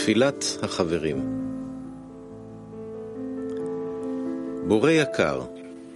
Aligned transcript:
תפילת 0.00 0.44
החברים 0.62 1.16
בורא 4.68 4.90
יקר, 4.90 5.40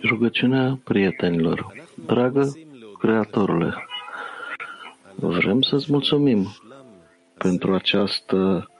Rugăciunea 0.04 0.78
prietenilor. 0.84 1.72
Dragă 2.06 2.52
Creatorule, 2.98 3.74
vrem 5.16 5.60
să-ți 5.60 5.92
mulțumim 5.92 6.46
pentru 7.38 7.74
această 7.74 8.70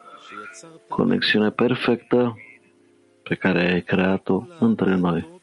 conexiune 0.89 1.51
perfectă 1.51 2.39
pe 3.23 3.35
care 3.35 3.73
ai 3.73 3.83
creat-o 3.83 4.43
între 4.59 4.95
noi 4.97 5.41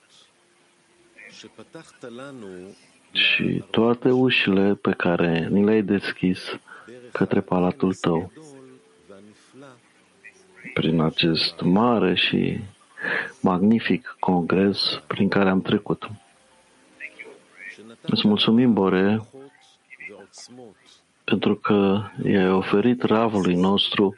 שפתחת 1.37 2.01
לנו 2.01 2.75
și 3.11 3.63
toate 3.69 4.11
ușile 4.11 4.73
pe 4.81 4.91
care 4.91 5.47
ni 5.51 5.65
le-ai 5.65 5.81
deschis 5.81 6.39
către 7.11 7.41
palatul 7.41 7.93
tău 7.93 8.31
והנפלא 8.31 8.50
prin 10.74 11.00
acest 11.00 11.60
mare 11.60 12.14
și 12.14 12.60
magnific 13.40 14.16
congres 14.18 15.02
prin 15.06 15.28
care 15.28 15.50
am 15.50 15.62
trecut. 15.62 16.10
Îți 18.00 18.26
mulțumim, 18.28 18.72
Bore, 18.72 19.22
pentru 21.24 21.54
că 21.54 22.02
i-ai 22.24 22.50
oferit 22.50 23.02
ravului 23.02 23.54
nostru 23.54 24.16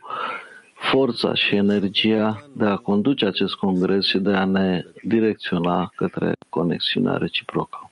forța 0.74 1.34
și 1.34 1.54
energia 1.54 2.46
de 2.52 2.64
a 2.64 2.76
conduce 2.76 3.26
acest 3.26 3.54
congres 3.54 4.06
și 4.06 4.18
de 4.18 4.30
a 4.30 4.44
ne 4.44 4.84
direcționa 5.02 5.92
către 5.96 6.32
conexiunea 6.48 7.16
reciprocă. 7.16 7.90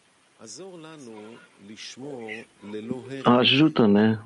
Ajută-ne 3.23 4.19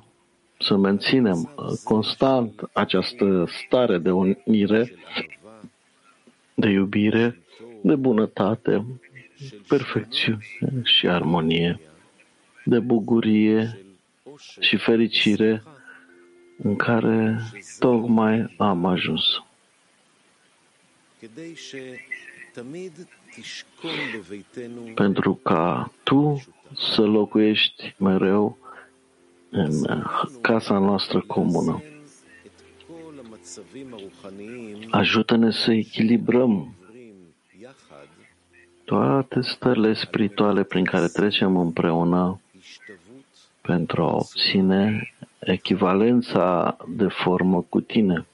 să 0.59 0.75
menținem 0.75 1.53
uh, 1.55 1.65
constant 1.83 2.69
această 2.73 3.49
stare 3.65 3.97
de 3.97 4.11
unire, 4.11 4.93
de 6.53 6.69
iubire, 6.69 7.41
de 7.81 7.95
bunătate, 7.95 8.85
perfecțiune 9.67 10.81
și 10.83 11.07
armonie, 11.07 11.79
de 12.65 12.79
bucurie 12.79 13.79
și 14.59 14.77
fericire 14.77 15.63
în 16.63 16.75
care 16.75 17.39
tocmai 17.79 18.53
am 18.57 18.85
ajuns. 18.85 19.23
Pentru 24.95 25.33
ca 25.43 25.91
tu 26.03 26.43
să 26.75 27.01
locuiești 27.01 27.95
mereu 27.97 28.57
în 29.49 30.03
casa 30.41 30.77
noastră 30.77 31.23
comună. 31.27 31.81
Ajută-ne 34.89 35.51
să 35.51 35.71
echilibrăm 35.71 36.75
toate 38.85 39.41
stările 39.41 39.93
spirituale 39.93 40.63
prin 40.63 40.83
care 40.83 41.07
trecem 41.07 41.57
împreună 41.57 42.39
pentru 43.61 44.01
a 44.03 44.13
obține 44.15 45.13
echivalența 45.39 46.77
de 46.87 47.07
formă 47.07 47.61
cu 47.69 47.81
tine. 47.81 48.25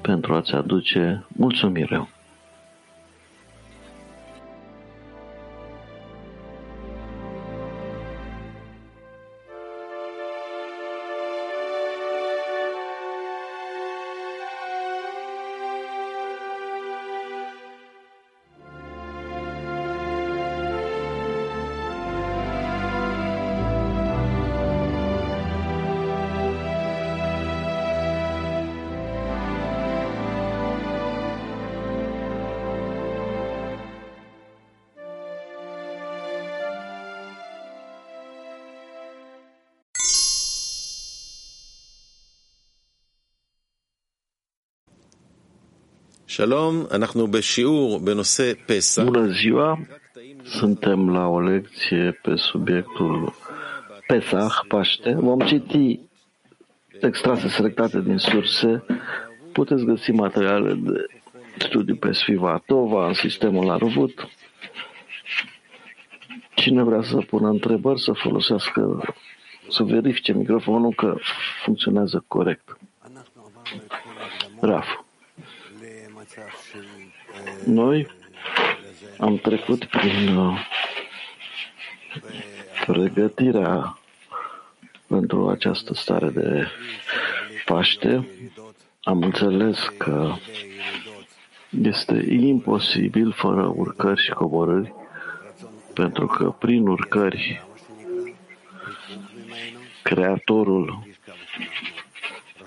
Pentru 0.00 0.34
a-ți 0.34 0.54
aduce 0.54 1.26
mulțumire. 1.28 2.08
Shalom, 46.40 46.86
Bună 49.04 49.26
ziua! 49.26 49.78
Suntem 50.44 51.10
la 51.10 51.26
o 51.26 51.40
lecție 51.40 52.18
pe 52.22 52.36
subiectul 52.36 53.32
Pesach, 54.06 54.66
Paște. 54.68 55.12
Vom 55.12 55.38
citi 55.38 56.00
extrase 57.00 57.48
selectate 57.48 58.00
din 58.00 58.16
surse. 58.16 58.84
Puteți 59.52 59.84
găsi 59.84 60.10
materiale 60.10 60.72
de 60.74 61.06
studiu 61.58 61.94
pe 61.94 62.12
Sfiva 62.12 62.62
Tova, 62.66 63.06
în 63.06 63.14
sistemul 63.14 63.70
Arvut. 63.70 64.28
Cine 66.54 66.82
vrea 66.82 67.02
să 67.02 67.16
pună 67.16 67.48
întrebări, 67.48 68.00
să 68.00 68.12
folosească, 68.12 69.02
să 69.68 69.82
verifice 69.82 70.32
microfonul 70.32 70.94
că 70.94 71.16
funcționează 71.64 72.24
corect. 72.26 72.78
Rafu. 74.60 75.04
Noi 77.64 78.06
am 79.18 79.36
trecut 79.36 79.84
prin 79.84 80.36
uh, 80.36 80.58
pregătirea 82.86 83.98
pentru 85.06 85.48
această 85.48 85.94
stare 85.94 86.28
de 86.28 86.66
Paște. 87.64 88.28
Am 89.02 89.22
înțeles 89.22 89.78
că 89.98 90.34
este 91.82 92.24
imposibil 92.28 93.32
fără 93.32 93.72
urcări 93.76 94.22
și 94.22 94.30
coborâri, 94.30 94.94
pentru 95.94 96.26
că 96.26 96.50
prin 96.50 96.86
urcări 96.86 97.64
Creatorul 100.02 101.02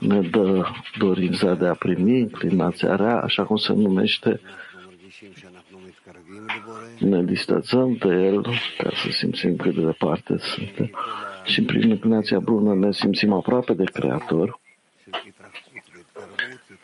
ne 0.08 0.22
dă 0.22 0.66
dorința 0.98 1.54
de 1.54 1.68
a 1.68 1.74
primi 1.74 2.20
inclinația 2.20 2.96
rea, 2.96 3.22
așa 3.22 3.44
cum 3.44 3.56
se 3.56 3.74
numește, 3.74 4.40
ne 7.00 7.24
distanțăm 7.24 7.96
de 7.96 8.08
el 8.08 8.42
ca 8.78 8.90
să 8.94 9.12
simțim 9.12 9.56
cât 9.56 9.76
de 9.76 9.82
departe 9.82 10.38
suntem. 10.38 10.92
Și 11.44 11.62
prin 11.62 11.90
inclinația 11.90 12.40
bună 12.40 12.76
ne 12.76 12.92
simțim 12.92 13.34
aproape 13.34 13.74
de 13.74 13.84
Creator. 13.84 14.60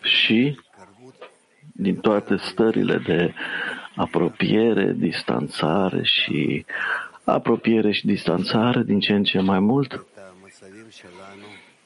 Și 0.02 0.59
din 1.72 1.96
toate 1.96 2.35
stările 2.35 2.97
de 2.97 3.34
apropiere, 3.96 4.94
distanțare 4.97 6.03
și 6.03 6.66
apropiere 7.24 7.91
și 7.91 8.06
distanțare 8.06 8.84
din 8.84 9.00
ce 9.00 9.13
în 9.13 9.24
ce 9.24 9.40
mai 9.40 9.59
mult, 9.59 10.06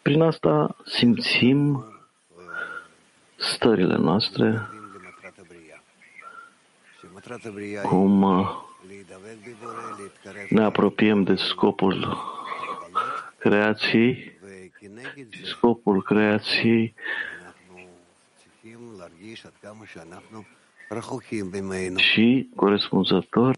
prin 0.03 0.22
asta 0.22 0.75
simțim 0.86 1.86
stările 3.36 3.97
noastre, 3.97 4.68
cum 7.84 8.22
uh, 8.22 8.47
ne 10.50 10.64
apropiem 10.64 11.23
de 11.23 11.35
scopul 11.35 12.17
creației 13.38 14.32
și 15.29 15.46
scopul 15.46 16.03
creației 16.03 16.94
și, 21.96 22.49
corespunzător, 22.56 23.56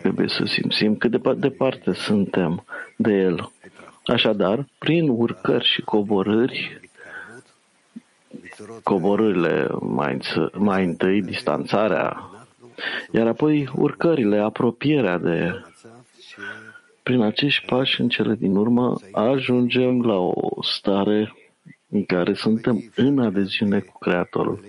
trebuie 0.00 0.28
să 0.28 0.44
simțim 0.44 0.96
cât 0.96 1.10
de 1.10 1.34
departe 1.34 1.92
suntem 1.92 2.64
de 2.96 3.12
el. 3.12 3.52
Așadar, 4.06 4.66
prin 4.78 5.08
urcări 5.08 5.64
și 5.64 5.80
coborâri, 5.80 6.80
coborârile 8.82 9.66
mai, 9.80 10.18
înț- 10.18 10.52
mai 10.52 10.84
întâi, 10.84 11.22
distanțarea, 11.22 12.30
iar 13.12 13.26
apoi 13.26 13.68
urcările, 13.76 14.38
apropierea 14.38 15.18
de 15.18 15.62
prin 17.02 17.20
acești 17.20 17.66
pași, 17.66 18.00
în 18.00 18.08
cele 18.08 18.34
din 18.34 18.56
urmă, 18.56 18.96
ajungem 19.12 20.02
la 20.02 20.16
o 20.16 20.62
stare 20.62 21.34
în 21.88 22.04
care 22.04 22.34
suntem 22.34 22.92
în 22.96 23.18
adeziune 23.18 23.80
cu 23.80 23.98
Creatorul. 23.98 24.64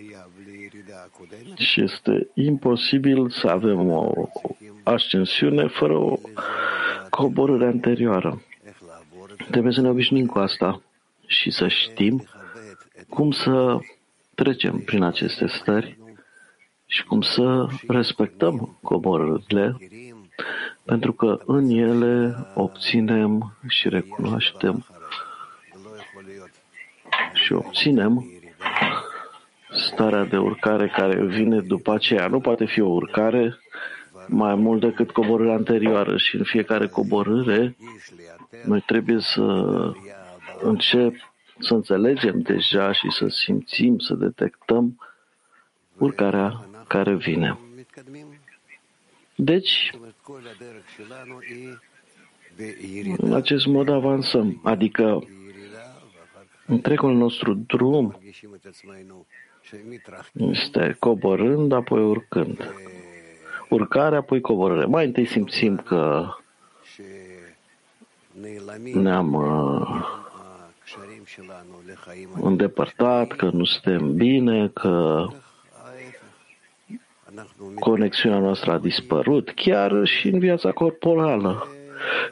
Și 1.56 1.82
este 1.82 2.28
imposibil 2.34 3.30
să 3.30 3.48
avem 3.48 3.90
o 3.90 4.30
ascensiune 4.84 5.68
fără 5.68 5.94
o 5.98 6.16
coborâre 7.10 7.66
anterioară. 7.66 8.42
Trebuie 9.52 9.74
să 9.74 9.82
ne 9.82 9.90
obișnuim 9.90 10.26
cu 10.26 10.40
asta 10.40 10.82
și 11.26 11.52
să 11.52 11.68
știm 11.68 12.28
cum 13.10 13.32
să 13.32 13.78
trecem 14.36 14.80
prin 14.80 15.04
aceste 15.04 15.48
stări 15.48 15.98
și 16.86 17.04
cum 17.04 17.22
să 17.22 17.68
respectăm 17.88 18.78
coborârile, 18.82 19.78
pentru 20.86 21.14
că 21.14 21.40
în 21.46 21.70
ele 21.70 22.36
obținem 22.54 23.58
și 23.68 23.90
recunoaștem 23.90 24.86
și 27.34 27.54
obținem 27.54 28.26
starea 29.76 30.24
de 30.24 30.38
urcare 30.38 30.88
care 30.88 31.26
vine 31.26 31.60
după 31.60 31.94
aceea. 31.94 32.28
Nu 32.28 32.40
poate 32.40 32.66
fi 32.66 32.82
o 32.82 32.90
urcare 32.90 33.60
mai 34.28 34.56
mult 34.56 34.82
decât 34.82 35.12
coborârea 35.12 35.54
anterioară 35.54 36.18
și 36.18 36.36
în 36.36 36.44
fiecare 36.44 36.88
coborâre 36.88 37.76
noi 38.66 38.82
trebuie 38.82 39.20
să 39.20 39.42
încep 40.62 41.16
să 41.60 41.74
înțelegem 41.74 42.42
deja 42.42 42.92
și 42.92 43.12
să 43.12 43.28
simțim, 43.28 44.00
să 44.00 44.14
detectăm 44.14 45.00
urcarea 45.98 46.66
care 46.88 47.16
vine. 47.16 47.60
Deci, 49.36 49.92
în 53.18 53.34
acest 53.34 53.66
mod 53.66 53.90
avansăm, 53.90 54.60
adică 54.64 55.28
întregul 56.66 57.16
nostru 57.16 57.54
drum 57.54 58.20
este 60.34 60.96
coborând, 61.00 61.72
apoi 61.72 62.02
urcând. 62.02 62.74
Urcare, 63.74 64.16
apoi 64.16 64.42
coborâre. 64.42 64.86
Mai 64.86 65.06
întâi 65.06 65.26
simțim 65.26 65.78
că 65.78 66.28
ne-am 68.94 69.34
uh, 69.34 70.22
îndepărtat, 72.42 73.32
că 73.32 73.50
nu 73.54 73.64
suntem 73.64 74.14
bine, 74.16 74.68
că 74.68 75.26
conexiunea 77.80 78.40
noastră 78.40 78.72
a 78.72 78.78
dispărut, 78.78 79.52
chiar 79.56 80.06
și 80.06 80.28
în 80.28 80.40
viața 80.40 80.72
corporală. 80.72 81.68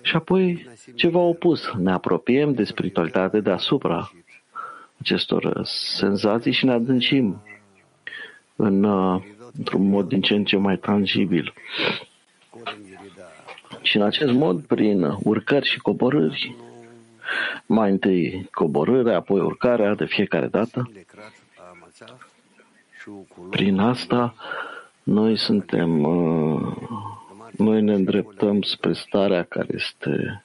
Și 0.02 0.16
apoi 0.16 0.70
ceva 0.96 1.20
opus. 1.20 1.72
Ne 1.78 1.92
apropiem 1.92 2.54
de 2.54 2.64
spiritualitate 2.64 3.40
deasupra 3.40 4.12
acestor 5.00 5.62
senzații 5.64 6.52
și 6.52 6.66
ne 6.66 6.72
adâncim 6.72 7.42
în, 8.56 8.84
uh, 8.84 9.22
într-un 9.58 9.90
mod 9.90 10.08
din 10.08 10.22
ce 10.22 10.34
în 10.34 10.44
ce 10.44 10.58
mai 10.58 10.78
tangibil. 10.78 11.54
Și 13.82 13.98
în 13.98 14.04
acest 14.04 14.32
mod, 14.32 14.62
prin 14.62 15.18
urcări 15.24 15.68
și 15.68 15.80
coborâri, 15.80 16.56
mai 17.66 17.90
întâi 17.90 18.50
coborârea, 18.54 19.16
apoi 19.16 19.40
urcarea 19.40 19.96
de 19.96 20.06
fiecare 20.06 20.48
dată, 20.48 20.92
prin 23.50 23.80
asta 23.80 24.36
noi 25.04 25.38
suntem, 25.38 26.04
uh, 26.04 26.76
noi 27.58 27.82
ne 27.82 27.94
îndreptăm 27.94 28.62
spre 28.62 28.94
starea 28.94 29.44
care 29.44 29.68
este 29.74 30.44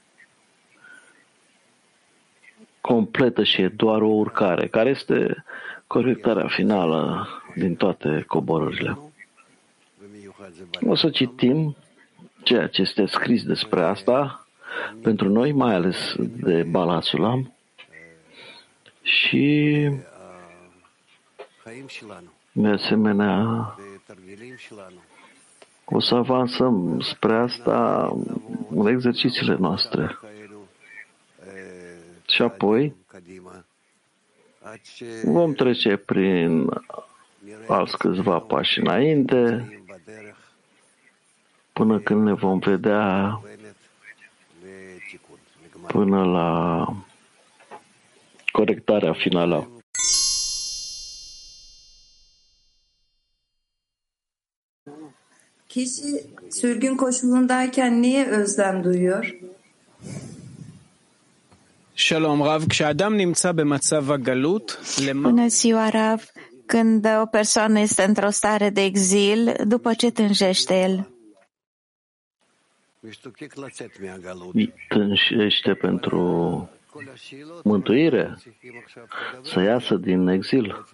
completă 2.80 3.42
și 3.42 3.62
e 3.62 3.68
doar 3.68 4.02
o 4.02 4.08
urcare, 4.08 4.66
care 4.66 4.90
este 4.90 5.44
corectarea 5.86 6.46
finală 6.48 7.28
din 7.56 7.74
toate 7.74 8.24
coborârile. 8.26 8.98
O 10.80 10.94
să 10.94 11.10
citim 11.10 11.76
ceea 12.42 12.66
ce 12.66 12.82
este 12.82 13.06
scris 13.06 13.44
despre 13.44 13.82
asta 13.82 14.46
pentru 15.02 15.28
noi, 15.28 15.52
mai 15.52 15.74
ales 15.74 16.14
de 16.18 16.62
Balasulam 16.62 17.52
și 19.02 19.88
de 22.52 22.68
asemenea 22.68 23.74
o 25.84 26.00
să 26.00 26.14
avansăm 26.14 27.00
spre 27.00 27.34
asta 27.36 28.10
în 28.70 28.86
exercițiile 28.86 29.56
noastre. 29.58 30.18
Și 32.28 32.42
apoi 32.42 32.94
vom 35.24 35.52
trece 35.52 35.96
prin 35.96 36.68
alți 37.67 37.97
câțiva 37.97 38.39
pași 38.39 38.79
înainte, 38.79 39.69
până 41.73 41.99
când 41.99 42.23
ne 42.23 42.33
vom 42.33 42.59
vedea 42.59 43.41
până 45.87 46.23
la 46.23 46.85
corectarea 48.51 49.13
finală. 49.13 49.67
Kişi 55.71 56.11
sürgün 56.49 56.95
koşulundayken 56.95 57.93
niye 57.99 58.23
özlem 58.39 58.83
duyuyor? 58.83 59.35
Shalom, 61.93 62.43
Rav. 62.43 62.63
כשאדם 62.69 63.15
נמצא 63.17 63.51
במצב 63.51 64.11
הגלות, 64.11 64.79
Bună 65.21 65.47
ziua, 65.47 65.89
Rav. 65.89 66.21
Când 66.66 67.06
o 67.22 67.26
persoană 67.26 67.78
este 67.78 68.02
într-o 68.02 68.30
stare 68.30 68.70
de 68.70 68.82
exil, 68.82 69.54
după 69.66 69.94
ce 69.94 70.10
tânjește 70.10 70.80
el? 70.80 71.10
Tânjește 74.88 75.74
pentru 75.74 76.20
mântuire, 77.62 78.36
să 79.42 79.60
iasă 79.60 79.94
din 79.94 80.26
exil. 80.26 80.84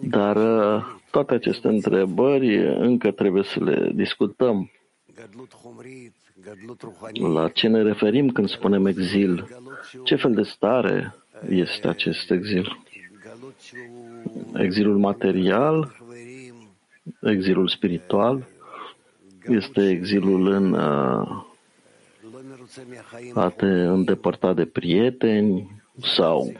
Dar 0.00 0.36
uh, 0.36 0.84
toate 1.10 1.34
aceste 1.34 1.68
întrebări 1.68 2.56
încă 2.78 3.10
trebuie 3.10 3.42
să 3.42 3.64
le 3.64 3.90
discutăm. 3.94 4.70
La 7.12 7.48
ce 7.48 7.68
ne 7.68 7.82
referim 7.82 8.30
când 8.30 8.48
spunem 8.48 8.86
exil? 8.86 9.48
Ce 10.04 10.16
fel 10.16 10.34
de 10.34 10.42
stare 10.42 11.14
este 11.48 11.88
acest 11.88 12.30
exil? 12.30 12.85
Exilul 14.56 14.98
material, 14.98 15.96
exilul 17.22 17.68
spiritual, 17.68 18.46
este 19.48 19.88
exilul 19.88 20.46
în 20.46 20.72
uh, 20.72 21.44
a 23.34 23.48
te 23.48 23.66
îndepărta 23.66 24.52
de 24.52 24.64
prieteni 24.64 25.82
sau 26.02 26.52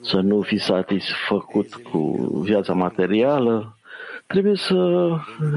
să 0.00 0.20
nu 0.20 0.42
fi 0.42 0.58
satisfăcut 0.58 1.74
cu 1.74 2.00
viața 2.44 2.72
materială. 2.72 3.78
Trebuie 4.26 4.56
să 4.56 5.10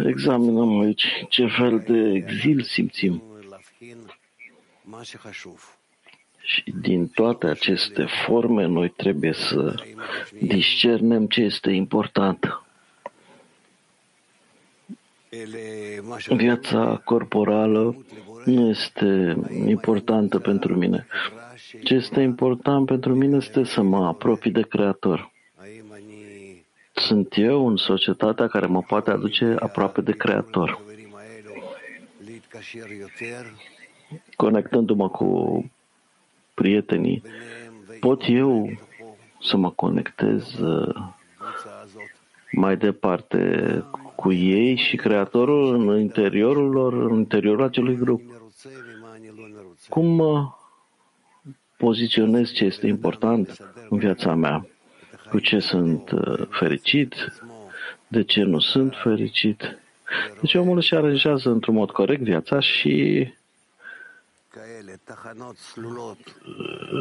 examinăm 0.06 0.80
aici 0.80 1.26
ce 1.30 1.48
fel 1.48 1.80
de 1.80 2.12
exil 2.14 2.62
simțim. 2.62 3.24
Și 6.48 6.64
din 6.82 7.08
toate 7.08 7.48
aceste 7.48 8.06
forme, 8.26 8.66
noi 8.66 8.90
trebuie 8.90 9.34
să 9.34 9.76
discernem 10.42 11.26
ce 11.26 11.42
este 11.42 11.72
important. 11.72 12.62
Viața 16.28 17.02
corporală 17.06 17.96
nu 18.46 18.70
este 18.70 19.38
importantă 19.66 20.40
pentru 20.40 20.76
mine. 20.76 21.08
Ce 21.84 21.94
este 21.94 22.22
important 22.22 22.86
pentru 22.86 23.16
mine 23.16 23.36
este 23.36 23.64
să 23.64 23.82
mă 23.82 24.06
apropii 24.06 24.52
de 24.52 24.62
Creator. 24.62 25.32
Sunt 26.94 27.38
eu 27.38 27.68
în 27.68 27.78
societatea 27.78 28.48
care 28.48 28.66
mă 28.66 28.82
poate 28.82 29.12
aduce 29.12 29.56
aproape 29.60 30.02
de 30.02 30.12
Creator. 30.12 30.82
Conectându-mă 34.36 35.10
cu 35.10 35.72
prietenii, 36.62 37.22
pot 38.00 38.22
eu 38.28 38.70
să 39.40 39.58
mă 39.58 39.72
conectez 39.72 40.54
uh, 40.60 40.96
mai 42.52 42.78
departe 42.78 43.84
cu 44.16 44.32
ei 44.32 44.76
și 44.76 44.96
Creatorul 44.96 45.76
în 45.76 46.00
interiorul 46.00 46.70
lor, 46.72 46.94
în 46.94 47.18
interiorul 47.18 47.64
acelui 47.64 47.96
grup. 47.96 48.22
Cum 49.90 50.06
mă 50.06 50.50
poziționez 51.78 52.52
ce 52.52 52.66
este 52.66 52.88
important 52.88 53.58
în 53.90 53.98
viața 53.98 54.36
mea? 54.36 54.68
Cu 55.30 55.40
ce 55.40 55.60
sunt 55.60 56.12
uh, 56.12 56.48
fericit? 56.50 57.16
De 58.08 58.24
ce 58.24 58.44
nu 58.44 58.60
sunt 58.60 58.94
fericit? 59.04 59.80
Deci 60.42 60.54
omul 60.54 60.78
își 60.78 60.96
aranjează 60.96 61.50
într-un 61.50 61.76
mod 61.76 61.92
corect 61.92 62.22
viața 62.22 62.60
și 62.60 63.28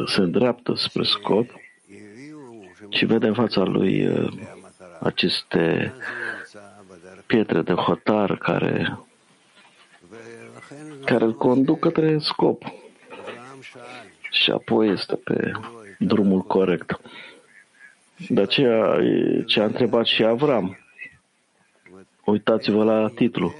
se 0.05 0.21
îndreaptă 0.21 0.73
spre 0.75 1.03
scop 1.03 1.49
și 2.89 3.05
vede 3.05 3.27
în 3.27 3.33
fața 3.33 3.63
lui 3.63 4.07
uh, 4.07 4.33
aceste 4.99 5.93
pietre 7.25 7.61
de 7.61 7.73
hotar 7.73 8.37
care, 8.37 8.99
care 11.05 11.23
îl 11.23 11.35
conduc 11.35 11.79
către 11.79 12.17
scop. 12.19 12.63
și 14.31 14.51
apoi 14.51 14.89
este 14.89 15.15
pe 15.15 15.51
drumul 15.99 16.41
corect. 16.41 16.99
De 18.29 18.41
aceea 18.41 18.97
ce 19.45 19.61
a 19.61 19.65
întrebat 19.65 20.05
și 20.05 20.23
Avram. 20.23 20.77
Uitați-vă 22.25 22.83
la 22.83 23.09
titlu. 23.15 23.53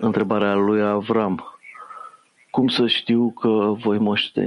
Întrebarea 0.00 0.54
lui 0.54 0.82
Avram. 0.82 1.57
Cum 2.58 2.68
să 2.68 2.86
știu 2.86 3.30
că 3.30 3.74
voi 3.82 3.98
moște? 3.98 4.44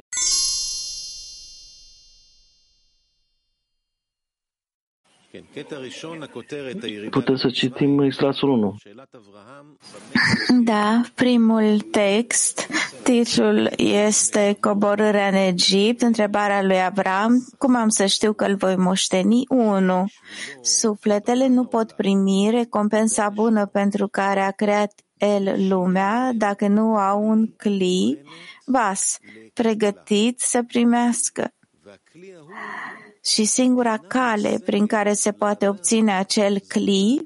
Putem 7.10 7.36
să 7.36 7.50
citim 7.50 8.00
extrasul 8.00 8.50
1. 8.50 8.76
Da, 10.64 11.02
primul 11.16 11.80
text, 11.80 12.68
titlul 13.04 13.70
este 13.78 14.58
Coborârea 14.60 15.28
în 15.28 15.36
Egipt, 15.36 16.02
întrebarea 16.02 16.64
lui 16.64 16.84
Avram, 16.84 17.48
cum 17.58 17.76
am 17.76 17.90
să 17.90 18.06
știu 18.06 18.34
că 18.34 18.46
îl 18.46 18.56
voi 18.56 18.76
moșteni? 18.76 19.44
1. 19.48 20.06
Sufletele 20.62 21.48
nu 21.48 21.66
pot 21.66 21.92
primi 21.92 22.50
recompensa 22.52 23.30
bună 23.30 23.66
pentru 23.66 24.08
care 24.08 24.40
a 24.40 24.52
creat 24.52 24.92
el 25.22 25.68
lumea 25.68 26.32
dacă 26.36 26.68
nu 26.68 26.96
au 26.96 27.28
un 27.30 27.48
cli, 27.56 28.22
vas, 28.66 29.18
pregătit 29.54 30.40
să 30.40 30.64
primească. 30.64 31.54
Și 33.24 33.46
singura 33.46 33.98
cale 33.98 34.62
prin 34.66 34.86
care 34.86 35.14
se 35.14 35.32
poate 35.32 35.68
obține 35.68 36.14
acel 36.14 36.60
cli 36.60 37.22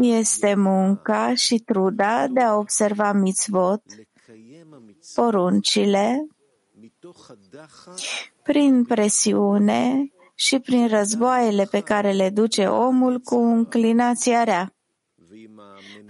este 0.00 0.54
munca 0.54 1.34
și 1.34 1.58
truda 1.58 2.26
de 2.26 2.40
a 2.40 2.56
observa 2.56 3.12
mitzvot, 3.12 3.82
poruncile, 5.14 6.26
prin 8.42 8.84
presiune 8.84 10.12
și 10.34 10.58
prin 10.58 10.88
războaiele 10.88 11.64
pe 11.64 11.80
care 11.80 12.12
le 12.12 12.30
duce 12.30 12.66
omul 12.66 13.18
cu 13.18 13.34
înclinația 13.34 14.44
rea, 14.44 14.74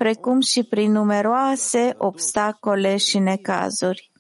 precum 0.03 0.41
și 0.41 0.63
prin 0.63 0.93
numeroase 0.93 1.95
obstacole 1.99 2.97
și 2.97 3.19
necazuri. 3.19 4.13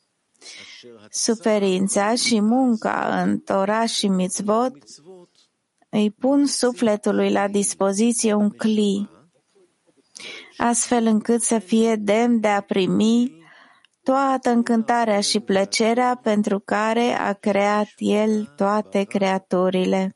Suferința 1.11 2.15
și 2.15 2.41
munca 2.41 3.23
în 3.23 3.39
Torah 3.39 3.89
și 3.89 4.09
mitzvot 4.09 4.73
îi 5.89 6.11
pun 6.11 6.47
sufletului 6.47 7.31
la 7.31 7.49
dispoziție 7.49 8.35
un 8.35 8.51
cli, 8.51 9.11
astfel 10.57 11.07
încât 11.07 11.43
să 11.43 11.59
fie 11.59 11.97
demn 11.97 12.41
de 12.41 12.49
a 12.49 12.61
primi 12.61 13.33
toată 14.03 14.51
încântarea 14.51 15.21
și 15.21 15.41
plăcerea 15.41 16.21
pentru 16.23 16.59
care 16.59 17.13
a 17.19 17.33
creat 17.33 17.93
El 17.97 18.53
toate 18.57 19.03
creaturile. 19.05 20.15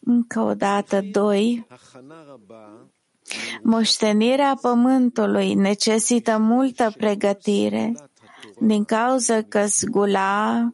Încă 0.00 0.40
o 0.40 0.54
dată, 0.54 1.00
doi. 1.00 1.66
Moștenirea 3.62 4.58
pământului 4.60 5.54
necesită 5.54 6.38
multă 6.38 6.92
pregătire 6.96 7.92
din 8.58 8.84
cauza 8.84 9.42
că 9.42 9.64
zgula, 9.66 10.68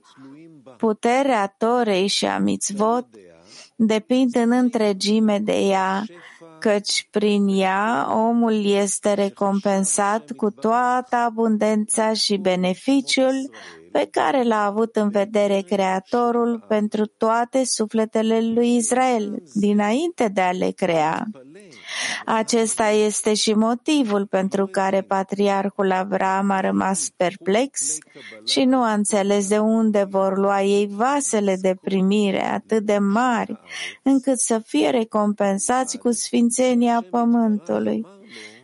puterea 0.76 1.54
Torei 1.58 2.06
și 2.06 2.26
a 2.26 2.38
mitzvot 2.38 3.06
depind 3.76 4.34
în 4.34 4.50
întregime 4.50 5.38
de 5.38 5.58
ea, 5.58 6.04
căci 6.58 7.08
prin 7.10 7.48
ea 7.48 8.08
omul 8.14 8.64
este 8.64 9.12
recompensat 9.12 10.32
cu 10.36 10.50
toată 10.50 11.16
abundența 11.16 12.12
și 12.12 12.36
beneficiul 12.36 13.50
pe 13.92 14.08
care 14.10 14.42
l-a 14.42 14.64
avut 14.64 14.96
în 14.96 15.08
vedere 15.08 15.60
Creatorul 15.60 16.64
pentru 16.68 17.06
toate 17.06 17.64
sufletele 17.64 18.40
lui 18.40 18.76
Israel, 18.76 19.42
dinainte 19.54 20.28
de 20.28 20.40
a 20.40 20.50
le 20.50 20.70
crea. 20.70 21.26
Acesta 22.24 22.88
este 22.88 23.34
și 23.34 23.52
motivul 23.52 24.26
pentru 24.26 24.66
care 24.66 25.00
patriarhul 25.00 25.92
Avram 25.92 26.50
a 26.50 26.60
rămas 26.60 27.08
perplex 27.16 27.98
și 28.44 28.64
nu 28.64 28.82
a 28.82 28.92
înțeles 28.92 29.48
de 29.48 29.58
unde 29.58 30.06
vor 30.10 30.38
lua 30.38 30.62
ei 30.62 30.88
vasele 30.90 31.56
de 31.60 31.74
primire 31.82 32.44
atât 32.44 32.82
de 32.82 32.98
mari, 32.98 33.60
încât 34.02 34.38
să 34.38 34.58
fie 34.66 34.90
recompensați 34.90 35.98
cu 35.98 36.10
sfințenia 36.10 37.04
pământului. 37.10 38.19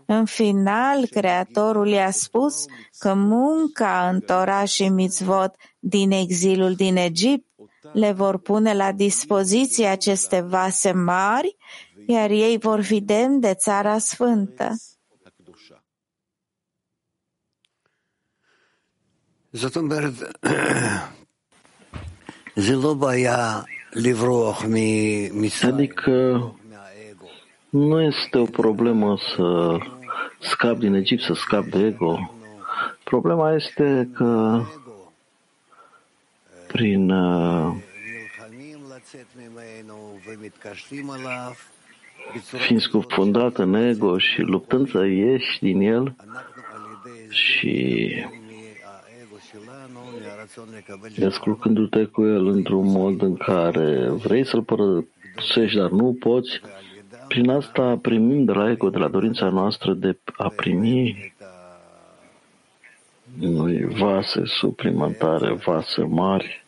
În 0.06 0.24
final, 0.24 1.06
Creatorul 1.06 1.88
i-a 1.88 2.10
spus 2.10 2.64
că 2.98 3.14
munca 3.14 4.08
în 4.08 4.20
Torah 4.20 4.68
și 4.68 4.88
mitzvot 4.88 5.54
din 5.78 6.10
exilul 6.10 6.74
din 6.74 6.96
Egipt 6.96 7.46
le 7.92 8.12
vor 8.12 8.38
pune 8.38 8.74
la 8.74 8.92
dispoziție 8.92 9.86
aceste 9.86 10.40
vase 10.40 10.92
mari, 10.92 11.56
iar 12.06 12.30
ei 12.30 12.58
vor 12.58 12.82
fi 12.82 13.00
demni 13.00 13.40
de 13.40 13.54
țara 13.54 13.98
sfântă. 13.98 14.76
Adică 25.62 26.54
nu 27.68 28.00
este 28.00 28.38
o 28.38 28.44
problemă 28.44 29.16
să 29.36 29.78
scap 30.38 30.76
din 30.76 30.94
Egipt, 30.94 31.22
să 31.22 31.32
scap 31.34 31.64
de 31.64 31.78
ego. 31.78 32.30
Problema 33.04 33.52
este 33.52 34.08
că 34.14 34.62
prin 36.66 37.10
uh, 37.10 37.74
fiind 42.42 42.80
scufundat 42.80 43.56
în 43.56 43.74
ego 43.74 44.18
și 44.18 44.40
luptând 44.40 44.90
să 44.90 45.04
ieși 45.04 45.60
din 45.60 45.80
el 45.80 46.14
și 47.28 48.14
descurcându-te 51.16 52.04
cu 52.04 52.24
el 52.24 52.46
într-un 52.46 52.90
mod 52.90 53.22
în 53.22 53.36
care 53.36 54.08
vrei 54.08 54.46
să-l 54.46 54.62
părăsești, 54.62 55.76
dar 55.76 55.90
nu 55.90 56.16
poți, 56.20 56.60
prin 57.28 57.50
asta 57.50 57.98
primim 58.02 58.44
de 58.44 58.52
la 58.52 58.70
ego, 58.70 58.90
de 58.90 58.98
la 58.98 59.08
dorința 59.08 59.48
noastră 59.48 59.92
de 59.92 60.18
a 60.36 60.48
primi 60.48 61.34
noi 63.38 63.84
vase 63.84 64.42
suplimentare, 64.44 65.52
vase 65.52 66.02
mari, 66.02 66.64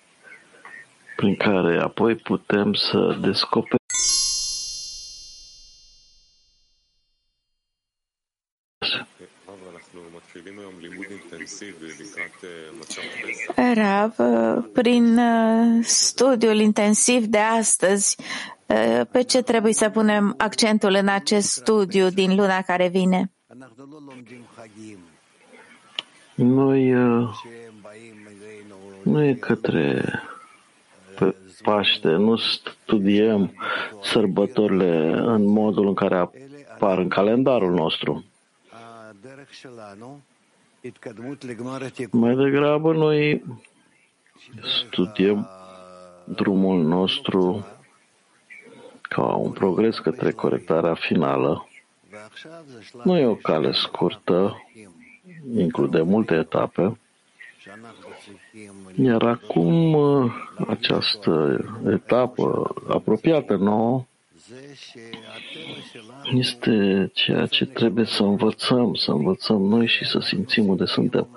prin 1.16 1.36
care 1.36 1.80
apoi 1.80 2.14
putem 2.14 2.72
să 2.72 3.18
descoperim 3.20 3.76
Rav, 13.74 14.14
prin 14.72 15.18
uh, 15.18 15.84
studiul 15.84 16.60
intensiv 16.60 17.24
de 17.24 17.38
astăzi, 17.38 18.16
uh, 18.18 18.57
pe 19.10 19.22
ce 19.22 19.42
trebuie 19.42 19.72
să 19.72 19.88
punem 19.88 20.34
accentul 20.38 20.94
în 20.94 21.08
acest 21.08 21.48
studiu 21.48 22.08
din 22.08 22.34
luna 22.34 22.62
care 22.62 22.88
vine? 22.88 23.32
Noi 26.34 26.94
uh, 26.94 27.28
nu 29.02 29.24
e 29.24 29.34
către 29.34 30.04
pe 31.18 31.34
Paște, 31.62 32.08
nu 32.08 32.36
studiem 32.36 33.52
sărbătorile 34.02 35.12
în 35.12 35.44
modul 35.44 35.86
în 35.86 35.94
care 35.94 36.16
apar 36.16 36.98
în 36.98 37.08
calendarul 37.08 37.72
nostru. 37.72 38.24
Mai 42.10 42.34
degrabă 42.34 42.92
noi 42.92 43.44
studiem 44.90 45.48
drumul 46.24 46.82
nostru 46.82 47.66
ca 49.08 49.22
un 49.22 49.50
progres 49.50 49.98
către 49.98 50.30
corectarea 50.30 50.94
finală. 50.94 51.68
Nu 53.04 53.18
e 53.18 53.26
o 53.26 53.34
cale 53.34 53.72
scurtă, 53.72 54.62
include 55.56 56.02
multe 56.02 56.34
etape, 56.34 56.98
iar 58.94 59.22
acum 59.22 59.96
această 60.68 61.64
etapă 61.86 62.74
apropiată 62.88 63.56
nouă 63.56 64.06
este 66.34 67.10
ceea 67.14 67.46
ce 67.46 67.64
trebuie 67.64 68.04
să 68.04 68.22
învățăm, 68.22 68.94
să 68.94 69.10
învățăm 69.10 69.62
noi 69.62 69.86
și 69.86 70.04
să 70.04 70.18
simțim 70.18 70.68
unde 70.68 70.84
suntem. 70.84 71.28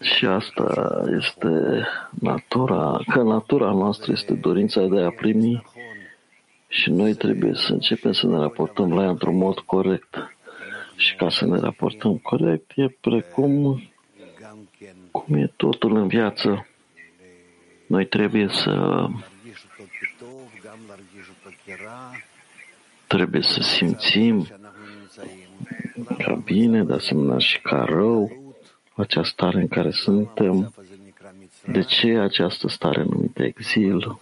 Și 0.00 0.26
asta 0.26 1.02
este 1.16 1.86
natura, 2.20 3.00
că 3.12 3.22
natura 3.22 3.70
noastră 3.70 4.12
este 4.12 4.32
dorința 4.34 4.80
de 4.80 5.00
a 5.00 5.10
primi 5.10 5.64
Și 6.68 6.90
noi 6.90 7.14
trebuie 7.14 7.54
să 7.54 7.72
începem 7.72 8.12
să 8.12 8.26
ne 8.26 8.38
raportăm 8.38 8.92
la 8.94 9.02
ea 9.02 9.08
într-un 9.08 9.36
mod 9.36 9.58
corect. 9.58 10.36
Și 10.96 11.16
ca 11.16 11.30
să 11.30 11.46
ne 11.46 11.58
raportăm 11.58 12.16
corect, 12.16 12.70
e 12.74 12.88
precum 13.00 13.82
cum 15.10 15.34
e 15.34 15.52
totul 15.56 15.96
în 15.96 16.06
viață. 16.06 16.66
Noi 17.86 18.06
trebuie 18.06 18.48
să 18.48 19.06
trebuie 23.06 23.42
să 23.42 23.60
simțim 23.60 24.46
ca 26.18 26.34
bine, 26.34 26.84
de 26.84 26.92
asemenea 26.92 27.38
și 27.38 27.60
ca 27.60 27.84
rău, 27.84 28.32
acea 28.94 29.24
stare 29.24 29.60
în 29.60 29.68
care 29.68 29.90
suntem. 29.90 30.74
De 31.66 31.82
ce 31.82 32.18
această 32.18 32.68
stare 32.68 33.02
numită 33.02 33.42
exil? 33.42 34.18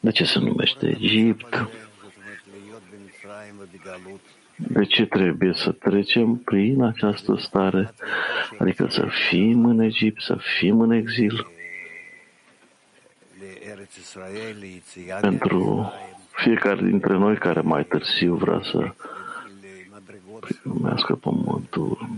De 0.00 0.10
ce 0.10 0.24
se 0.24 0.38
numește 0.38 0.86
Egipt? 0.86 1.68
De 4.56 4.84
ce 4.84 5.06
trebuie 5.06 5.52
să 5.54 5.72
trecem 5.72 6.36
prin 6.36 6.82
această 6.82 7.36
stare? 7.36 7.94
Adică 8.58 8.86
să 8.90 9.06
fim 9.28 9.64
în 9.64 9.80
Egipt, 9.80 10.22
să 10.22 10.36
fim 10.58 10.80
în 10.80 10.90
exil. 10.90 11.46
Pentru 15.20 15.92
fiecare 16.30 16.82
dintre 16.82 17.12
noi 17.16 17.36
care 17.36 17.60
mai 17.60 17.84
târziu 17.84 18.34
vrea 18.34 18.60
să 18.62 18.94
primească 20.62 21.14
pământul, 21.14 22.08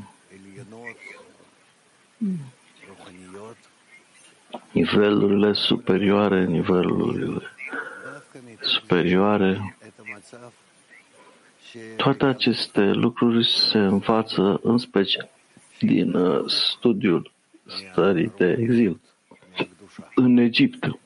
nivelurile 4.73 5.53
superioare, 5.53 6.45
nivelurile 6.45 7.43
superioare, 8.63 9.77
toate 11.97 12.25
aceste 12.25 12.81
lucruri 12.81 13.47
se 13.47 13.79
învață 13.79 14.61
în 14.63 14.79
special 14.79 15.31
din 15.79 16.15
uh, 16.15 16.45
studiul 16.47 17.33
stării 17.67 18.33
de 18.37 18.57
exil 18.59 19.01
în 20.15 20.37
Egipt, 20.37 20.99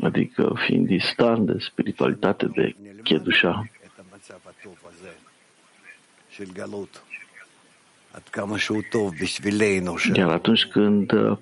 adică 0.00 0.52
fiind 0.66 0.86
distant 0.86 1.46
de 1.46 1.58
spiritualitate 1.58 2.46
de 2.46 2.76
Chedușa. 3.02 3.70
Iar 10.14 10.30
atunci 10.30 10.64
când 10.64 11.12
uh, 11.12 11.38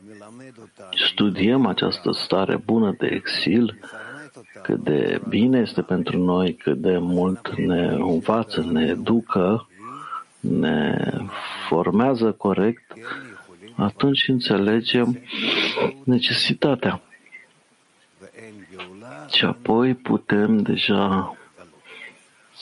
studiem 1.09 1.67
această 1.67 2.13
stare 2.13 2.57
bună 2.57 2.95
de 2.99 3.07
exil, 3.07 3.79
cât 4.63 4.83
de 4.83 5.21
bine 5.29 5.59
este 5.59 5.83
pentru 5.83 6.19
noi, 6.19 6.55
cât 6.55 6.79
de 6.79 6.99
mult 6.99 7.57
ne 7.57 7.87
învață, 7.87 8.67
ne 8.71 8.87
educă, 8.87 9.67
ne 10.41 11.11
formează 11.69 12.33
corect, 12.33 12.93
atunci 13.77 14.29
înțelegem 14.29 15.19
necesitatea. 16.05 17.01
Și 19.31 19.45
apoi 19.45 19.95
putem 19.95 20.63
deja 20.63 21.37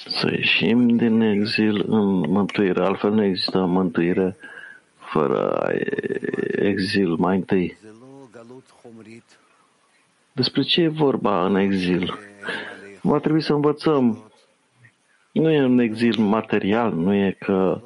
să 0.08 0.30
ieșim 0.30 0.96
din 0.96 1.20
exil 1.20 1.84
în 1.88 2.30
mântuire. 2.30 2.84
Altfel 2.84 3.10
nu 3.12 3.24
există 3.24 3.58
mântuire 3.58 4.36
fără 4.98 5.68
exil 6.50 7.14
mai 7.14 7.36
întâi. 7.36 7.78
Despre 10.32 10.62
ce 10.62 10.80
e 10.80 10.88
vorba 10.88 11.46
în 11.46 11.56
exil? 11.56 12.18
Va 13.00 13.18
trebui 13.18 13.42
să 13.42 13.52
învățăm. 13.52 14.32
Nu 15.32 15.50
e 15.50 15.62
un 15.62 15.78
exil 15.78 16.18
material, 16.18 16.92
nu 16.92 17.14
e 17.14 17.36
că 17.38 17.80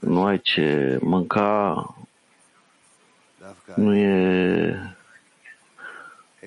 nu 0.00 0.24
ai 0.24 0.40
ce 0.40 0.98
mânca, 1.02 1.94
nu 3.74 3.94
e 3.96 4.94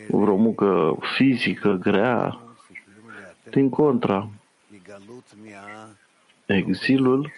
vreo 0.08 0.36
muncă 0.36 0.98
fizică 1.16 1.72
grea. 1.82 2.40
Din 3.50 3.70
contra, 3.70 4.30
exilul 6.46 7.32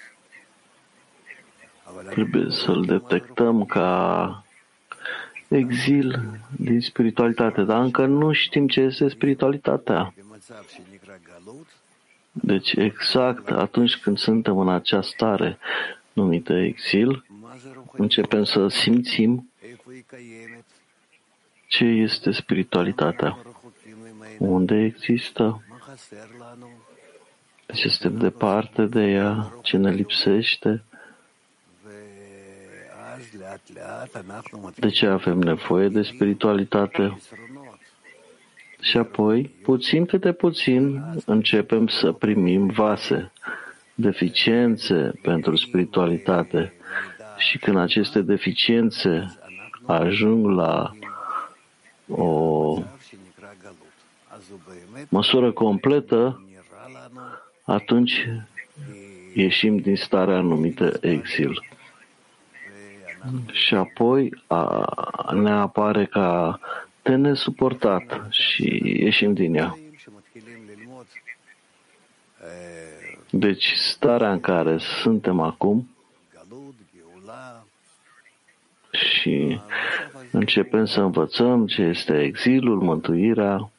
trebuie 2.09 2.49
să-l 2.49 2.85
detectăm 2.85 3.65
ca 3.65 4.44
exil 5.57 6.39
din 6.57 6.81
spiritualitate, 6.81 7.61
dar 7.63 7.81
încă 7.81 8.05
nu 8.05 8.31
știm 8.31 8.67
ce 8.67 8.81
este 8.81 9.07
spiritualitatea. 9.07 10.13
Deci 12.31 12.71
exact 12.71 13.49
atunci 13.49 13.97
când 13.97 14.17
suntem 14.17 14.57
în 14.57 14.69
această 14.69 15.15
stare 15.15 15.57
numită 16.13 16.53
exil, 16.53 17.25
începem 17.91 18.43
să 18.43 18.67
simțim 18.67 19.49
ce 21.67 21.85
este 21.85 22.31
spiritualitatea, 22.31 23.37
unde 24.37 24.75
există, 24.75 25.63
de 27.65 27.73
ce 27.73 27.89
suntem 27.89 28.19
departe 28.19 28.85
de 28.85 29.01
ea, 29.01 29.53
ce 29.61 29.77
ne 29.77 29.91
lipsește, 29.91 30.83
de 34.75 34.89
ce 34.89 35.05
avem 35.05 35.39
nevoie 35.39 35.87
de 35.87 36.01
spiritualitate? 36.01 37.17
Și 38.81 38.97
apoi, 38.97 39.51
puțin 39.63 40.05
câte 40.05 40.31
puțin, 40.33 41.03
începem 41.25 41.87
să 41.87 42.11
primim 42.11 42.67
vase, 42.67 43.31
deficiențe 43.95 45.11
pentru 45.21 45.55
spiritualitate. 45.55 46.73
Și 47.37 47.57
când 47.57 47.77
aceste 47.77 48.21
deficiențe 48.21 49.37
ajung 49.85 50.45
la 50.45 50.91
o 52.07 52.77
măsură 55.09 55.51
completă, 55.51 56.43
atunci 57.63 58.27
ieșim 59.33 59.77
din 59.77 59.95
starea 59.95 60.41
numită 60.41 60.97
exil 61.01 61.63
și 63.51 63.75
apoi 63.75 64.43
a, 64.47 64.85
ne 65.33 65.51
apare 65.51 66.05
ca 66.05 66.59
de 67.01 67.15
nesuportat 67.15 68.27
și 68.29 68.81
ieșim 68.83 69.33
din 69.33 69.55
ea. 69.55 69.77
Deci 73.29 73.73
starea 73.73 74.31
în 74.31 74.39
care 74.39 74.77
suntem 74.77 75.39
acum 75.39 75.89
și 78.91 79.59
începem 80.31 80.85
să 80.85 81.01
învățăm 81.01 81.67
ce 81.67 81.81
este 81.81 82.21
exilul, 82.21 82.81
mântuirea. 82.81 83.69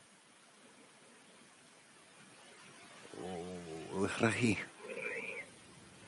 Ehrahi. 4.02 4.58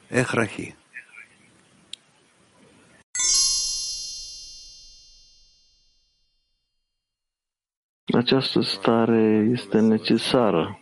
Ehrahi. 0.08 0.77
Această 8.18 8.60
stare 8.60 9.48
este 9.52 9.80
necesară. 9.80 10.80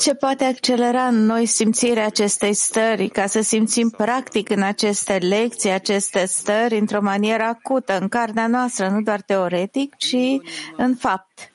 Ce 0.00 0.14
poate 0.14 0.44
accelera 0.44 1.02
în 1.02 1.24
noi 1.24 1.46
simțirea 1.46 2.06
acestei 2.06 2.52
stări, 2.52 3.08
ca 3.08 3.26
să 3.26 3.40
simțim 3.40 3.88
practic 3.96 4.50
în 4.50 4.62
aceste 4.62 5.18
lecții, 5.18 5.70
aceste 5.70 6.24
stări, 6.26 6.78
într-o 6.78 7.02
manieră 7.02 7.42
acută, 7.42 7.98
în 8.00 8.08
carnea 8.08 8.46
noastră, 8.46 8.88
nu 8.88 9.02
doar 9.02 9.20
teoretic, 9.20 9.96
ci 9.96 10.16
în 10.76 10.94
fapt? 10.94 11.52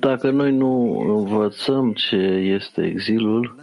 Dacă 0.00 0.30
noi 0.30 0.52
nu 0.52 0.98
învățăm 0.98 1.92
ce 1.92 2.16
este 2.60 2.82
exilul, 2.82 3.56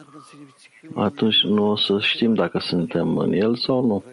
atunci 0.96 1.44
nu 1.44 1.70
o 1.70 1.76
să 1.76 2.00
știm 2.00 2.34
dacă 2.34 2.60
suntem 2.60 3.18
în 3.18 3.32
el 3.32 3.56
sau 3.56 3.86
nu. 3.86 4.04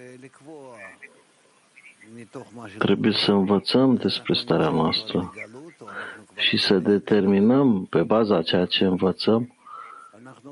Trebuie 2.78 3.12
să 3.12 3.32
învățăm 3.32 3.94
despre 3.94 4.34
starea 4.34 4.68
noastră 4.68 5.32
și 6.34 6.56
să 6.56 6.78
determinăm 6.78 7.84
pe 7.84 8.02
baza 8.02 8.42
ceea 8.42 8.64
ce 8.64 8.84
învățăm, 8.84 9.54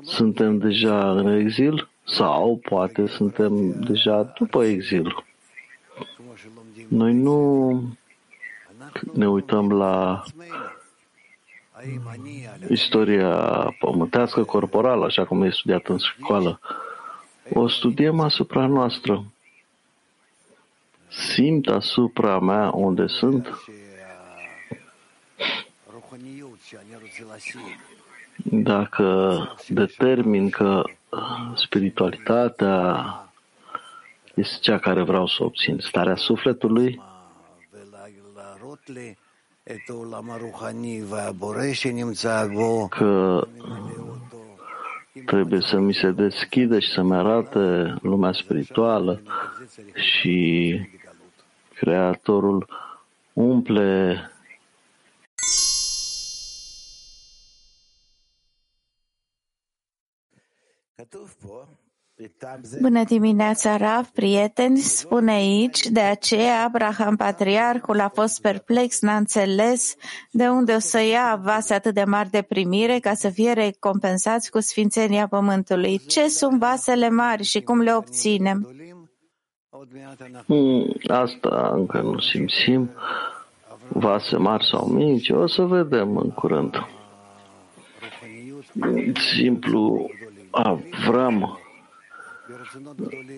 suntem 0.01 0.57
deja 0.57 1.11
în 1.11 1.27
exil 1.27 1.89
sau 2.03 2.59
poate 2.69 3.07
suntem 3.07 3.79
deja 3.79 4.33
după 4.37 4.63
exil. 4.63 5.25
Noi 6.87 7.13
nu 7.13 7.81
ne 9.13 9.27
uităm 9.27 9.71
la 9.71 10.23
istoria 12.69 13.37
pământească 13.79 14.43
corporală, 14.43 15.05
așa 15.05 15.25
cum 15.25 15.41
e 15.41 15.49
studiat 15.49 15.87
în 15.87 15.97
școală. 15.97 16.59
O 17.53 17.67
studiem 17.67 18.19
asupra 18.19 18.67
noastră 18.67 19.25
simt 21.07 21.67
asupra 21.67 22.39
mea 22.39 22.69
unde 22.69 23.07
sunt, 23.07 23.47
dacă 28.43 29.37
determin 29.67 30.49
că 30.49 30.83
spiritualitatea 31.55 33.05
este 34.33 34.57
cea 34.61 34.79
care 34.79 35.03
vreau 35.03 35.27
să 35.27 35.43
obțin, 35.43 35.77
starea 35.79 36.15
sufletului, 36.15 37.01
că 42.89 43.47
trebuie 45.25 45.61
să 45.61 45.79
mi 45.79 45.93
se 45.93 46.11
deschidă 46.11 46.79
și 46.79 46.91
să-mi 46.91 47.15
arate 47.15 47.93
lumea 48.01 48.31
spirituală 48.31 49.21
și 49.93 50.79
Creatorul 51.73 52.67
umple 53.33 54.19
Bună 62.81 63.03
dimineața, 63.03 63.77
Rav, 63.77 64.07
prieteni, 64.07 64.77
spune 64.77 65.31
aici, 65.31 65.85
de 65.85 65.99
aceea 65.99 66.63
Abraham, 66.63 67.15
patriarhul, 67.15 67.99
a 67.99 68.09
fost 68.13 68.41
perplex, 68.41 69.01
n-a 69.01 69.15
înțeles 69.15 69.95
de 70.31 70.47
unde 70.47 70.73
o 70.73 70.79
să 70.79 71.01
ia 71.01 71.39
vase 71.43 71.73
atât 71.73 71.93
de 71.93 72.03
mari 72.03 72.29
de 72.29 72.41
primire 72.41 72.99
ca 72.99 73.13
să 73.13 73.29
fie 73.29 73.53
recompensați 73.53 74.51
cu 74.51 74.59
sfințenia 74.59 75.27
pământului. 75.27 75.97
Ce 75.97 76.27
sunt 76.27 76.59
vasele 76.59 77.09
mari 77.09 77.43
și 77.43 77.61
cum 77.61 77.81
le 77.81 77.93
obținem? 77.93 78.69
Hmm, 80.45 80.95
asta 81.07 81.71
încă 81.73 82.01
nu 82.01 82.19
simțim. 82.19 82.89
Vase 83.87 84.37
mari 84.37 84.65
sau 84.65 84.87
mici, 84.87 85.29
o 85.29 85.47
să 85.47 85.61
vedem 85.61 86.17
în 86.17 86.29
curând. 86.29 86.75
Simplu, 89.35 90.09
Avram 90.51 91.59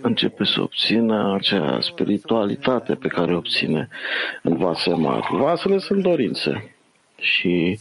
începe 0.01 0.43
să 0.43 0.61
obțină 0.61 1.33
acea 1.33 1.81
spiritualitate 1.81 2.95
pe 2.95 3.07
care 3.07 3.33
o 3.33 3.37
obține 3.37 3.89
în 4.41 4.57
vase 4.57 4.93
mari. 4.93 5.27
Vasele 5.31 5.77
sunt 5.77 6.01
dorințe 6.01 6.75
și 7.19 7.79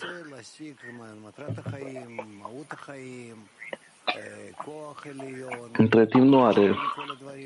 între 5.72 6.06
timp 6.06 6.24
nu 6.24 6.44
are 6.44 6.76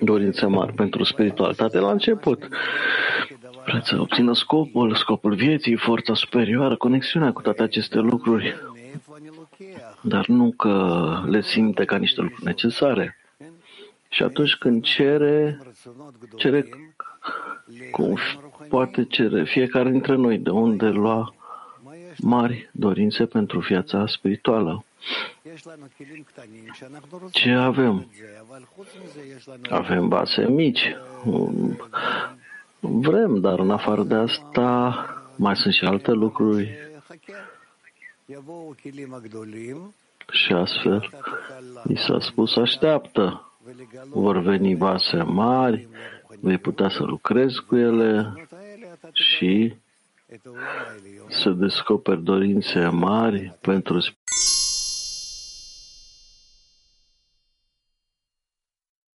dorințe 0.01 0.46
mari 0.46 0.73
pentru 0.73 1.05
spiritualitate 1.05 1.79
la 1.79 1.90
început. 1.90 2.49
Vrea 3.64 3.81
să 3.85 4.01
obțină 4.01 4.35
scopul, 4.35 4.94
scopul 4.94 5.35
vieții, 5.35 5.77
forța 5.77 6.14
superioară, 6.14 6.77
conexiunea 6.77 7.33
cu 7.33 7.42
toate 7.42 7.62
aceste 7.62 7.99
lucruri, 7.99 8.57
dar 10.01 10.27
nu 10.27 10.53
că 10.57 11.25
le 11.27 11.40
simte 11.40 11.85
ca 11.85 11.96
niște 11.96 12.20
lucruri 12.20 12.44
necesare. 12.44 13.19
Și 14.12 14.23
atunci 14.23 14.57
când 14.57 14.85
cere, 14.85 15.59
cere 16.37 16.68
cum 17.90 18.18
poate 18.68 19.05
cere 19.05 19.44
fiecare 19.44 19.90
dintre 19.90 20.14
noi 20.14 20.38
de 20.38 20.51
unde 20.51 20.87
lua 20.87 21.35
mari 22.18 22.70
dorințe 22.73 23.27
pentru 23.27 23.59
viața 23.59 24.07
spirituală. 24.07 24.85
Ce 27.31 27.51
avem? 27.51 28.11
Avem 29.68 30.09
base 30.09 30.49
mici. 30.49 30.96
Vrem, 32.81 33.40
dar 33.40 33.59
în 33.59 33.70
afară 33.70 34.03
de 34.03 34.14
asta 34.14 34.94
mai 35.37 35.57
sunt 35.57 35.75
și 35.75 35.85
alte 35.85 36.11
lucruri. 36.11 36.79
Și 40.31 40.53
astfel, 40.53 41.11
i 41.88 41.96
s-a 41.96 42.20
spus, 42.20 42.57
așteaptă 42.57 43.49
vor 44.09 44.38
veni 44.38 44.75
vase 44.77 45.23
mari, 45.23 45.88
vei 46.40 46.59
putea 46.59 46.88
să 46.88 47.03
lucrezi 47.03 47.64
cu 47.64 47.77
ele 47.77 48.33
și 49.12 49.75
să 51.29 51.51
descoperi 51.51 52.23
dorințe 52.23 52.88
mari 52.88 53.59
pentru 53.61 53.99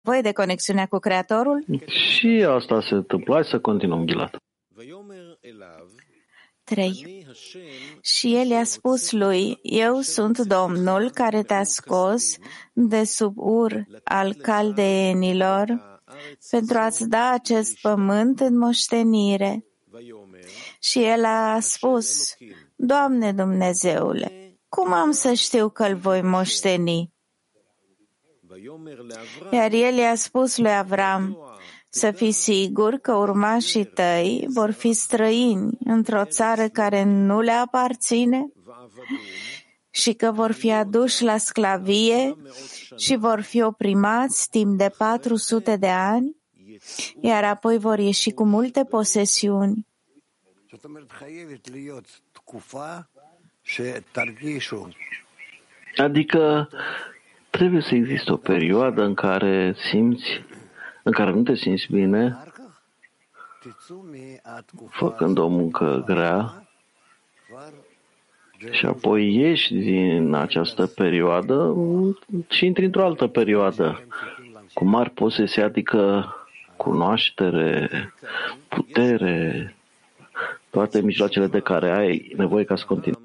Voi 0.02 0.22
de 0.22 0.32
conexiunea 0.32 0.86
cu 0.86 0.98
Creatorul? 0.98 1.66
Și 1.88 2.46
asta 2.48 2.82
se 2.82 2.94
întâmplă. 2.94 3.34
Hai 3.34 3.44
să 3.44 3.60
continuăm, 3.60 4.06
Ghilat. 4.06 4.36
3. 6.66 7.26
Și 8.02 8.36
el 8.36 8.48
i-a 8.48 8.64
spus 8.64 9.12
lui, 9.12 9.60
Eu 9.62 10.00
sunt 10.00 10.40
Domnul 10.40 11.12
care 11.12 11.44
te-a 11.44 11.64
scos 11.64 12.36
de 12.74 13.04
sub 13.04 13.34
ur 13.38 13.86
al 14.04 14.34
caldeenilor 14.34 15.94
pentru 16.50 16.78
a-ți 16.78 17.08
da 17.08 17.30
acest 17.30 17.82
pământ 17.82 18.40
în 18.40 18.58
moștenire. 18.58 19.66
Și 20.80 21.04
el 21.04 21.26
a 21.26 21.60
spus, 21.60 22.36
Doamne 22.76 23.34
Dumnezeule, 23.34 24.58
cum 24.70 24.94
am 24.94 25.12
să 25.12 25.34
știu 25.34 25.70
că 25.70 25.84
îl 25.84 25.96
voi 25.96 26.22
moșteni? 26.22 27.14
Iar 29.52 29.72
el 29.72 29.96
i-a 29.96 30.16
spus 30.16 30.58
lui 30.58 30.72
Avram, 30.76 31.38
să 31.96 32.12
fii 32.12 32.32
sigur 32.32 32.94
că 32.94 33.14
urmașii 33.14 33.86
tăi 33.86 34.46
vor 34.54 34.72
fi 34.72 34.94
străini 34.94 35.78
într-o 35.86 36.26
țară 36.26 36.68
care 36.68 37.04
nu 37.04 37.42
le 37.42 37.52
aparține 37.52 38.52
și 39.90 40.14
că 40.14 40.32
vor 40.32 40.52
fi 40.52 40.72
aduși 40.72 41.24
la 41.24 41.38
sclavie 41.38 42.36
și 42.98 43.16
vor 43.16 43.42
fi 43.42 43.62
oprimați 43.62 44.50
timp 44.50 44.78
de 44.78 44.92
400 44.98 45.76
de 45.76 45.90
ani, 45.90 46.36
iar 47.22 47.44
apoi 47.44 47.78
vor 47.78 48.00
ieși 48.00 48.32
cu 48.32 48.46
multe 48.46 48.84
posesiuni. 48.84 49.88
Adică 55.98 56.70
trebuie 57.50 57.82
să 57.82 57.96
existe 57.96 58.32
o 58.32 58.38
perioadă 58.38 59.02
în 59.02 59.14
care 59.14 59.76
simți 59.90 60.44
în 61.06 61.12
care 61.12 61.32
nu 61.32 61.44
te 61.44 61.56
simți 61.56 61.88
bine, 61.92 62.38
făcând 64.90 65.38
o 65.38 65.48
muncă 65.48 66.04
grea, 66.06 66.68
și 68.72 68.86
apoi 68.86 69.36
ieși 69.36 69.74
din 69.74 70.34
această 70.34 70.86
perioadă 70.86 71.76
și 72.50 72.66
intri 72.66 72.86
într-o 72.86 73.06
altă 73.06 73.28
perioadă 73.28 74.08
cu 74.74 74.86
mari 74.86 75.10
posese, 75.10 75.62
adică 75.62 76.26
cunoaștere, 76.76 77.90
putere, 78.68 79.76
toate 80.70 81.02
mijloacele 81.02 81.48
de 81.48 81.60
care 81.60 81.92
ai 81.92 82.34
nevoie 82.38 82.64
ca 82.64 82.76
să 82.76 82.86
continui. 82.86 83.20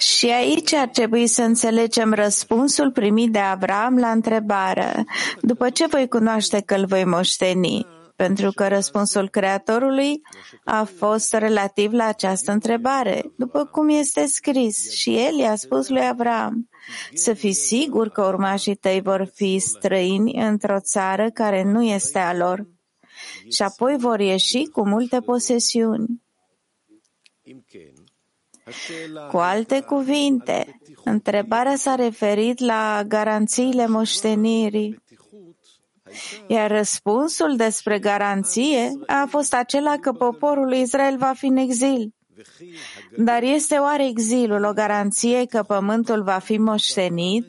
Și 0.00 0.26
aici 0.26 0.72
ar 0.72 0.88
trebui 0.88 1.26
să 1.26 1.42
înțelegem 1.42 2.12
răspunsul 2.12 2.90
primit 2.90 3.32
de 3.32 3.38
Avram 3.38 3.98
la 3.98 4.10
întrebare. 4.10 5.04
După 5.40 5.70
ce 5.70 5.86
voi 5.86 6.08
cunoaște 6.08 6.60
că 6.60 6.74
îl 6.74 6.86
voi 6.86 7.04
moșteni? 7.04 7.86
Pentru 8.16 8.50
că 8.50 8.68
răspunsul 8.68 9.28
Creatorului 9.28 10.20
a 10.64 10.84
fost 10.84 11.32
relativ 11.32 11.92
la 11.92 12.04
această 12.04 12.52
întrebare, 12.52 13.32
după 13.36 13.64
cum 13.64 13.88
este 13.88 14.26
scris. 14.26 14.92
Și 14.92 15.16
el 15.16 15.38
i-a 15.38 15.56
spus 15.56 15.88
lui 15.88 16.06
Avram, 16.08 16.68
să 17.14 17.32
fii 17.32 17.52
sigur 17.52 18.08
că 18.08 18.22
urmașii 18.22 18.74
tăi 18.74 19.00
vor 19.00 19.30
fi 19.34 19.58
străini 19.58 20.32
într-o 20.32 20.80
țară 20.80 21.30
care 21.30 21.62
nu 21.62 21.82
este 21.82 22.18
a 22.18 22.34
lor. 22.36 22.66
Și 23.50 23.62
apoi 23.62 23.96
vor 23.98 24.20
ieși 24.20 24.64
cu 24.64 24.88
multe 24.88 25.20
posesiuni. 25.20 26.06
Cu 29.30 29.36
alte 29.36 29.80
cuvinte, 29.80 30.80
întrebarea 31.04 31.76
s-a 31.76 31.94
referit 31.94 32.58
la 32.58 33.02
garanțiile 33.08 33.86
moștenirii, 33.86 35.02
iar 36.46 36.70
răspunsul 36.70 37.56
despre 37.56 37.98
garanție 37.98 38.90
a 39.06 39.26
fost 39.28 39.54
acela 39.54 39.96
că 39.98 40.12
poporul 40.12 40.72
Israel 40.72 41.16
va 41.18 41.32
fi 41.32 41.46
în 41.46 41.56
exil. 41.56 42.14
Dar 43.16 43.42
este 43.42 43.74
oare 43.74 44.06
exilul 44.06 44.64
o 44.64 44.72
garanție 44.72 45.44
că 45.44 45.62
pământul 45.62 46.22
va 46.22 46.38
fi 46.38 46.58
moștenit? 46.58 47.46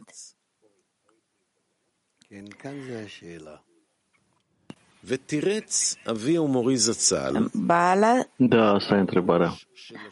Bala, 7.54 8.28
da, 8.36 8.70
asta 8.74 8.96
e 8.96 9.00
întrebarea. 9.00 9.54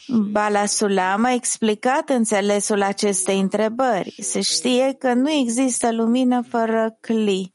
Bala 0.07 0.65
Sulam 0.65 1.23
a 1.23 1.33
explicat 1.33 2.09
înțelesul 2.09 2.81
acestei 2.81 3.39
întrebări. 3.39 4.15
Se 4.19 4.41
știe 4.41 4.95
că 4.99 5.13
nu 5.13 5.31
există 5.31 5.91
lumină 5.91 6.41
fără 6.49 6.97
cli. 6.99 7.53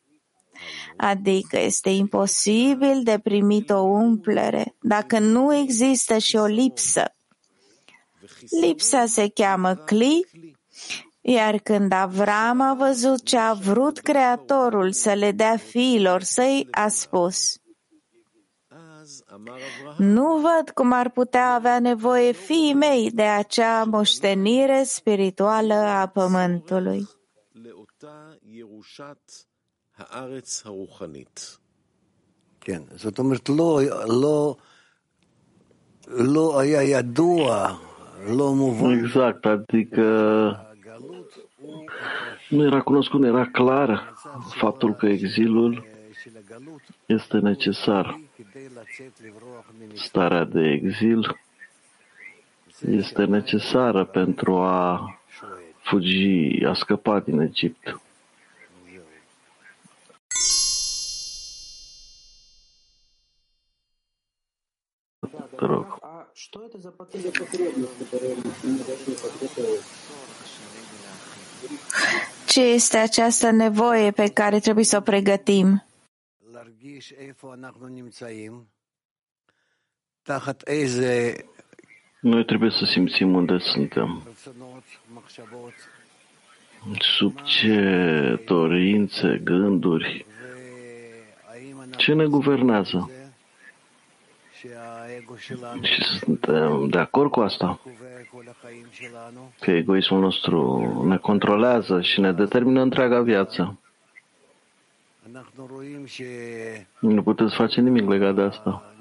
adică 0.97 1.61
este 1.61 1.91
imposibil 1.91 3.03
de 3.03 3.19
primit 3.19 3.71
o 3.71 3.81
umplere 3.81 4.77
dacă 4.81 5.19
nu 5.19 5.55
există 5.55 6.19
și 6.19 6.37
o 6.37 6.45
lipsă. 6.45 7.15
Lipsa 8.61 9.07
se 9.07 9.29
cheamă 9.29 9.75
cli, 9.75 10.27
iar 11.21 11.59
când 11.59 11.93
Avram 11.93 12.61
a 12.61 12.75
văzut 12.75 13.25
ce 13.25 13.37
a 13.37 13.53
vrut 13.53 13.99
Creatorul 13.99 14.93
să 14.93 15.13
le 15.13 15.33
dea 15.33 15.57
fiilor 15.57 16.23
săi, 16.23 16.69
a 16.71 16.89
spus, 16.89 17.57
nu 19.98 20.38
văd 20.38 20.70
cum 20.74 20.92
ar 20.92 21.10
putea 21.10 21.54
avea 21.54 21.80
nevoie 21.80 22.32
fiii 22.32 22.74
mei 22.74 23.12
de 23.12 23.24
acea 23.24 23.84
moștenire 23.84 24.84
spirituală 24.84 25.74
a 25.74 26.08
pământului. 26.08 27.08
כן, 32.60 32.82
זאת 32.96 33.18
אומרת, 33.18 33.50
לא, 33.50 33.82
לא, 34.08 34.56
לא 36.08 36.60
היה 36.60 36.82
ידוע, 36.84 37.78
לא 38.28 38.54
מובן. 38.54 39.00
Exact, 39.00 39.46
adică 39.46 40.06
nu 42.50 42.66
era 42.66 42.82
cunoscut, 42.82 43.20
nu 43.20 43.28
era 43.28 43.46
clar 43.46 44.14
faptul 44.50 44.94
că 44.94 45.06
exilul 45.06 45.86
este 47.06 47.38
necesar. 47.38 48.20
Starea 49.95 50.45
de 50.45 50.61
exil 50.61 51.39
este 52.89 53.25
necesară 53.25 54.05
pentru 54.05 54.57
a 54.57 55.09
fugi, 55.83 56.65
a 56.65 56.73
scăpa 56.75 57.21
din 57.21 57.41
Egipt. 57.41 58.01
Te 65.57 65.65
rog. 65.65 65.99
Ce 72.47 72.61
este 72.61 72.97
această 72.97 73.51
nevoie 73.51 74.11
pe 74.11 74.31
care 74.33 74.59
trebuie 74.59 74.85
să 74.85 74.97
o 74.97 75.01
pregătim? 75.01 75.85
Noi 82.21 82.45
trebuie 82.45 82.71
să 82.71 82.85
simțim 82.85 83.35
unde 83.35 83.59
suntem. 83.59 84.23
Sub 86.99 87.41
ce 87.43 88.43
dorințe, 88.47 89.41
gânduri, 89.45 90.27
ce 91.97 92.13
ne 92.13 92.27
guvernează? 92.27 93.11
Și 95.83 96.05
suntem 96.05 96.89
de 96.89 96.99
acord 96.99 97.31
cu 97.31 97.41
asta? 97.41 97.81
Că 99.61 99.71
egoismul 99.71 100.21
nostru 100.21 101.03
ne 101.07 101.17
controlează 101.17 102.01
și 102.01 102.21
ne 102.21 102.33
determină 102.33 102.81
întreaga 102.81 103.21
viață. 103.21 103.79
Nu 106.99 107.23
puteți 107.23 107.55
face 107.55 107.81
nimic 107.81 108.09
legat 108.09 108.35
de 108.35 108.43
asta. 108.43 108.94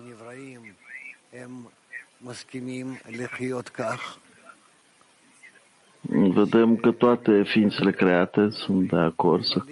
Vedem 6.12 6.76
că 6.76 6.92
toate 6.92 7.44
ființele 7.44 7.92
create 7.92 8.50
sunt 8.50 8.90
de 8.90 8.96
acord 8.96 9.44
să 9.44 9.64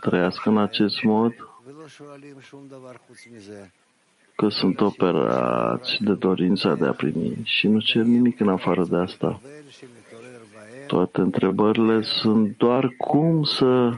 trăiască 0.00 0.48
în 0.48 0.58
acest 0.58 1.02
mod, 1.02 1.32
că 4.36 4.48
sunt 4.48 4.80
operați 4.80 5.96
de 6.00 6.14
dorința 6.14 6.74
de 6.74 6.86
a 6.86 6.92
primi 6.92 7.36
și 7.44 7.66
nu 7.66 7.80
cer 7.80 8.02
nimic 8.02 8.40
în 8.40 8.48
afară 8.48 8.84
de 8.84 8.96
asta. 8.96 9.40
Toate 10.86 11.20
întrebările 11.20 12.02
sunt 12.02 12.56
doar 12.56 12.88
cum 12.98 13.42
să 13.42 13.96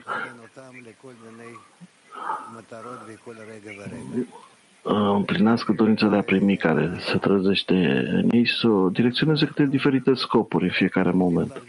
Uh, 4.83 4.95
împlinească 4.95 5.73
dorința 5.73 6.07
de 6.07 6.17
a 6.17 6.23
primi 6.23 6.57
care 6.57 6.97
se 6.99 7.19
trăzește 7.19 7.75
în 8.13 8.29
ei, 8.33 8.47
să 8.47 8.69
o 8.69 8.89
direcționeze 8.89 9.47
către 9.47 9.67
diferite 9.67 10.15
scopuri 10.15 10.65
în 10.65 10.71
fiecare 10.71 11.11
moment. 11.11 11.63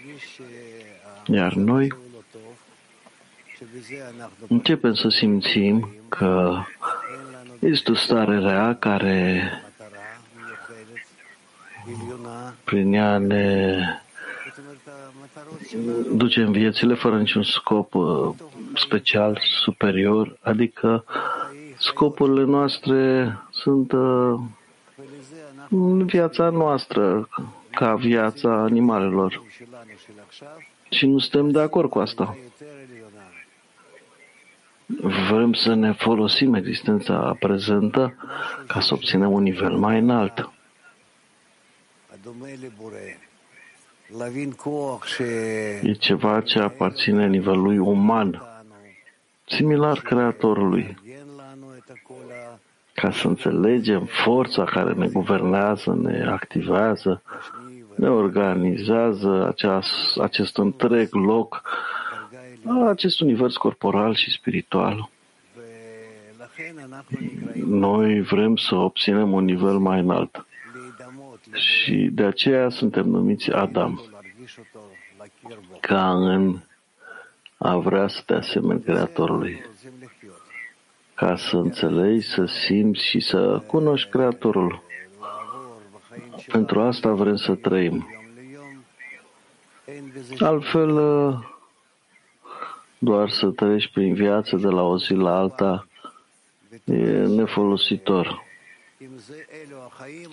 Iar 1.26 1.54
noi 1.54 1.93
începem 4.47 4.93
să 4.93 5.10
simțim 5.10 5.89
că 6.10 6.56
este 7.60 7.91
o 7.91 7.95
stare 7.95 8.39
rea 8.39 8.76
care 8.76 9.52
prin 12.63 12.93
ea 12.93 13.17
ne 13.17 13.78
duce 16.15 16.41
în 16.41 16.52
viețile 16.52 16.93
fără 16.93 17.17
niciun 17.17 17.43
scop 17.43 17.93
uh, 17.93 18.30
special, 18.76 19.41
superior, 19.63 20.38
adică 20.41 21.06
scopurile 21.83 22.43
noastre 22.43 23.33
sunt 23.51 23.91
uh, 23.91 24.39
în 25.69 26.05
viața 26.05 26.49
noastră 26.49 27.29
ca 27.71 27.95
viața 27.95 28.49
animalelor. 28.53 29.43
Și 30.89 31.05
nu 31.05 31.19
suntem 31.19 31.49
de 31.49 31.59
acord 31.59 31.89
cu 31.89 31.99
asta. 31.99 32.37
Vrem 35.29 35.53
să 35.53 35.73
ne 35.73 35.91
folosim 35.91 36.53
existența 36.53 37.35
prezentă 37.39 38.15
ca 38.67 38.79
să 38.79 38.93
obținem 38.93 39.31
un 39.31 39.43
nivel 39.43 39.75
mai 39.75 39.99
înalt. 39.99 40.49
E 45.81 45.91
ceva 45.91 46.41
ce 46.41 46.59
aparține 46.59 47.27
nivelului 47.27 47.77
uman, 47.77 48.41
similar 49.45 49.99
creatorului 49.99 50.97
ca 53.03 53.11
să 53.11 53.27
înțelegem 53.27 54.05
forța 54.05 54.63
care 54.63 54.93
ne 54.93 55.07
guvernează, 55.07 55.97
ne 56.01 56.25
activează, 56.25 57.21
ne 57.95 58.09
organizează 58.09 59.47
acest, 59.47 60.17
acest 60.19 60.57
întreg 60.57 61.13
loc, 61.13 61.61
acest 62.87 63.19
univers 63.19 63.55
corporal 63.57 64.15
și 64.15 64.31
spiritual. 64.31 65.09
Noi 67.65 68.21
vrem 68.21 68.55
să 68.55 68.75
obținem 68.75 69.31
un 69.31 69.43
nivel 69.43 69.77
mai 69.77 69.99
înalt 69.99 70.45
și 71.53 72.09
de 72.11 72.23
aceea 72.23 72.69
suntem 72.69 73.05
numiți 73.05 73.51
Adam, 73.51 74.01
ca 75.79 76.11
în 76.13 76.59
a 77.57 77.77
vrea 77.77 78.07
să 78.07 78.21
te 78.25 78.33
asemeni 78.33 78.81
Creatorului 78.81 79.61
ca 81.15 81.36
să 81.36 81.56
înțelegi, 81.56 82.28
să 82.28 82.45
simți 82.45 83.06
și 83.06 83.19
să 83.19 83.63
cunoști 83.67 84.10
Creatorul. 84.10 84.82
Pentru 86.52 86.82
asta 86.82 87.12
vrem 87.12 87.36
să 87.36 87.56
trăim. 87.56 88.08
Altfel, 90.39 90.93
doar 92.97 93.30
să 93.30 93.47
treci 93.47 93.91
prin 93.91 94.13
viață 94.13 94.56
de 94.56 94.67
la 94.67 94.82
o 94.82 94.97
zi 94.97 95.13
la 95.13 95.38
alta 95.38 95.88
e 96.84 96.95
nefolositor. 97.26 98.43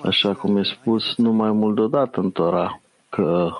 Așa 0.04 0.34
cum 0.34 0.56
e 0.56 0.62
spus 0.62 1.16
numai 1.16 1.50
mult 1.50 1.74
deodată 1.74 2.20
în 2.20 2.30
Tora, 2.30 2.80
că 3.08 3.50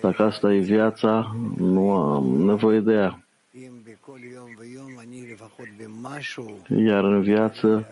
dacă 0.00 0.22
asta 0.22 0.52
e 0.52 0.58
viața, 0.58 1.34
nu 1.56 1.92
am 1.92 2.24
nevoie 2.24 2.80
de 2.80 2.92
ea. 2.92 3.24
Iar 6.84 7.04
în 7.04 7.22
viață, 7.22 7.88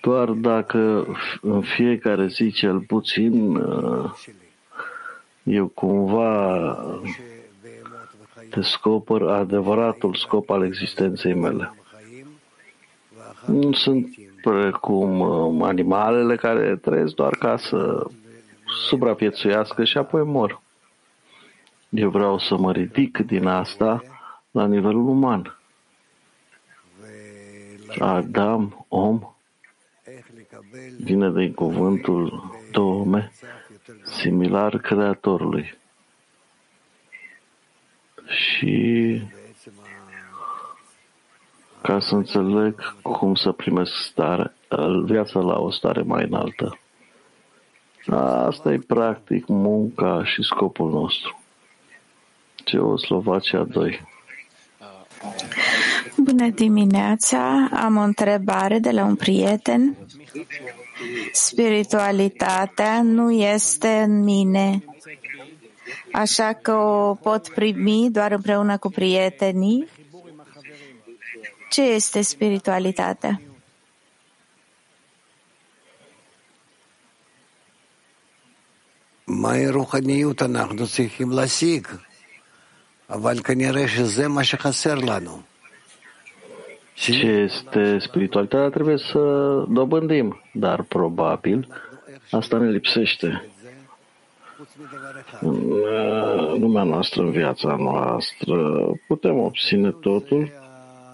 doar 0.00 0.28
dacă 0.28 1.06
în 1.40 1.60
fiecare 1.60 2.26
zi 2.26 2.50
cel 2.50 2.80
puțin 2.80 3.56
uh, 3.56 4.10
eu 5.42 5.66
cumva 5.66 6.76
descoper 8.50 9.22
adevăratul 9.22 10.14
scop 10.14 10.50
al 10.50 10.64
existenței 10.64 11.34
mele. 11.34 11.74
Nu 13.46 13.72
sunt 13.72 14.08
precum 14.42 15.20
uh, 15.20 15.66
animalele 15.68 16.36
care 16.36 16.76
trăiesc 16.76 17.14
doar 17.14 17.32
ca 17.36 17.56
să 17.56 18.06
supraviețuiască 18.88 19.84
și 19.84 19.98
apoi 19.98 20.22
mor. 20.24 20.60
Eu 21.88 22.10
vreau 22.10 22.38
să 22.38 22.56
mă 22.56 22.72
ridic 22.72 23.18
din 23.18 23.46
asta 23.46 24.02
la 24.50 24.66
nivelul 24.66 25.08
uman. 25.08 25.56
Adam, 27.98 28.86
om, 28.88 29.34
vine 30.98 31.30
din 31.30 31.52
cuvântul 31.54 32.50
Tome, 32.70 33.32
similar 34.02 34.78
Creatorului. 34.78 35.78
Și 38.26 39.20
ca 41.82 42.00
să 42.00 42.14
înțeleg 42.14 42.96
cum 43.02 43.34
să 43.34 43.52
primesc 43.52 43.92
stare, 43.94 44.54
viața 45.04 45.40
la 45.40 45.58
o 45.58 45.70
stare 45.70 46.02
mai 46.02 46.24
înaltă. 46.24 46.78
Asta 48.46 48.72
e 48.72 48.78
practic 48.86 49.46
munca 49.46 50.24
și 50.24 50.42
scopul 50.42 50.90
nostru. 50.90 51.42
Ceoslovacia 52.64 53.64
2. 53.64 54.00
Bună 56.16 56.48
dimineața! 56.48 57.68
Am 57.72 57.96
o 57.96 58.00
întrebare 58.00 58.78
de 58.78 58.90
la 58.90 59.04
un 59.04 59.16
prieten. 59.16 59.96
Spiritualitatea 61.32 63.02
nu 63.02 63.30
este 63.30 63.88
în 63.88 64.22
mine, 64.22 64.84
așa 66.12 66.52
că 66.52 66.72
o 66.72 67.14
pot 67.14 67.48
primi 67.48 68.08
doar 68.10 68.32
împreună 68.32 68.78
cu 68.78 68.88
prietenii. 68.88 69.88
Ce 71.70 71.82
este 71.82 72.20
spiritualitatea? 72.20 73.40
Mai 79.24 79.66
ruhaniut 79.66 80.40
anahnu 80.40 80.84
tsikhim 80.84 81.32
lasig, 81.32 82.00
aval 83.06 83.40
kanire 83.40 83.86
sheze 83.86 84.26
ma 84.26 84.42
shekhaser 84.42 85.02
lanu. 85.02 85.44
Ce 87.02 87.26
este 87.26 87.98
spiritualitatea 87.98 88.68
trebuie 88.68 88.96
să 88.96 89.18
dobândim, 89.68 90.42
dar 90.52 90.82
probabil 90.82 91.68
asta 92.30 92.58
ne 92.58 92.70
lipsește 92.70 93.44
în 95.40 95.68
lumea 96.60 96.82
noastră, 96.82 97.22
în 97.22 97.30
viața 97.30 97.76
noastră. 97.76 98.82
Putem 99.06 99.38
obține 99.38 99.90
totul 99.90 100.50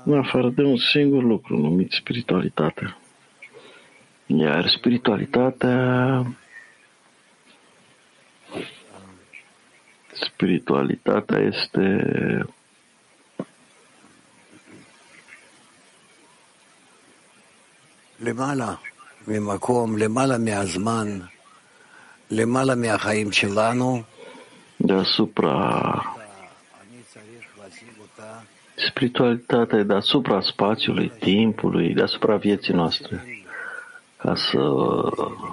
în 0.05 0.18
afară 0.18 0.48
de 0.48 0.62
un 0.62 0.77
singur 0.77 1.22
lucru 1.22 1.57
numit 1.57 1.92
spiritualitate. 1.92 2.96
Iar 4.27 4.66
spiritualitatea 4.66 6.27
spiritualitatea 10.12 11.38
este 11.38 12.07
deasupra 24.76 26.02
spiritualitatea 28.76 29.83
deasupra 29.83 30.40
spațiului, 30.40 31.12
timpului, 31.18 31.94
deasupra 31.94 32.37
vieții 32.37 32.74
noastre. 32.74 33.24
Ca 34.16 34.35
să 34.35 34.59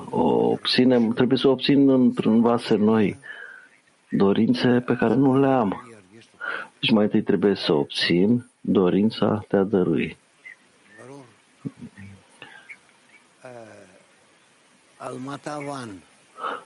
o 0.09 0.49
obținem, 0.49 1.13
trebuie 1.13 1.37
să 1.37 1.47
o 1.47 1.51
obțin 1.51 1.89
într-un 1.89 2.41
vase 2.41 2.75
noi, 2.75 3.19
dorințe 4.09 4.83
pe 4.85 4.95
care 4.95 5.13
nu 5.13 5.39
le 5.39 5.47
am. 5.47 5.89
Deci 6.79 6.91
mai 6.91 7.03
întâi 7.03 7.21
trebuie 7.21 7.55
să 7.55 7.73
obțin 7.73 8.49
dorința 8.61 9.45
de 9.49 9.57
a 9.57 9.63
dărui. 9.63 10.17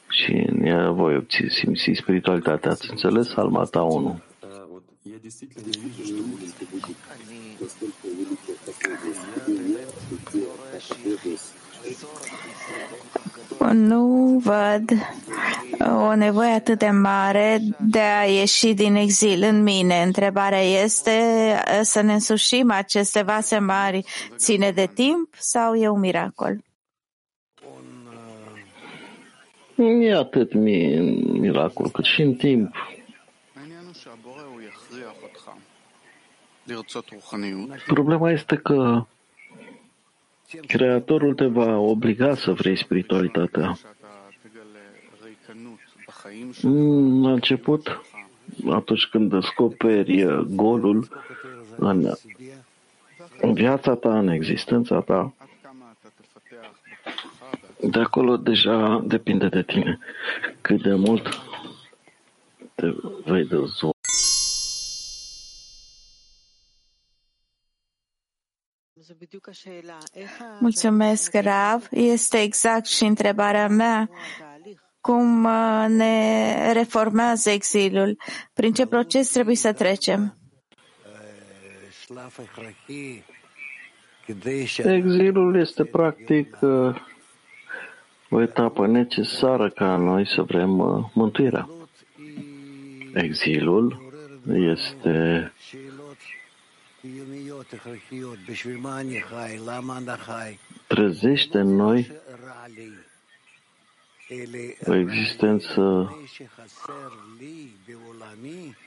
Și 0.09 0.31
în 0.31 0.65
ea 0.65 0.91
voi 0.91 1.15
obține, 1.15 1.49
simți 1.49 1.91
spiritualitatea. 1.93 2.71
Ați 2.71 2.89
înțeles? 2.89 3.35
Almata 3.35 3.81
1. 3.81 4.19
Nu 13.73 14.41
văd 14.43 14.89
o 15.79 16.15
nevoie 16.15 16.51
atât 16.51 16.79
de 16.79 16.89
mare 16.89 17.59
de 17.79 17.99
a 17.99 18.23
ieși 18.23 18.73
din 18.73 18.95
exil 18.95 19.43
în 19.43 19.63
mine. 19.63 20.01
Întrebarea 20.01 20.61
este 20.61 21.11
să 21.81 22.01
ne 22.01 22.13
însușim 22.13 22.71
aceste 22.71 23.21
vase 23.21 23.57
mari 23.57 24.05
ține 24.35 24.71
de 24.71 24.89
timp 24.93 25.35
sau 25.37 25.73
e 25.73 25.87
un 25.87 25.99
miracol? 25.99 26.63
E 29.79 30.13
atât 30.13 30.53
miracol 30.53 31.89
cât 31.89 32.05
și 32.05 32.21
în 32.21 32.33
timp. 32.33 32.75
Problema 37.87 38.31
este 38.31 38.55
că 38.55 39.05
Creatorul 40.67 41.33
te 41.33 41.45
va 41.45 41.77
obliga 41.77 42.35
să 42.35 42.51
vrei 42.51 42.77
spiritualitatea. 42.77 43.77
La 47.21 47.31
început, 47.31 48.01
atunci 48.69 49.05
când 49.05 49.29
descoperi 49.29 50.25
golul 50.55 51.07
în, 51.77 52.13
în 53.41 53.53
viața 53.53 53.95
ta, 53.95 54.19
în 54.19 54.27
existența 54.27 55.01
ta, 55.01 55.33
de 57.81 57.99
acolo 57.99 58.37
deja 58.37 59.03
depinde 59.05 59.47
de 59.47 59.63
tine 59.63 59.99
cât 60.61 60.81
de 60.81 60.93
mult 60.93 61.27
te 62.75 62.87
vei 63.25 63.45
dezvolta. 63.45 63.97
Mulțumesc, 70.59 71.33
Rav. 71.33 71.87
Este 71.91 72.41
exact 72.41 72.85
și 72.85 73.03
întrebarea 73.03 73.67
mea. 73.67 74.09
Cum 75.01 75.43
uh, 75.43 75.85
ne 75.87 76.71
reformează 76.73 77.49
exilul? 77.49 78.17
Prin 78.53 78.73
ce 78.73 78.85
proces 78.85 79.29
trebuie 79.29 79.55
să 79.55 79.73
trecem? 79.73 80.37
Exilul 84.77 85.55
este 85.59 85.85
practic 85.85 86.57
uh, 86.61 86.95
o 88.29 88.41
etapă 88.41 88.87
necesară 88.87 89.69
ca 89.69 89.95
noi 89.95 90.27
să 90.27 90.41
vrem 90.41 90.79
uh, 90.79 91.05
mântuirea. 91.13 91.69
Exilul 93.13 94.07
este 94.53 95.51
trezește 100.87 101.59
în 101.59 101.75
noi 101.75 102.11
o 104.85 104.95
existență 104.95 106.15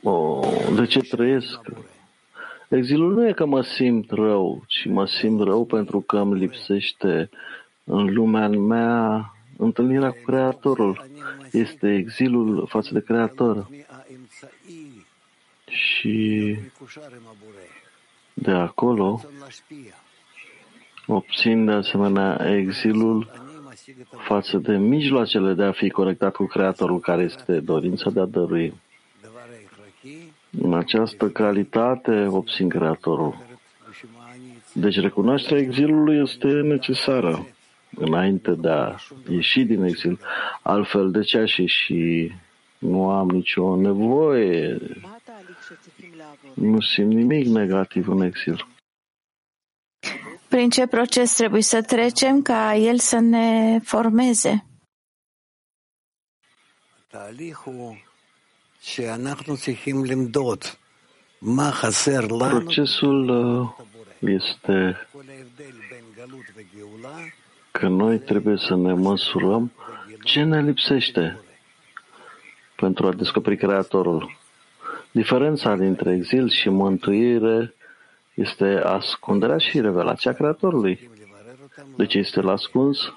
o, 0.02 0.40
de 0.74 0.86
ce 0.86 1.00
trăiesc? 1.00 1.60
Exilul 2.68 3.12
nu 3.12 3.28
e 3.28 3.32
că 3.32 3.46
mă 3.46 3.62
simt 3.62 4.10
rău, 4.10 4.62
ci 4.66 4.86
mă 4.86 5.06
simt 5.06 5.40
rău 5.40 5.64
pentru 5.64 6.00
că 6.00 6.18
îmi 6.18 6.38
lipsește 6.38 7.30
în 7.84 8.12
lumea 8.14 8.48
mea 8.48 9.31
întâlnirea 9.56 10.10
cu 10.10 10.20
Creatorul. 10.26 11.06
Este 11.52 11.94
exilul 11.94 12.66
față 12.68 12.90
de 12.92 13.00
Creator. 13.00 13.68
Și 15.68 16.56
de 18.34 18.50
acolo 18.50 19.20
obțin 21.06 21.64
de 21.64 21.72
asemenea 21.72 22.56
exilul 22.56 23.30
față 24.26 24.58
de 24.58 24.76
mijloacele 24.76 25.54
de 25.54 25.62
a 25.62 25.72
fi 25.72 25.90
conectat 25.90 26.34
cu 26.34 26.44
Creatorul, 26.44 27.00
care 27.00 27.22
este 27.22 27.60
dorința 27.60 28.10
de 28.10 28.20
a 28.20 28.24
dărui. 28.24 28.74
În 30.60 30.74
această 30.74 31.28
calitate 31.28 32.26
obțin 32.26 32.68
Creatorul. 32.68 33.36
Deci 34.72 35.00
recunoașterea 35.00 35.62
exilului 35.62 36.20
este 36.22 36.46
necesară 36.46 37.46
înainte 37.96 38.50
de 38.50 38.68
a 38.68 38.94
ieși 39.28 39.62
din 39.62 39.82
exil. 39.82 40.18
Altfel, 40.62 41.10
de 41.10 41.22
ce 41.22 41.38
aș 41.38 41.56
ieși? 41.56 42.30
Nu 42.78 43.10
am 43.10 43.28
nicio 43.28 43.76
nevoie 43.76 44.78
nu 46.54 46.80
simt 46.80 47.12
nimic 47.12 47.46
negativ 47.46 48.08
în 48.08 48.20
exil. 48.20 48.66
Prin 50.48 50.70
ce 50.70 50.86
proces 50.86 51.34
trebuie 51.34 51.62
să 51.62 51.82
trecem 51.82 52.42
ca 52.42 52.74
el 52.74 52.98
să 52.98 53.18
ne 53.18 53.78
formeze? 53.78 54.66
Procesul 62.48 63.28
uh, 63.28 63.68
este 64.20 65.06
că 67.72 67.88
noi 67.88 68.18
trebuie 68.18 68.56
să 68.56 68.76
ne 68.76 68.92
măsurăm 68.92 69.72
ce 70.22 70.42
ne 70.42 70.62
lipsește 70.62 71.40
pentru 72.76 73.06
a 73.06 73.12
descoperi 73.12 73.56
Creatorul. 73.56 74.36
Diferența 75.10 75.76
dintre 75.76 76.12
exil 76.12 76.48
și 76.48 76.68
mântuire 76.68 77.74
este 78.34 78.80
ascunderea 78.84 79.58
și 79.58 79.80
revelația 79.80 80.32
Creatorului. 80.32 81.10
De 81.96 82.06
ce 82.06 82.18
este 82.18 82.40
la 82.40 82.52
ascuns? 82.52 83.12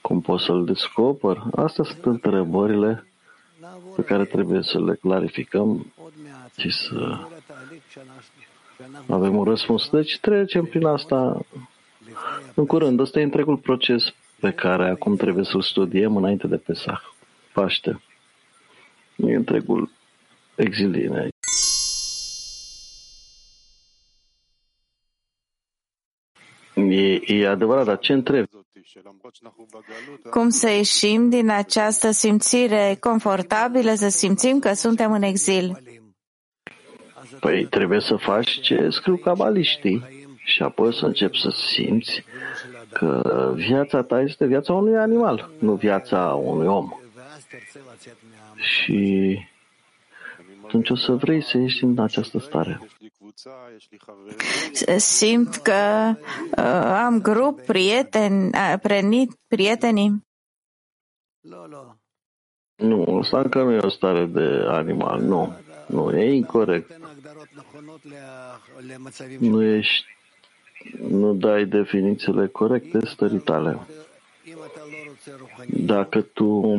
Cum 0.00 0.20
pot 0.20 0.40
să-l 0.40 0.64
descoper? 0.64 1.42
Astea 1.54 1.84
sunt 1.84 2.04
întrebările 2.04 3.06
pe 3.96 4.02
care 4.02 4.24
trebuie 4.24 4.62
să 4.62 4.80
le 4.80 4.94
clarificăm 4.94 5.92
și 6.56 6.70
să 6.70 7.18
avem 9.08 9.36
un 9.36 9.44
răspuns. 9.44 9.90
Deci 9.90 10.18
trecem 10.20 10.64
prin 10.64 10.86
asta 10.86 11.40
în 12.54 12.66
curând. 12.66 13.00
Ăsta 13.00 13.20
e 13.20 13.22
întregul 13.22 13.56
proces 13.56 14.14
pe 14.40 14.50
care 14.50 14.88
acum 14.88 15.16
trebuie 15.16 15.44
să-l 15.44 15.62
studiem 15.62 16.16
înainte 16.16 16.46
de 16.46 16.56
Pesach. 16.56 17.02
Paște. 17.52 18.02
E 19.16 19.34
întregul 19.34 19.90
exiline. 20.54 21.28
E, 26.74 27.20
e 27.26 27.48
adevărat, 27.48 27.84
dar 27.84 27.98
ce 27.98 28.12
întreb? 28.12 28.46
Cum 30.30 30.48
să 30.48 30.70
ieșim 30.70 31.28
din 31.28 31.48
această 31.50 32.10
simțire 32.10 32.96
confortabilă, 33.00 33.94
să 33.94 34.08
simțim 34.08 34.58
că 34.58 34.72
suntem 34.72 35.12
în 35.12 35.22
exil? 35.22 35.82
Păi 37.40 37.66
trebuie 37.66 38.00
să 38.00 38.16
faci 38.16 38.60
ce 38.60 38.88
scriu 38.90 39.16
cabaliștii 39.16 40.19
și 40.50 40.62
apoi 40.62 40.94
să 40.94 41.06
începi 41.06 41.40
să 41.40 41.50
simți 41.50 42.24
că 42.92 43.52
viața 43.54 44.02
ta 44.02 44.20
este 44.20 44.46
viața 44.46 44.72
unui 44.72 44.96
animal, 44.96 45.50
nu 45.58 45.74
viața 45.74 46.34
unui 46.34 46.66
om. 46.66 46.88
Și 48.56 49.38
atunci 50.64 50.90
o 50.90 50.96
să 50.96 51.12
vrei 51.12 51.42
să 51.42 51.58
ieși 51.58 51.84
din 51.84 52.00
această 52.00 52.38
stare. 52.38 52.80
Simt 54.96 55.56
că 55.56 56.12
uh, 56.56 56.64
am 57.04 57.20
grup, 57.20 57.60
prieteni, 57.60 58.46
uh, 58.46 58.74
prenit, 58.82 59.38
prietenii. 59.46 60.24
Nu, 62.76 63.18
asta 63.18 63.38
încă 63.38 63.62
nu 63.62 63.72
e 63.72 63.78
o 63.82 63.88
stare 63.88 64.26
de 64.26 64.64
animal, 64.68 65.20
nu. 65.20 65.56
Nu, 65.86 66.18
e 66.18 66.34
incorrect. 66.34 66.98
Nu 69.38 69.62
ești, 69.62 70.06
nu 71.08 71.34
dai 71.34 71.64
definițiile 71.66 72.46
corecte 72.46 73.06
stării 73.06 73.38
tale. 73.38 73.78
Dacă 75.68 76.20
tu 76.20 76.76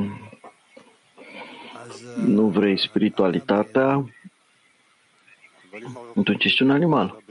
nu 2.26 2.48
vrei 2.48 2.80
spiritualitatea, 2.80 4.06
atunci 6.16 6.44
ești 6.44 6.62
un 6.62 6.70
animal. 6.72 7.24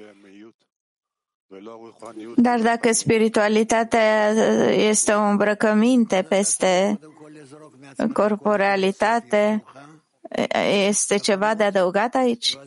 Dar 2.37 2.61
dacă 2.61 2.93
spiritualitatea 2.93 4.29
este 4.69 5.13
o 5.13 5.23
îmbrăcăminte 5.23 6.27
peste 6.29 6.99
corporalitate, 8.13 9.65
este 10.88 11.18
ceva 11.18 11.56
de 11.56 11.64
adăugat 11.64 12.16
aici? 12.16 12.58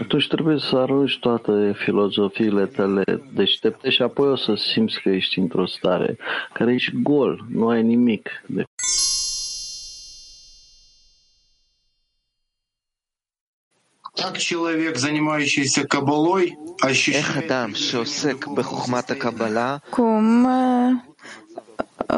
Atunci 0.00 0.28
trebuie 0.28 0.58
să 0.58 0.76
arunci 0.76 1.18
toate 1.18 1.72
filozofiile 1.76 2.66
tale 2.66 3.04
deștepte 3.32 3.90
și 3.90 4.02
apoi 4.02 4.28
o 4.28 4.36
să 4.36 4.54
simți 4.54 5.00
că 5.00 5.08
ești 5.08 5.38
într-o 5.38 5.66
stare 5.66 6.18
care 6.52 6.72
ești 6.72 7.02
gol, 7.02 7.46
nu 7.48 7.68
ai 7.68 7.82
nimic. 7.82 8.28
De... 8.46 8.64
Как 14.22 14.38
человек, 14.38 14.96
занимающийся 14.96 15.86
кабалой, 15.86 16.58
ощущает... 16.80 17.50
Cum 19.90 20.46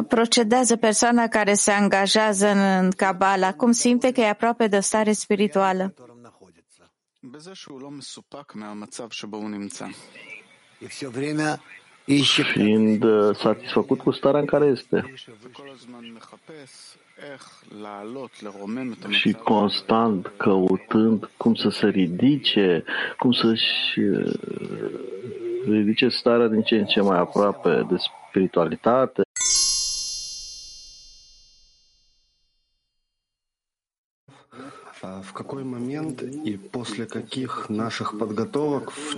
procedează 0.02 0.76
persoana 0.76 1.28
care 1.28 1.54
se 1.54 1.72
angajează 1.72 2.48
în 2.48 2.92
Kabbalah? 2.92 3.54
Cum 3.54 3.72
simte 3.72 4.12
că 4.12 4.22
e 4.22 4.30
aproape 4.30 4.68
de 4.68 4.78
o 4.78 4.82
stare 4.82 5.12
spirituală? 5.12 5.94
Fiind 12.54 13.06
satisfăcut 13.36 14.00
cu 14.00 14.12
starea 14.12 14.40
în 14.40 14.46
care 14.46 14.66
este 14.66 15.14
și 19.10 19.32
constant 19.32 20.32
căutând 20.38 21.30
cum 21.38 21.56
să 21.56 21.70
se 21.70 21.88
ridice, 21.88 22.84
cum 23.20 23.32
să-și 23.32 24.00
ridice 25.66 26.08
starea 26.08 26.48
din 26.48 26.62
ce 26.62 26.76
în 26.76 26.86
ce 26.86 27.02
mai 27.02 27.18
aproape 27.18 27.86
de 27.90 27.96
spiritualitate. 28.30 29.22
какой 35.53 35.65
момент 35.65 36.23
и 36.23 36.57
после 36.57 37.07
каких 37.07 37.69
наших 37.69 38.19
подготовок 38.19 38.91
в 38.91 39.15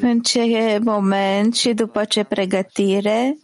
În 0.00 0.20
ce 0.20 0.78
moment 0.82 1.54
și 1.54 1.72
după 1.72 2.04
ce 2.04 2.24
pregătire 2.24 3.38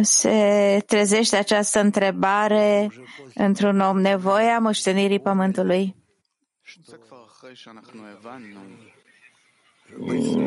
se 0.00 0.82
trezește 0.86 1.36
această 1.36 1.80
întrebare 1.80 2.90
într-un 3.34 3.80
om 3.80 4.00
nevoia 4.00 4.58
moștenirii 4.58 5.20
Pământului? 5.20 5.94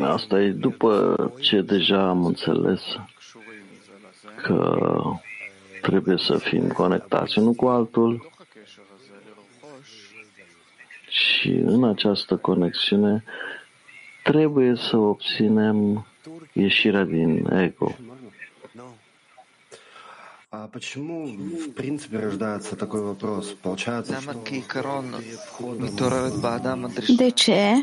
Asta 0.02 0.40
e 0.40 0.50
după 0.50 1.16
ce 1.40 1.60
deja 1.60 2.08
am 2.08 2.24
înțeles 2.24 2.80
că 4.42 4.78
trebuie 5.87 6.17
să 6.17 6.37
fim 6.37 6.67
conectați 6.67 7.39
unul 7.39 7.53
cu 7.53 7.65
altul 7.65 8.31
și 11.09 11.49
în 11.49 11.83
această 11.83 12.35
conexiune 12.35 13.23
trebuie 14.23 14.75
să 14.75 14.97
obținem 14.97 16.05
ieșirea 16.53 17.03
din 17.03 17.47
ego. 17.51 17.95
De 27.17 27.29
ce? 27.29 27.73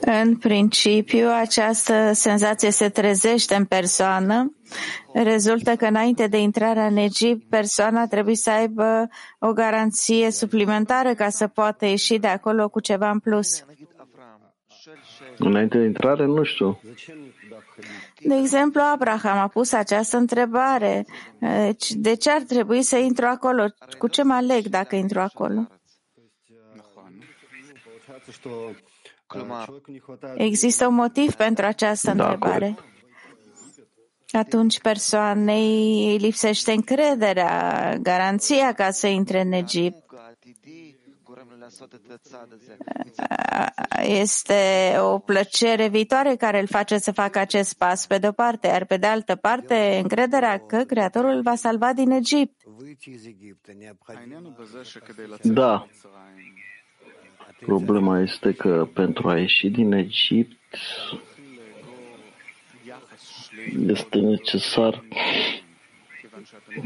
În 0.00 0.36
principiu, 0.36 1.28
această 1.28 2.12
senzație 2.12 2.70
se 2.70 2.88
trezește 2.88 3.54
în 3.54 3.64
persoană. 3.64 4.52
Rezultă 5.12 5.76
că 5.76 5.86
înainte 5.86 6.26
de 6.26 6.38
intrarea 6.38 6.86
în 6.86 6.96
Egipt, 6.96 7.48
persoana 7.48 8.06
trebuie 8.06 8.34
să 8.34 8.50
aibă 8.50 9.08
o 9.38 9.52
garanție 9.52 10.30
suplimentară 10.30 11.14
ca 11.14 11.28
să 11.28 11.46
poată 11.46 11.86
ieși 11.86 12.18
de 12.18 12.26
acolo 12.26 12.68
cu 12.68 12.80
ceva 12.80 13.10
în 13.10 13.18
plus. 13.18 13.64
Înainte 15.38 15.78
de 15.78 15.84
intrare, 15.84 16.26
nu 16.26 16.42
știu. 16.42 16.80
De 18.26 18.34
exemplu, 18.34 18.80
Abraham 18.80 19.38
a 19.38 19.48
pus 19.48 19.72
această 19.72 20.16
întrebare. 20.16 21.06
Deci, 21.38 21.90
de 21.92 22.14
ce 22.14 22.30
ar 22.30 22.40
trebui 22.42 22.82
să 22.82 22.96
intru 22.96 23.26
acolo? 23.26 23.64
Cu 23.98 24.08
ce 24.08 24.22
mă 24.22 24.34
aleg 24.34 24.66
dacă 24.66 24.96
intru 24.96 25.20
acolo? 25.20 25.68
Există 30.36 30.86
un 30.86 30.94
motiv 30.94 31.34
pentru 31.34 31.64
această 31.64 32.12
Da, 32.12 32.22
întrebare. 32.30 32.74
Atunci 34.30 34.80
persoanei 34.80 36.06
îi 36.10 36.16
lipsește 36.18 36.72
încrederea, 36.72 37.94
garanția 38.02 38.72
ca 38.72 38.90
să 38.90 39.06
intre 39.06 39.40
în 39.40 39.52
Egipt. 39.52 40.05
Este 44.02 44.54
o 44.98 45.18
plăcere 45.18 45.88
viitoare 45.88 46.34
care 46.34 46.60
îl 46.60 46.66
face 46.66 46.98
să 46.98 47.12
facă 47.12 47.38
acest 47.38 47.78
pas 47.78 48.06
pe 48.06 48.18
de-o 48.18 48.32
parte, 48.32 48.66
iar 48.66 48.84
pe 48.84 48.96
de 48.96 49.06
altă 49.06 49.34
parte 49.36 49.98
încrederea 50.02 50.58
că 50.58 50.84
Creatorul 50.84 51.30
îl 51.30 51.42
va 51.42 51.54
salva 51.54 51.92
din 51.92 52.10
Egipt. 52.10 52.60
Da. 55.42 55.86
Problema 57.60 58.20
este 58.20 58.52
că 58.52 58.88
pentru 58.94 59.28
a 59.28 59.38
ieși 59.38 59.68
din 59.68 59.92
Egipt 59.92 60.76
este 63.86 64.18
necesar 64.18 65.04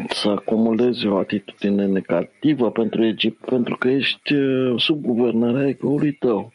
să 0.08 0.28
acumulezi 0.28 1.06
o 1.06 1.16
atitudine 1.16 1.86
negativă 1.86 2.70
pentru 2.70 3.04
Egipt, 3.04 3.44
pentru 3.44 3.76
că 3.76 3.88
ești 3.88 4.34
uh, 4.34 4.80
sub 4.80 5.04
guvernarea 5.04 5.68
egoului 5.68 6.12
tău. 6.12 6.52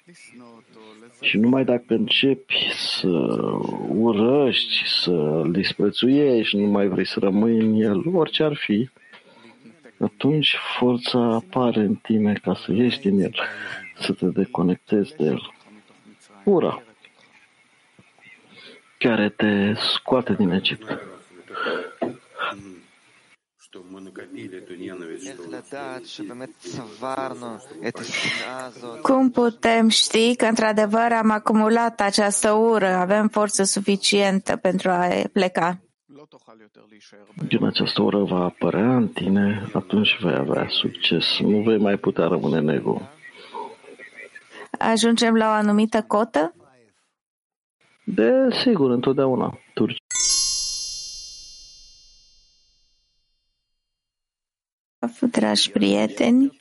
Și 1.22 1.38
numai 1.38 1.66
dacă 1.66 1.94
începi 1.94 2.70
să 2.74 3.08
urăști, 3.90 4.88
să-l 4.88 5.52
disprețuiești, 5.52 6.58
nu 6.58 6.68
mai 6.68 6.88
vrei 6.88 7.06
să 7.06 7.20
rămâi 7.20 7.60
în 7.60 7.74
el, 7.82 8.02
orice 8.14 8.44
ar 8.44 8.56
fi, 8.56 8.90
atunci 10.00 10.56
forța 10.78 11.20
apare 11.20 11.80
în 11.80 11.96
tine 11.96 12.34
ca 12.34 12.54
să 12.54 12.72
ieși 12.72 13.00
din 13.00 13.20
el, 13.20 13.36
să 14.00 14.14
te 14.14 14.26
deconectezi 14.26 15.16
de 15.16 15.26
el. 15.26 15.54
Ura, 16.44 16.84
care 18.98 19.30
te 19.30 19.74
scoate 19.74 20.34
din 20.34 20.50
Egipt. 20.50 21.15
Cum 29.02 29.32
putem 29.32 29.88
ști 29.88 30.36
că 30.36 30.46
într-adevăr 30.46 31.12
am 31.12 31.30
acumulat 31.30 32.02
această 32.02 32.52
ură, 32.52 32.88
avem 32.88 33.28
forță 33.28 33.64
suficientă 33.64 34.56
pentru 34.56 34.90
a 34.90 35.08
pleca? 35.34 35.80
Din 37.48 37.66
această 37.66 38.02
oră 38.02 38.24
va 38.24 38.44
apărea 38.44 38.96
în 38.96 39.08
tine, 39.08 39.70
atunci 39.74 40.18
vei 40.22 40.36
avea 40.36 40.68
succes. 40.70 41.26
Nu 41.40 41.62
vei 41.62 41.78
mai 41.78 41.98
putea 41.98 42.28
rămâne 42.28 42.58
în 42.58 42.68
ego. 42.68 43.02
Ajungem 44.80 45.36
la 45.36 45.48
o 45.48 45.52
anumită 45.52 46.02
cotă? 46.02 46.54
De 48.04 48.32
sigur, 48.52 48.92
întotdeauna. 48.92 49.60
Turci. 49.74 50.05
Dragi 55.20 55.72
prieteni, 55.72 56.58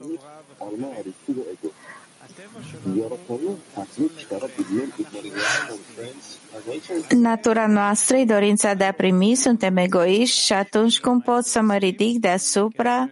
Natura 7.10 7.66
noastră 7.66 8.16
e 8.16 8.24
dorința 8.24 8.74
de 8.74 8.84
a 8.84 8.92
primi, 8.92 9.34
suntem 9.34 9.76
egoiști 9.76 10.44
și 10.44 10.52
atunci 10.52 11.00
cum 11.00 11.20
pot 11.20 11.44
să 11.44 11.60
mă 11.60 11.76
ridic 11.76 12.18
deasupra 12.20 13.10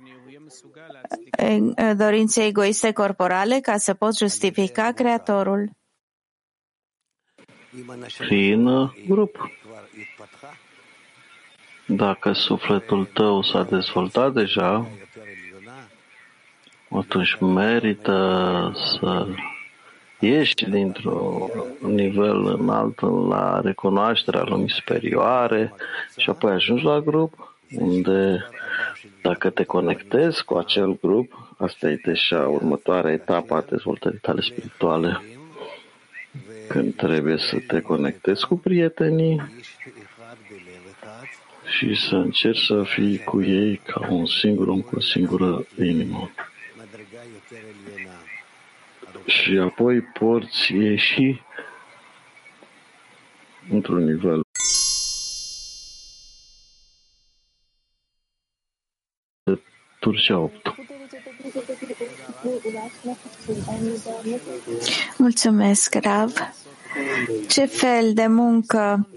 dorinței 1.96 2.46
egoiste 2.46 2.92
corporale 2.92 3.60
ca 3.60 3.76
să 3.76 3.94
pot 3.94 4.16
justifica 4.16 4.92
Creatorul? 4.92 5.70
Prin 8.18 8.64
grup. 9.08 9.50
Dacă 11.86 12.32
sufletul 12.32 13.04
tău 13.04 13.42
s-a 13.42 13.62
dezvoltat 13.62 14.32
deja, 14.32 14.86
atunci 16.96 17.36
merită 17.40 18.72
să 18.74 19.26
ieși 20.18 20.54
dintr-un 20.54 21.50
nivel 21.80 22.46
înalt 22.46 23.00
la 23.28 23.60
recunoașterea 23.60 24.42
lumii 24.42 24.70
superioare 24.70 25.72
și 26.16 26.30
apoi 26.30 26.52
ajungi 26.52 26.84
la 26.84 27.00
grup 27.00 27.56
unde 27.78 28.44
dacă 29.22 29.50
te 29.50 29.64
conectezi 29.64 30.44
cu 30.44 30.54
acel 30.54 30.98
grup, 31.00 31.54
asta 31.58 31.88
e 31.88 32.00
deja 32.04 32.48
următoarea 32.48 33.12
etapă 33.12 33.54
a 33.54 33.64
dezvoltării 33.68 34.18
tale 34.18 34.40
spirituale. 34.40 35.22
Când 36.68 36.94
trebuie 36.94 37.36
să 37.36 37.56
te 37.66 37.80
conectezi 37.80 38.46
cu 38.46 38.56
prietenii 38.56 39.42
și 41.76 41.94
să 41.94 42.14
încerci 42.14 42.64
să 42.64 42.82
fii 42.82 43.18
cu 43.18 43.42
ei 43.42 43.76
ca 43.76 44.06
un 44.10 44.26
singur 44.26 44.68
om 44.68 44.80
cu 44.80 44.96
o 44.96 45.00
singură 45.00 45.66
inimă 45.78 46.30
și 49.26 49.58
apoi 49.58 50.00
poți 50.00 50.72
ieși 50.72 51.42
într-un 53.70 54.04
nivel 54.04 54.40
de 59.44 59.60
Turcia 60.00 60.38
8. 60.38 60.74
Mulțumesc, 65.16 65.94
Rav. 65.94 66.32
Ce 67.48 67.64
fel 67.66 68.12
de 68.12 68.26
muncă 68.26 69.08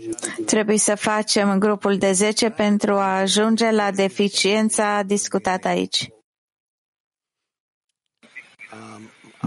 trebuie 0.46 0.78
să 0.78 0.96
facem 0.96 1.50
în 1.50 1.60
grupul 1.60 1.98
de 1.98 2.12
10 2.12 2.50
pentru 2.50 2.94
a 2.94 3.18
ajunge 3.20 3.72
la 3.72 3.92
deficiența 3.92 5.04
discutată 5.04 5.68
aici? 5.68 6.10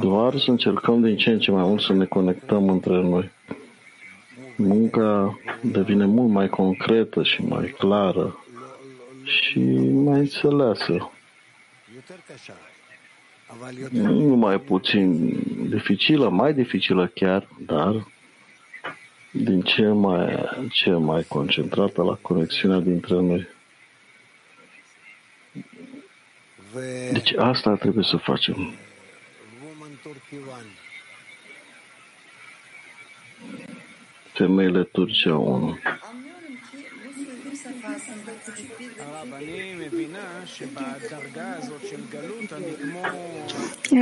Doar 0.01 0.39
să 0.39 0.51
încercăm 0.51 1.01
din 1.03 1.17
ce 1.17 1.31
în 1.31 1.39
ce 1.39 1.51
mai 1.51 1.63
mult 1.63 1.81
să 1.81 1.93
ne 1.93 2.05
conectăm 2.05 2.69
între 2.69 3.01
noi. 3.01 3.31
Munca 4.57 5.39
devine 5.61 6.07
mult 6.07 6.31
mai 6.31 6.49
concretă 6.49 7.23
și 7.23 7.43
mai 7.43 7.75
clară 7.79 8.45
și 9.25 9.59
mai 9.93 10.19
înțeleasă. 10.19 11.11
Nu 13.91 14.37
mai 14.37 14.61
puțin 14.61 15.37
dificilă, 15.69 16.29
mai 16.29 16.55
dificilă 16.55 17.07
chiar, 17.07 17.49
dar 17.67 18.07
din 19.31 19.61
ce 19.61 19.87
mai, 19.87 20.49
ce 20.71 20.91
mai 20.91 21.23
concentrată 21.23 22.03
la 22.03 22.19
conexiunea 22.23 22.79
dintre 22.79 23.15
noi. 23.15 23.49
Deci 27.13 27.33
asta 27.37 27.75
trebuie 27.75 28.05
să 28.05 28.17
facem. 28.17 28.75
Femeile 34.33 34.85
Turcia 34.85 35.35
1 35.35 35.79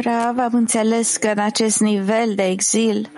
Rav, 0.02 0.38
am 0.38 0.54
înțeles 0.54 1.16
că 1.16 1.28
în 1.28 1.38
acest 1.38 1.80
nivel 1.80 2.34
de 2.34 2.46
exil 2.46 3.10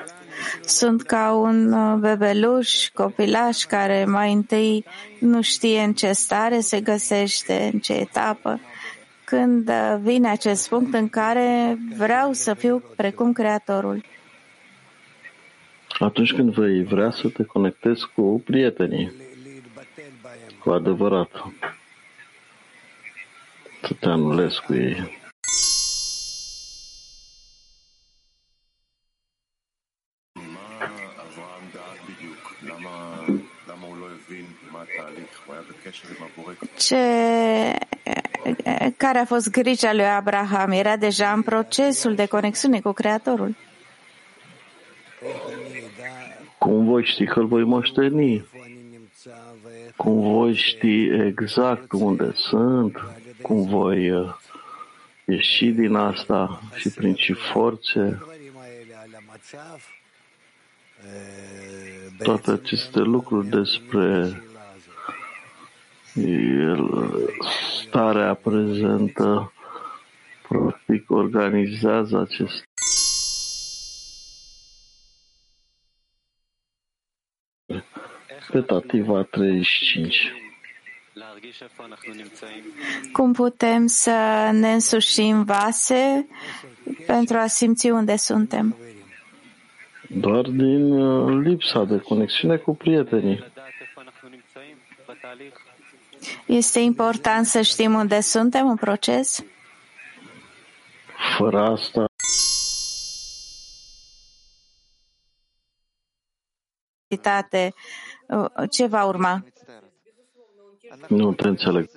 sunt 0.65 1.03
ca 1.03 1.33
un 1.33 1.73
uh, 1.73 1.99
bebeluș, 1.99 2.89
copilaș 2.89 3.63
care 3.63 4.05
mai 4.05 4.33
întâi 4.33 4.85
nu 5.21 5.43
știe 5.43 5.81
în 5.81 5.93
ce 5.93 6.13
stare 6.13 6.61
se 6.61 6.81
găsește, 6.81 7.71
în 7.73 7.79
ce 7.79 7.93
etapă 7.93 8.61
când 9.29 9.69
uh, 9.69 9.97
vine 10.01 10.29
acest 10.29 10.69
punct 10.69 10.95
în 10.95 11.09
care 11.09 11.79
vreau 11.97 12.33
să 12.33 12.55
fiu 12.55 12.83
precum 12.97 13.33
Creatorul. 13.33 14.05
Atunci 15.99 16.33
când 16.33 16.53
vei 16.55 16.85
vrea 16.85 17.11
să 17.11 17.29
te 17.29 17.45
conectezi 17.45 18.07
cu 18.15 18.43
prietenii, 18.45 19.13
cu 20.65 20.71
adevărat, 20.71 21.29
să 23.83 23.95
te 24.01 24.09
anulezi 24.09 24.63
cu 24.63 24.75
ei. 24.75 25.17
Ce 36.77 36.97
care 38.97 39.19
a 39.19 39.25
fost 39.25 39.51
grija 39.51 39.93
lui 39.93 40.05
Abraham? 40.05 40.71
Era 40.71 40.97
deja 40.97 41.33
în 41.33 41.43
procesul 41.43 42.15
de 42.15 42.27
conexiune 42.27 42.81
cu 42.81 42.93
Creatorul. 42.93 43.55
Cum 46.59 46.85
voi 46.85 47.05
ști 47.05 47.25
că 47.25 47.39
îl 47.39 47.47
voi 47.47 47.65
moșteni? 47.65 48.47
Cum 49.97 50.21
voi 50.21 50.55
ști 50.55 51.05
exact 51.27 51.93
unde 51.93 52.33
sunt? 52.35 52.97
Cum 53.43 53.67
voi 53.67 54.11
uh, 54.11 54.35
ieși 55.25 55.67
din 55.67 55.95
asta 55.95 56.61
și 56.75 56.89
prin 56.89 57.15
ce 57.15 57.33
forțe? 57.33 58.23
Toate 62.19 62.51
aceste 62.51 62.99
lucruri 62.99 63.49
despre 63.49 64.43
el, 66.15 66.91
starea 67.87 68.35
prezentă 68.35 69.53
practic 70.49 71.11
organizează 71.11 72.19
acest 72.21 72.67
Petativa 78.51 79.23
35 79.23 80.33
cum 83.13 83.33
putem 83.33 83.87
să 83.87 84.11
ne 84.53 84.73
însușim 84.73 85.45
vase 85.45 86.29
pentru 87.07 87.37
a 87.37 87.47
simți 87.47 87.91
unde 87.91 88.17
suntem? 88.17 88.77
Doar 90.09 90.43
din 90.43 90.93
uh, 90.93 91.39
lipsa 91.45 91.85
de 91.85 91.99
conexiune 91.99 92.57
cu 92.57 92.75
prietenii. 92.75 93.45
Este 96.47 96.79
important 96.81 97.47
să 97.47 97.61
știm 97.61 97.95
unde 97.95 98.21
suntem 98.21 98.69
în 98.69 98.77
proces? 98.77 99.45
Fără 101.39 101.61
asta, 101.71 102.07
ce 108.71 108.87
va 108.87 109.05
urma? 109.05 109.45
Nu 111.09 111.35
te 111.35 111.49
înțeleg. 111.49 111.91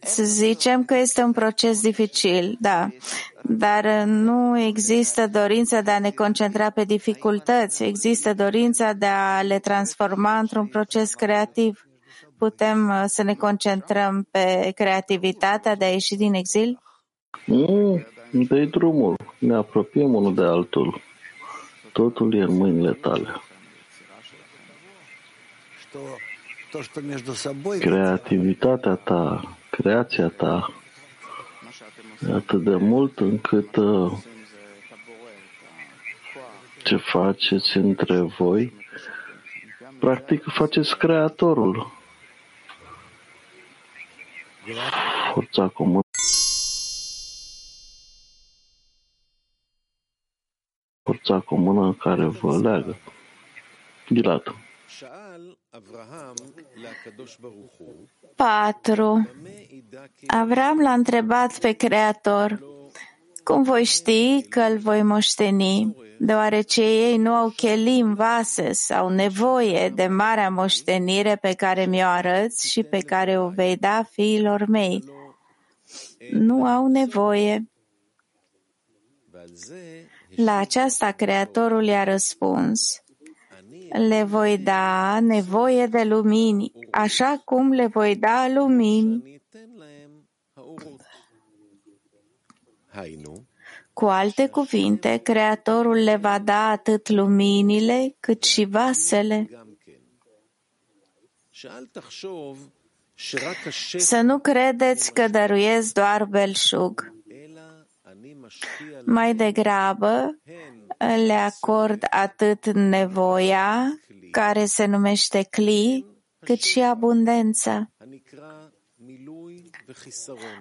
Să 0.00 0.22
zicem 0.22 0.84
că 0.84 0.94
este 0.94 1.22
un 1.22 1.32
proces 1.32 1.82
dificil, 1.82 2.56
da, 2.60 2.88
dar 3.42 4.04
nu 4.04 4.60
există 4.60 5.26
dorința 5.26 5.80
de 5.80 5.90
a 5.90 5.98
ne 5.98 6.10
concentra 6.10 6.70
pe 6.70 6.84
dificultăți, 6.84 7.84
există 7.84 8.34
dorința 8.34 8.92
de 8.92 9.06
a 9.06 9.42
le 9.42 9.58
transforma 9.58 10.38
într-un 10.38 10.66
proces 10.66 11.14
creativ. 11.14 11.86
Putem 12.38 12.88
uh, 12.88 13.02
să 13.06 13.22
ne 13.22 13.34
concentrăm 13.34 14.28
pe 14.30 14.72
creativitatea 14.74 15.74
de 15.74 15.84
a 15.84 15.88
ieși 15.88 16.14
din 16.16 16.34
exil? 16.34 16.78
Nu, 17.44 18.02
dă 18.30 18.64
drumul, 18.64 19.16
ne 19.38 19.54
apropiem 19.54 20.14
unul 20.14 20.34
de 20.34 20.42
altul. 20.42 21.00
Totul 21.92 22.34
e 22.34 22.42
în 22.42 22.56
mâinile 22.56 22.92
tale. 22.92 23.28
Creativitatea 27.78 28.94
ta, 28.94 29.56
creația 29.70 30.28
ta, 30.28 30.74
e 32.28 32.32
atât 32.32 32.62
de 32.62 32.76
mult 32.76 33.18
încât 33.18 33.76
uh, 33.76 34.12
ce 36.82 36.96
faceți 36.96 37.76
între 37.76 38.20
voi, 38.20 38.72
practic 39.98 40.44
faceți 40.44 40.98
creatorul. 40.98 41.92
Forța 45.32 45.68
comună. 45.68 46.00
Forța 51.02 51.40
comună 51.40 51.92
care 51.92 52.24
vă 52.24 52.58
leagă. 52.58 52.96
Gilată. 54.12 54.56
4. 58.34 59.28
Avram 60.26 60.80
l-a 60.80 60.92
întrebat 60.92 61.58
pe 61.58 61.72
Creator, 61.72 62.60
cum 63.44 63.62
voi 63.62 63.84
ști 63.84 64.48
că 64.48 64.60
îl 64.60 64.78
voi 64.78 65.02
moșteni, 65.02 65.96
deoarece 66.18 66.82
ei 66.82 67.16
nu 67.16 67.32
au 67.32 67.48
chelim, 67.48 68.14
vase 68.14 68.72
sau 68.72 69.08
nevoie 69.08 69.88
de 69.88 70.06
marea 70.06 70.50
moștenire 70.50 71.36
pe 71.36 71.52
care 71.52 71.86
mi-o 71.86 72.06
arăți 72.06 72.70
și 72.70 72.82
pe 72.82 72.98
care 72.98 73.38
o 73.38 73.48
vei 73.48 73.76
da 73.76 74.02
fiilor 74.10 74.66
mei. 74.66 75.04
Nu 76.30 76.64
au 76.64 76.86
nevoie. 76.86 77.66
La 80.36 80.56
aceasta 80.56 81.10
Creatorul 81.10 81.84
i-a 81.84 82.04
răspuns, 82.04 83.01
le 83.92 84.24
voi 84.24 84.58
da 84.58 85.20
nevoie 85.20 85.86
de 85.86 86.02
lumini, 86.02 86.72
așa 86.90 87.42
cum 87.44 87.72
le 87.72 87.86
voi 87.86 88.16
da 88.16 88.48
lumini. 88.48 89.40
Cu 93.92 94.04
alte 94.04 94.48
cuvinte, 94.48 95.16
Creatorul 95.16 95.96
le 95.96 96.16
va 96.16 96.38
da 96.38 96.68
atât 96.68 97.08
luminile 97.08 98.16
cât 98.20 98.42
și 98.42 98.64
vasele. 98.64 99.48
Să 103.96 104.20
nu 104.20 104.38
credeți 104.38 105.12
că 105.12 105.28
dăruiesc 105.28 105.92
doar 105.92 106.24
belșug. 106.24 107.12
Mai 109.04 109.34
degrabă, 109.34 110.38
le 111.06 111.32
acord 111.32 112.06
atât 112.10 112.66
nevoia, 112.66 114.00
care 114.30 114.64
se 114.64 114.84
numește 114.84 115.42
cli, 115.50 116.06
cât 116.38 116.62
și 116.62 116.80
abundența. 116.80 117.90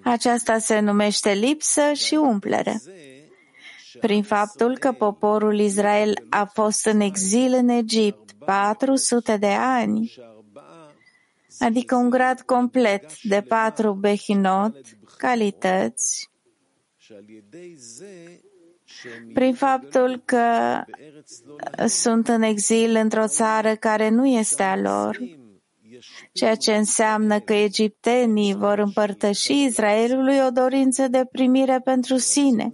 Aceasta 0.04 0.58
se 0.58 0.80
numește 0.80 1.34
lipsă 1.34 1.94
și 1.94 2.16
umplere. 2.16 2.82
Prin 4.00 4.24
faptul 4.24 4.78
că 4.78 4.92
poporul 4.92 5.60
Israel 5.60 6.26
a 6.30 6.46
fost 6.46 6.86
în 6.86 7.00
exil 7.00 7.54
în 7.54 7.70
Egipt 7.70 8.32
400 8.46 9.38
de 9.38 9.48
ani, 9.48 10.14
adică 11.60 11.96
un 11.96 12.10
grad 12.10 12.42
complet 12.42 13.22
de 13.22 13.42
patru 13.42 13.94
behinot, 13.94 14.76
calități, 15.18 16.30
prin 19.34 19.54
faptul 19.54 20.22
că 20.26 20.46
sunt 21.88 22.28
în 22.28 22.42
exil 22.42 22.96
într-o 22.96 23.28
țară 23.28 23.76
care 23.76 24.10
nu 24.10 24.26
este 24.26 24.64
a 24.64 24.78
lor, 24.78 25.18
ceea 26.32 26.56
ce 26.56 26.76
înseamnă 26.76 27.40
că 27.40 27.54
egiptenii 27.54 28.56
vor 28.56 28.78
împărtăși 28.78 29.64
Israelului 29.64 30.40
o 30.48 30.50
dorință 30.50 31.08
de 31.08 31.26
primire 31.32 31.80
pentru 31.84 32.18
sine. 32.18 32.72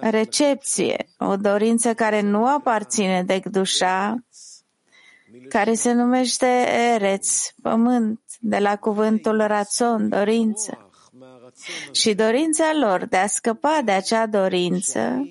Recepție, 0.00 1.06
o 1.18 1.36
dorință 1.36 1.94
care 1.94 2.20
nu 2.20 2.46
aparține 2.46 3.22
de 3.22 3.40
dușa, 3.44 4.16
care 5.48 5.74
se 5.74 5.92
numește 5.92 6.46
Ereț, 6.94 7.50
pământ, 7.62 8.20
de 8.40 8.58
la 8.58 8.76
cuvântul 8.76 9.36
rațon, 9.36 10.08
dorință 10.08 10.85
și 11.90 12.14
dorința 12.14 12.72
lor 12.74 13.04
de 13.04 13.16
a 13.16 13.26
scăpa 13.26 13.80
de 13.84 13.92
acea 13.92 14.26
dorință, 14.26 15.28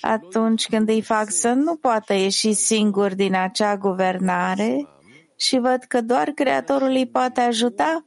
atunci 0.00 0.66
când 0.66 0.88
îi 0.88 1.02
fac 1.02 1.30
să 1.30 1.52
nu 1.52 1.76
poată 1.76 2.12
ieși 2.12 2.52
singur 2.52 3.14
din 3.14 3.34
acea 3.34 3.76
guvernare 3.76 4.88
și 5.36 5.58
văd 5.58 5.82
că 5.88 6.00
doar 6.00 6.28
Creatorul 6.28 6.90
îi 6.90 7.06
poate 7.06 7.40
ajuta 7.40 8.04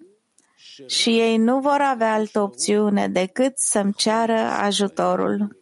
și 0.88 1.10
ei 1.20 1.38
nu 1.38 1.60
vor 1.60 1.80
avea 1.82 2.14
altă 2.14 2.40
opțiune 2.40 3.08
decât 3.08 3.58
să-mi 3.58 3.94
ceară 3.94 4.38
ajutorul. 4.38 5.62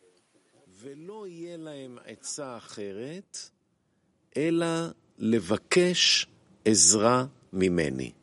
Ela 4.29 4.95
levakesh 5.15 6.23
ezra 6.61 7.29
mimeni. 7.49 8.20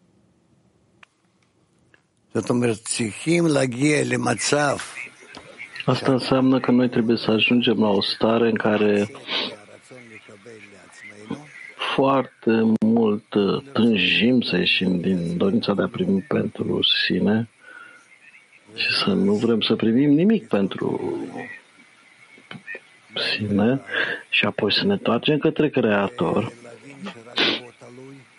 Asta 5.85 6.13
înseamnă 6.13 6.61
că 6.61 6.71
noi 6.71 6.89
trebuie 6.89 7.17
să 7.17 7.31
ajungem 7.31 7.81
la 7.81 7.89
o 7.89 8.03
stare 8.03 8.49
în 8.49 8.55
care 8.55 9.11
foarte 11.95 12.73
mult 12.81 13.25
tânjim 13.73 14.41
să 14.41 14.57
ieșim 14.57 15.01
din 15.01 15.37
dorința 15.37 15.75
de 15.75 15.83
a 15.83 15.89
primi 15.89 16.21
pentru 16.21 16.81
sine 17.07 17.49
și 18.75 18.93
să 19.05 19.11
nu 19.11 19.35
vrem 19.35 19.61
să 19.61 19.75
primim 19.75 20.11
nimic 20.11 20.49
pentru 20.49 21.17
sine 23.15 23.81
și 24.29 24.45
apoi 24.45 24.73
să 24.73 24.85
ne 24.85 24.97
toarcem 24.97 25.39
către 25.39 25.69
Creator, 25.69 26.53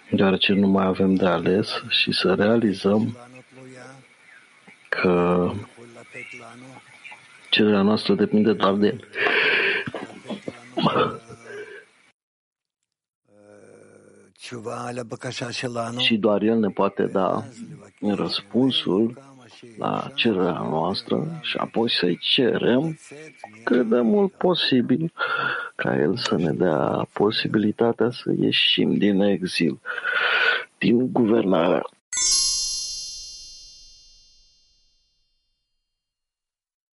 deoarece 0.10 0.54
nu 0.54 0.68
mai 0.68 0.86
avem 0.86 1.14
de 1.16 1.26
ales 1.26 1.84
și 1.90 2.12
să 2.12 2.34
realizăm 2.34 3.18
că 4.90 5.52
cererea 7.50 7.82
noastră 7.82 8.14
depinde 8.14 8.54
doar 8.54 8.74
de 8.74 8.88
el. 8.88 9.08
Și 15.98 16.18
doar 16.18 16.42
el 16.42 16.60
ne 16.60 16.70
poate 16.70 17.06
da 17.06 17.44
răspunsul 18.02 19.18
la 19.78 20.12
cererea 20.16 20.68
noastră 20.70 21.40
și 21.42 21.58
apoi 21.58 21.90
să-i 21.90 22.18
cerem 22.18 22.98
cât 23.64 23.90
de 23.90 24.00
mult 24.00 24.32
posibil 24.32 25.14
ca 25.76 26.00
el 26.00 26.18
să 26.18 26.36
ne 26.36 26.52
dea 26.52 27.08
posibilitatea 27.14 28.10
să 28.12 28.34
ieșim 28.40 28.98
din 28.98 29.22
exil, 29.22 29.80
din 30.78 31.12
guvernarea 31.12 31.84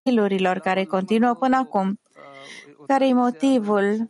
exilurilor 0.03 0.57
care 0.59 0.83
continuă 0.85 1.33
până 1.35 1.57
acum. 1.57 1.99
Care 2.87 3.07
e 3.07 3.13
motivul? 3.13 4.07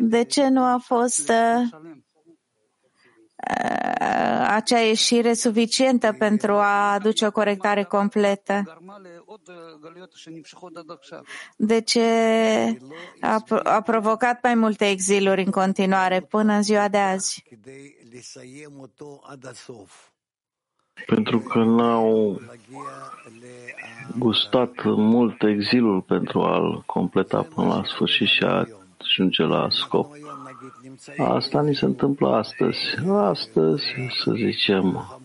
De 0.00 0.24
ce 0.24 0.48
nu 0.48 0.62
a 0.64 0.78
fost 0.84 1.28
uh, 1.28 1.78
acea 4.46 4.78
ieșire 4.78 5.32
suficientă 5.32 6.12
pentru 6.18 6.52
a 6.52 6.92
aduce 6.92 7.26
o 7.26 7.30
corectare 7.30 7.82
completă? 7.84 8.80
De 11.56 11.80
ce 11.80 12.02
a, 13.20 13.42
a 13.62 13.80
provocat 13.80 14.42
mai 14.42 14.54
multe 14.54 14.88
exiluri 14.90 15.42
în 15.44 15.50
continuare 15.50 16.20
până 16.20 16.52
în 16.52 16.62
ziua 16.62 16.88
de 16.88 16.98
azi? 16.98 17.42
Pentru 21.06 21.38
că 21.38 21.58
n-au 21.58 22.40
gustat 24.18 24.84
mult 24.84 25.42
exilul 25.42 26.00
pentru 26.00 26.42
a-l 26.42 26.82
completa 26.86 27.46
până 27.54 27.66
la 27.66 27.82
sfârșit 27.84 28.26
și 28.26 28.42
a 28.42 28.66
ajunge 29.00 29.42
la 29.42 29.66
scop. 29.70 30.12
Asta 31.16 31.62
ni 31.62 31.74
se 31.74 31.84
întâmplă 31.84 32.34
astăzi. 32.34 32.78
Astăzi, 33.08 33.84
să 34.22 34.32
zicem, 34.32 35.18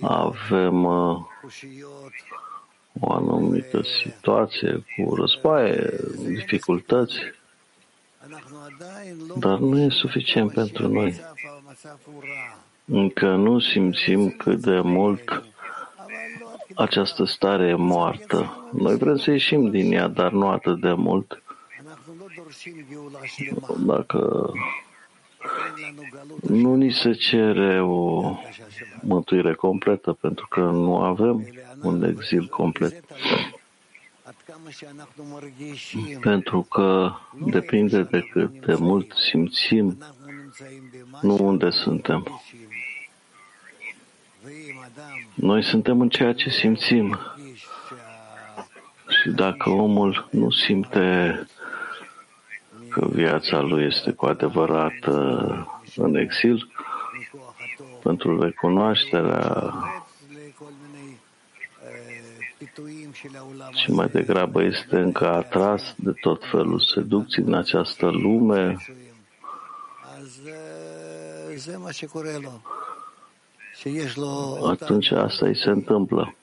avem 0.00 0.84
uh, 0.84 1.16
o 3.00 3.12
anumită 3.12 3.82
situație 3.82 4.84
cu 4.96 5.14
războaie, 5.14 5.90
dificultăți, 6.26 7.16
dar 9.38 9.58
nu 9.58 9.80
e 9.80 9.88
suficient 9.88 10.52
pentru 10.52 10.88
noi. 10.88 11.20
Încă 12.84 13.34
nu 13.34 13.58
simțim 13.58 14.30
cât 14.30 14.60
de 14.60 14.80
mult 14.80 15.44
această 16.74 17.24
stare 17.24 17.66
e 17.66 17.74
moartă. 17.74 18.68
Noi 18.72 18.96
vrem 18.96 19.16
să 19.16 19.30
ieșim 19.30 19.70
din 19.70 19.92
ea, 19.92 20.08
dar 20.08 20.32
nu 20.32 20.48
atât 20.48 20.80
de 20.80 20.92
mult. 20.92 21.42
Dacă 23.86 24.52
nu 26.48 26.74
ni 26.74 26.92
se 26.92 27.12
cere 27.12 27.82
o 27.82 28.34
mântuire 29.02 29.54
completă, 29.54 30.12
pentru 30.12 30.46
că 30.48 30.60
nu 30.60 30.96
avem 30.96 31.46
un 31.82 32.04
exil 32.04 32.46
complet. 32.46 33.04
Pentru 36.20 36.62
că 36.62 37.12
depinde 37.46 38.02
de 38.02 38.20
cât 38.32 38.66
de 38.66 38.74
mult 38.74 39.12
simțim, 39.30 39.98
nu 41.20 41.36
unde 41.40 41.70
suntem. 41.70 42.40
Noi 45.34 45.62
suntem 45.62 46.00
în 46.00 46.08
ceea 46.08 46.32
ce 46.32 46.50
simțim. 46.50 47.18
Și 49.08 49.30
dacă 49.30 49.70
omul 49.70 50.28
nu 50.30 50.50
simte 50.50 51.38
că 52.88 53.06
viața 53.12 53.60
lui 53.60 53.84
este 53.84 54.10
cu 54.12 54.26
adevărat 54.26 55.06
uh, 55.06 55.66
în 55.96 56.14
exil, 56.14 56.68
pentru 58.02 58.40
recunoașterea 58.40 59.72
și 63.74 63.90
mai 63.90 64.08
degrabă 64.08 64.62
este 64.62 64.98
încă 64.98 65.28
atras 65.28 65.94
de 65.96 66.12
tot 66.20 66.42
felul 66.50 66.80
seducții 66.80 67.42
în 67.42 67.54
această 67.54 68.06
lume, 68.06 68.76
atunci 74.66 75.10
asta 75.10 75.46
îi 75.46 75.56
se 75.56 75.70
întâmplă. 75.70 76.34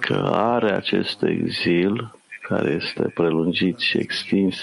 Că 0.00 0.30
are 0.32 0.72
acest 0.72 1.22
exil 1.22 2.18
care 2.42 2.70
este 2.70 3.02
prelungit 3.14 3.78
și 3.78 3.98
extins 3.98 4.56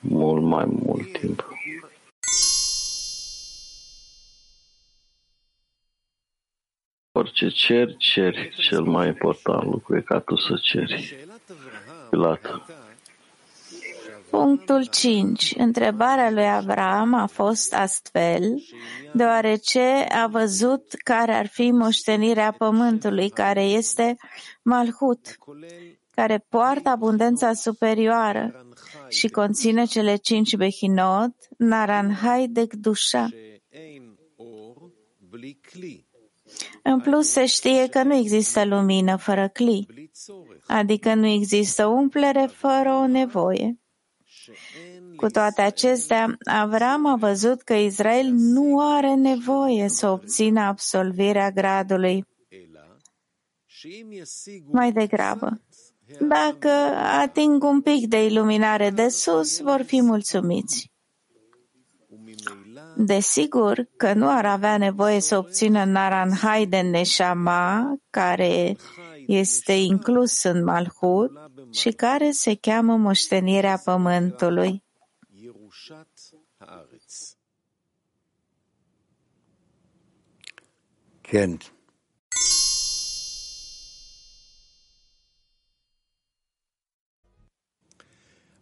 mult 0.00 0.42
mai 0.42 0.64
mult 0.66 1.18
timp. 1.18 1.48
Orice 7.12 7.48
ceri, 7.48 7.96
ceri. 7.96 8.54
Cel 8.56 8.82
mai 8.82 9.06
important 9.06 9.64
lucru 9.64 9.96
e 9.96 10.00
ca 10.00 10.18
tu 10.18 10.36
să 10.36 10.58
ceri. 10.62 11.16
Pilat. 12.10 12.62
Punctul 14.34 14.86
5. 14.86 15.54
Întrebarea 15.58 16.30
lui 16.30 16.46
Abraham 16.48 17.14
a 17.14 17.26
fost 17.26 17.74
astfel, 17.74 18.62
deoarece 19.12 20.06
a 20.08 20.26
văzut 20.26 20.92
care 21.04 21.32
ar 21.32 21.46
fi 21.46 21.70
moștenirea 21.70 22.52
pământului, 22.58 23.30
care 23.30 23.62
este 23.62 24.16
Malhut, 24.62 25.36
care 26.10 26.46
poartă 26.48 26.88
abundența 26.88 27.52
superioară 27.52 28.66
și 29.08 29.28
conține 29.28 29.84
cele 29.84 30.16
cinci 30.16 30.56
behinot, 30.56 31.34
Naranhai 31.56 32.46
de 32.48 32.66
Gdusha. 32.66 33.28
În 36.82 37.00
plus, 37.00 37.28
se 37.28 37.46
știe 37.46 37.88
că 37.88 38.02
nu 38.02 38.14
există 38.14 38.64
lumină 38.64 39.16
fără 39.16 39.48
cli, 39.48 39.86
adică 40.66 41.14
nu 41.14 41.26
există 41.26 41.86
umplere 41.86 42.46
fără 42.52 42.92
o 42.92 43.06
nevoie. 43.06 43.78
Cu 45.16 45.26
toate 45.26 45.62
acestea, 45.62 46.36
Avram 46.44 47.06
a 47.06 47.16
văzut 47.16 47.62
că 47.62 47.74
Israel 47.74 48.26
nu 48.32 48.80
are 48.80 49.14
nevoie 49.14 49.88
să 49.88 50.08
obțină 50.08 50.60
absolvirea 50.60 51.50
gradului. 51.50 52.24
Mai 54.70 54.92
degrabă, 54.92 55.60
dacă 56.20 56.68
ating 57.20 57.62
un 57.62 57.80
pic 57.80 58.06
de 58.08 58.24
iluminare 58.24 58.90
de 58.90 59.08
sus, 59.08 59.60
vor 59.60 59.82
fi 59.82 60.00
mulțumiți. 60.00 60.92
Desigur 62.96 63.88
că 63.96 64.12
nu 64.12 64.28
ar 64.30 64.46
avea 64.46 64.76
nevoie 64.76 65.20
să 65.20 65.38
obțină 65.38 65.84
Naranhai 65.84 66.66
de 66.66 66.80
Neshama, 66.80 67.96
care 68.10 68.76
este 69.26 69.72
inclus 69.72 70.42
în 70.42 70.64
Malhut 70.64 71.30
și 71.72 71.90
care 71.90 72.30
se 72.30 72.54
cheamă 72.54 72.96
moștenirea 72.96 73.80
pământului. 73.84 74.83
Ken. 81.34 81.56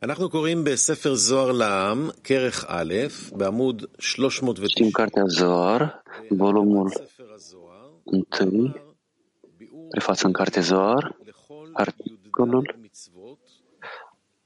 אנחנו 0.03 0.31
קוראים 0.31 0.65
בספר 0.65 1.15
זוהר 1.15 1.53
לעם, 1.53 2.11
כרך 2.25 2.65
א', 2.69 2.95
בעמוד 3.33 3.85
309. 3.99 4.67
Citim 4.67 4.91
cartea 4.93 5.25
Zohar, 5.41 5.83
volumul 6.31 6.89
1, 8.31 8.49
prefață 9.91 10.27
în 10.27 10.33
cartea 10.33 10.63
Zohar, 10.63 11.11
articolul 11.75 12.75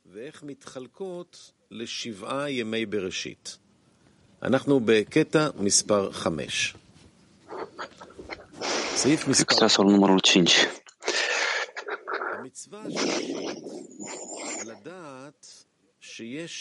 ואיך 0.06 0.42
מתחלקות 0.42 1.52
לשבעה 1.70 2.50
ימי 2.50 2.86
בראשית. 2.86 3.58
אנחנו 4.42 4.80
בקטע 4.80 5.48
מספר 5.60 6.12
5. 6.12 6.74
Extrasul 9.04 9.90
numărul 9.90 10.20
5. 10.20 10.68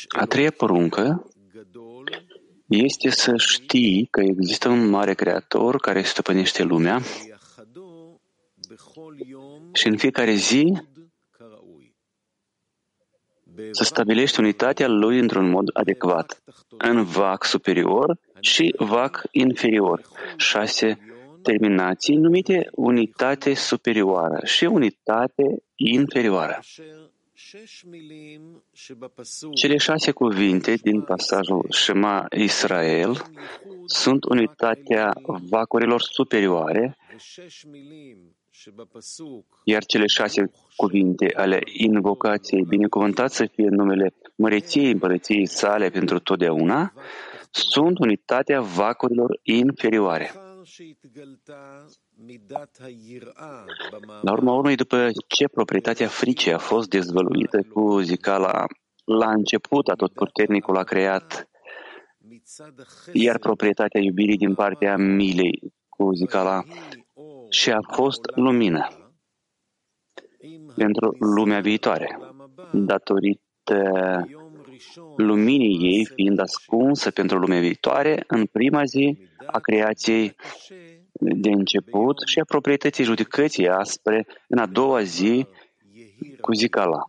A 0.08 0.26
treia 0.26 0.52
poruncă 0.52 1.30
este 2.66 3.10
să 3.10 3.34
știi 3.38 4.08
că 4.12 4.22
există 4.22 4.70
un 4.70 4.90
mare 4.90 5.14
creator 5.14 5.80
care 5.80 6.02
stăpânește 6.02 6.64
lumea 6.64 7.02
și 9.74 9.88
în 9.88 9.98
fiecare 9.98 10.34
zi 10.34 10.74
să 13.72 13.84
stabilești 13.84 14.40
unitatea 14.40 14.88
lui 14.88 15.20
într-un 15.20 15.50
mod 15.50 15.70
adecvat, 15.74 16.44
în 16.78 17.04
vac 17.04 17.44
superior 17.44 18.18
și 18.40 18.74
vac 18.78 19.24
inferior. 19.32 20.02
șase 20.38 21.15
terminații 21.50 22.16
numite 22.16 22.68
unitate 22.72 23.54
superioară 23.54 24.40
și 24.46 24.66
unitate 24.66 25.64
inferioară. 25.76 26.60
Cele 29.54 29.78
șase 29.78 30.12
cuvinte 30.12 30.74
din 30.74 31.02
pasajul 31.02 31.66
Shema 31.70 32.26
Israel 32.36 33.22
sunt 33.86 34.24
unitatea 34.24 35.14
vacurilor 35.50 36.02
superioare, 36.02 36.98
iar 39.64 39.86
cele 39.86 40.06
șase 40.08 40.52
cuvinte 40.76 41.34
ale 41.36 41.60
invocației, 41.78 42.66
binecuvântat 42.68 43.32
să 43.32 43.46
fie 43.46 43.68
numele 43.70 44.14
măreției 44.36 44.92
împărăției 44.92 45.46
sale 45.46 45.90
pentru 45.90 46.20
totdeauna, 46.20 46.94
sunt 47.52 48.00
unitatea 48.00 48.62
vacurilor 48.62 49.40
inferioare. 49.44 50.45
La 54.22 54.32
urma 54.32 54.54
urmei, 54.54 54.76
după 54.76 55.10
ce 55.28 55.48
proprietatea 55.48 56.08
fricii 56.08 56.54
a 56.54 56.58
fost 56.58 56.90
dezvăluită 56.90 57.64
cu 57.74 58.00
zicala, 58.00 58.66
la 59.06 59.32
început 59.32 59.88
atotputernicul 59.88 60.78
a 60.78 60.84
creat, 60.84 61.50
iar 63.14 63.38
proprietatea 63.38 64.02
iubirii 64.02 64.38
din 64.38 64.54
partea 64.54 64.98
milei 64.98 65.74
cu 65.90 66.14
zicala 66.14 66.64
și 67.50 67.72
a 67.72 67.80
fost 67.82 68.22
lumină 68.36 68.88
pentru 70.76 71.16
lumea 71.20 71.60
viitoare. 71.60 72.20
Datorită 72.74 73.40
luminii 75.16 75.96
ei 75.96 76.06
fiind 76.06 76.40
ascunsă 76.40 77.12
pentru 77.12 77.38
lumea 77.38 77.60
viitoare 77.60 78.24
în 78.28 78.46
prima 78.46 78.84
zi 78.84 79.18
a 79.46 79.60
creației 79.60 80.36
de 81.20 81.50
început 81.50 82.22
și 82.26 82.40
a 82.40 82.44
proprietății 82.44 83.04
judecății 83.04 83.68
aspre 83.68 84.28
în 84.48 84.58
a 84.58 84.66
doua 84.66 85.02
zi 85.02 85.48
cu 86.42 86.54
zicala. 86.54 87.00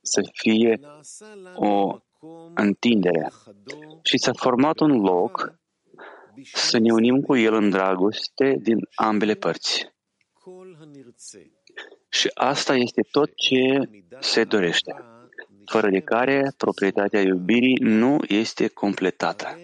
Să 0.00 0.20
fie 0.32 0.80
o 1.54 1.98
întindere 2.54 3.32
și 4.02 4.18
s-a 4.18 4.32
format 4.32 4.80
un 4.80 5.00
loc 5.00 5.54
să 6.52 6.78
ne 6.78 6.92
unim 6.92 7.20
cu 7.20 7.36
el 7.36 7.54
în 7.54 7.70
dragoste 7.70 8.56
din 8.62 8.78
ambele 8.94 9.34
părți. 9.34 9.92
Și 12.08 12.30
asta 12.34 12.74
este 12.74 13.00
tot 13.10 13.34
ce 13.34 13.90
se 14.20 14.44
dorește 14.44 15.13
fără 15.66 15.90
de 15.90 16.00
care 16.00 16.52
proprietatea 16.56 17.20
iubirii 17.20 17.76
nu 17.80 18.16
este 18.28 18.68
completată. 18.68 19.58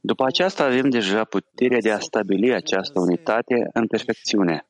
După 0.00 0.24
aceasta 0.24 0.64
avem 0.64 0.90
deja 0.90 1.24
puterea 1.24 1.78
de 1.78 1.90
a 1.90 1.98
stabili 1.98 2.54
această 2.54 3.00
unitate 3.00 3.70
în 3.72 3.86
perfecțiune. 3.86 4.66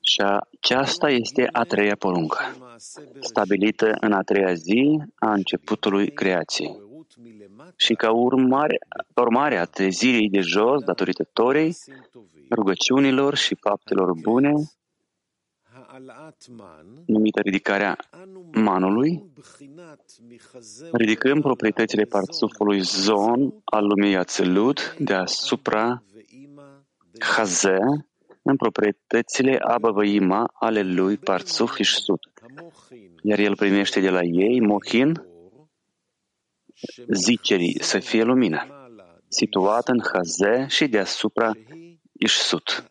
Și 0.00 0.20
aceasta 0.20 1.10
este 1.10 1.48
a 1.52 1.64
treia 1.64 1.96
poruncă, 1.96 2.38
stabilită 3.20 3.96
în 4.00 4.12
a 4.12 4.22
treia 4.22 4.54
zi 4.54 5.02
a 5.14 5.32
începutului 5.32 6.12
creației. 6.12 6.87
Și 7.76 7.94
ca 7.94 8.12
urmare, 8.12 8.78
urmare 9.14 9.56
a 9.56 9.64
trezirii 9.64 10.30
de 10.30 10.40
jos, 10.40 10.82
datorită 10.84 11.28
Torei, 11.32 11.76
rugăciunilor 12.50 13.34
și 13.34 13.54
faptelor 13.60 14.12
bune, 14.22 14.52
numită 17.06 17.40
ridicarea 17.40 17.96
manului, 18.52 19.32
ridicăm 20.92 21.40
proprietățile 21.40 22.02
parțufului 22.02 22.80
zon 22.80 23.54
al 23.64 23.86
lumii 23.86 24.16
Ațelut 24.16 24.96
deasupra 24.98 26.02
Haze 27.18 27.78
în 28.42 28.56
proprietățile 28.56 29.56
Abavăima 29.56 30.50
ale 30.54 30.82
lui 30.82 31.16
Parțuf 31.16 31.74
și 31.74 31.84
Sud. 31.84 32.18
Iar 33.22 33.38
el 33.38 33.56
primește 33.56 34.00
de 34.00 34.10
la 34.10 34.22
ei 34.22 34.60
Mohin, 34.60 35.27
zicerii 37.12 37.82
să 37.82 37.98
fie 37.98 38.22
lumină, 38.22 38.66
situată 39.28 39.92
în 39.92 40.02
Haze 40.12 40.66
și 40.68 40.86
deasupra 40.86 41.52
Ișsut, 42.12 42.90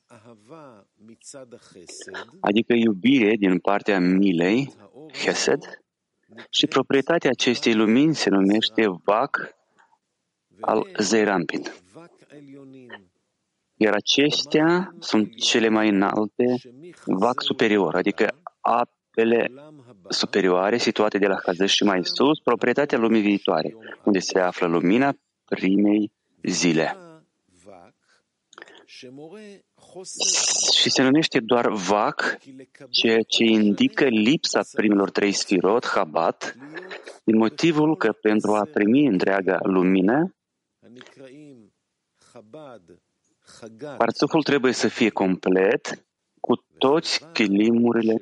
adică 2.39 2.73
iubire 2.73 3.35
din 3.35 3.59
partea 3.59 3.99
milei, 3.99 4.73
Hesed, 5.13 5.63
și 6.49 6.67
proprietatea 6.67 7.29
acestei 7.29 7.73
lumini 7.73 8.15
se 8.15 8.29
numește 8.29 8.85
Vac 9.03 9.55
al 10.59 10.87
Zeirampin. 10.99 11.63
Iar 13.79 13.93
acestea 13.93 14.95
sunt 14.99 15.35
cele 15.35 15.69
mai 15.69 15.89
înalte 15.89 16.55
Vac 17.05 17.41
superior, 17.41 17.95
adică 17.95 18.41
apele 18.61 19.51
superioare 20.09 20.77
situate 20.77 21.17
de 21.17 21.27
la 21.27 21.39
Hazăș 21.45 21.73
și 21.73 21.83
mai 21.83 22.05
sus, 22.05 22.39
proprietatea 22.39 22.97
lumii 22.97 23.21
viitoare, 23.21 23.75
unde 24.03 24.19
se 24.19 24.39
află 24.39 24.67
lumina 24.67 25.13
primei 25.45 26.11
zile. 26.43 26.97
Și 30.73 30.89
se 30.89 31.03
numește 31.03 31.39
doar 31.39 31.69
Vac, 31.69 32.37
ceea 32.89 33.21
ce 33.21 33.43
indică 33.43 34.05
lipsa 34.05 34.61
primilor 34.73 35.09
trei 35.09 35.31
sfirot, 35.31 35.85
Habat, 35.85 36.55
din 37.23 37.37
motivul 37.37 37.97
că 37.97 38.11
pentru 38.11 38.53
a 38.53 38.67
primi 38.73 39.05
întreaga 39.05 39.59
lumină, 39.63 40.35
parțuful 43.97 44.43
trebuie 44.43 44.73
să 44.73 44.87
fie 44.87 45.09
complet 45.09 46.05
cu 46.39 46.65
toți 46.77 47.25
chilimurile, 47.33 48.17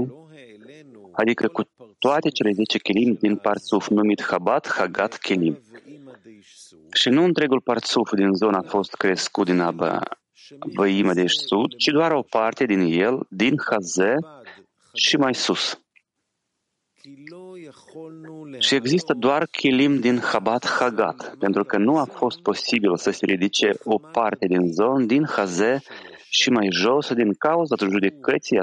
adică 1.12 1.48
cu 1.48 1.62
toate 2.06 2.30
cele 2.30 2.52
10 2.52 2.78
chilim 2.78 3.14
din 3.14 3.36
parțuf, 3.36 3.88
numit 3.88 4.22
Habat, 4.22 4.68
Hagat, 4.68 5.18
Chilim. 5.18 5.60
Și 6.94 7.10
nu 7.10 7.24
întregul 7.24 7.62
parțuf 7.62 8.12
din 8.14 8.34
zona 8.34 8.58
a 8.58 8.68
fost 8.68 8.94
crescut 8.94 9.46
din 9.46 9.60
Abba 9.60 10.00
văimă 10.74 11.14
de 11.14 11.28
sud, 11.28 11.76
ci 11.78 11.88
doar 11.88 12.12
o 12.12 12.22
parte 12.22 12.66
din 12.66 12.80
el, 12.80 13.26
din 13.30 13.56
Haze 13.70 14.16
și 14.94 15.16
mai 15.16 15.36
sus. 15.36 15.80
Și 18.60 18.76
există 18.76 19.14
doar 19.14 19.46
chilim 19.46 20.00
din 20.00 20.20
Habat 20.20 20.68
Hagat, 20.68 21.36
pentru 21.40 21.64
că 21.64 21.78
nu 21.78 21.98
a 21.98 22.06
fost 22.06 22.42
posibil 22.42 22.98
să 22.98 23.12
se 23.12 23.26
ridice 23.26 23.70
o 23.84 23.98
parte 23.98 24.46
din 24.48 24.72
zon, 24.72 25.08
din 25.08 25.26
Haze 25.26 25.82
și 26.30 26.50
mai 26.50 26.68
jos 26.72 27.14
din 27.14 27.34
cauza 27.34 27.76
judecății 27.80 28.60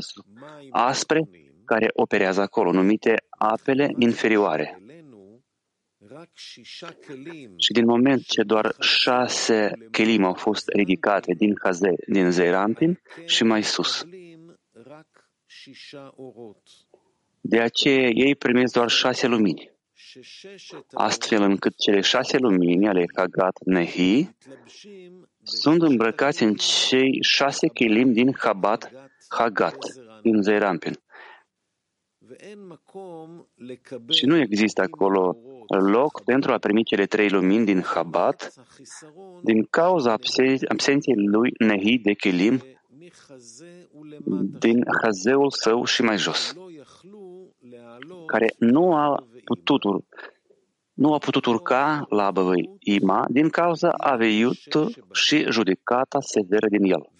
aspre 0.70 1.28
care 1.64 1.90
operează 1.92 2.40
acolo, 2.40 2.72
numite 2.72 3.14
apele 3.28 3.94
inferioare. 3.98 4.82
Și 7.56 7.72
din 7.72 7.84
moment 7.84 8.26
ce 8.26 8.42
doar 8.42 8.74
șase 8.80 9.72
kelim 9.90 10.24
au 10.24 10.34
fost 10.34 10.68
ridicate 10.68 11.34
din 11.34 11.54
Haze, 11.62 11.94
din 12.06 12.30
Zeirampin 12.30 13.00
și 13.26 13.44
mai 13.44 13.62
sus. 13.62 14.06
De 17.40 17.60
aceea 17.60 18.08
ei 18.08 18.34
primesc 18.34 18.72
doar 18.72 18.88
șase 18.88 19.26
lumini. 19.26 19.70
Astfel 20.92 21.42
încât 21.42 21.76
cele 21.76 22.00
șase 22.00 22.36
lumini 22.38 22.88
ale 22.88 23.04
Hagat 23.16 23.58
Nehi 23.64 24.28
sunt 25.42 25.82
îmbrăcați 25.82 26.42
în 26.42 26.54
cei 26.54 27.18
șase 27.22 27.68
kelim 27.68 28.12
din 28.12 28.34
Habat 28.38 28.92
Hagat, 29.28 29.76
din 30.22 30.42
Zeirampin. 30.42 31.01
Și 34.08 34.26
nu 34.26 34.36
există 34.36 34.82
acolo 34.82 35.36
loc 35.68 36.24
pentru 36.24 36.52
a 36.52 36.58
primi 36.58 36.84
cele 36.84 37.06
trei 37.06 37.28
lumini 37.28 37.64
din 37.64 37.82
Habat 37.82 38.52
din 39.42 39.64
cauza 39.64 40.12
absenței 40.68 41.14
lui 41.14 41.52
Nehi 41.58 41.98
de 41.98 42.12
Kelim 42.12 42.62
din 44.58 44.84
Hazeul 45.02 45.50
său 45.50 45.84
și 45.84 46.02
mai 46.02 46.18
jos, 46.18 46.54
care 48.26 48.54
nu 48.58 48.94
a 48.94 49.26
putut, 49.44 49.82
nu 50.92 51.14
a 51.14 51.18
putut 51.18 51.44
urca 51.46 52.06
la 52.08 52.30
Băvăi 52.30 52.76
Ima 52.78 53.26
din 53.30 53.48
cauza 53.48 53.90
aveiut 53.90 54.56
și 55.12 55.44
judecata 55.50 56.20
severă 56.20 56.66
din 56.68 56.84
el. 56.84 57.10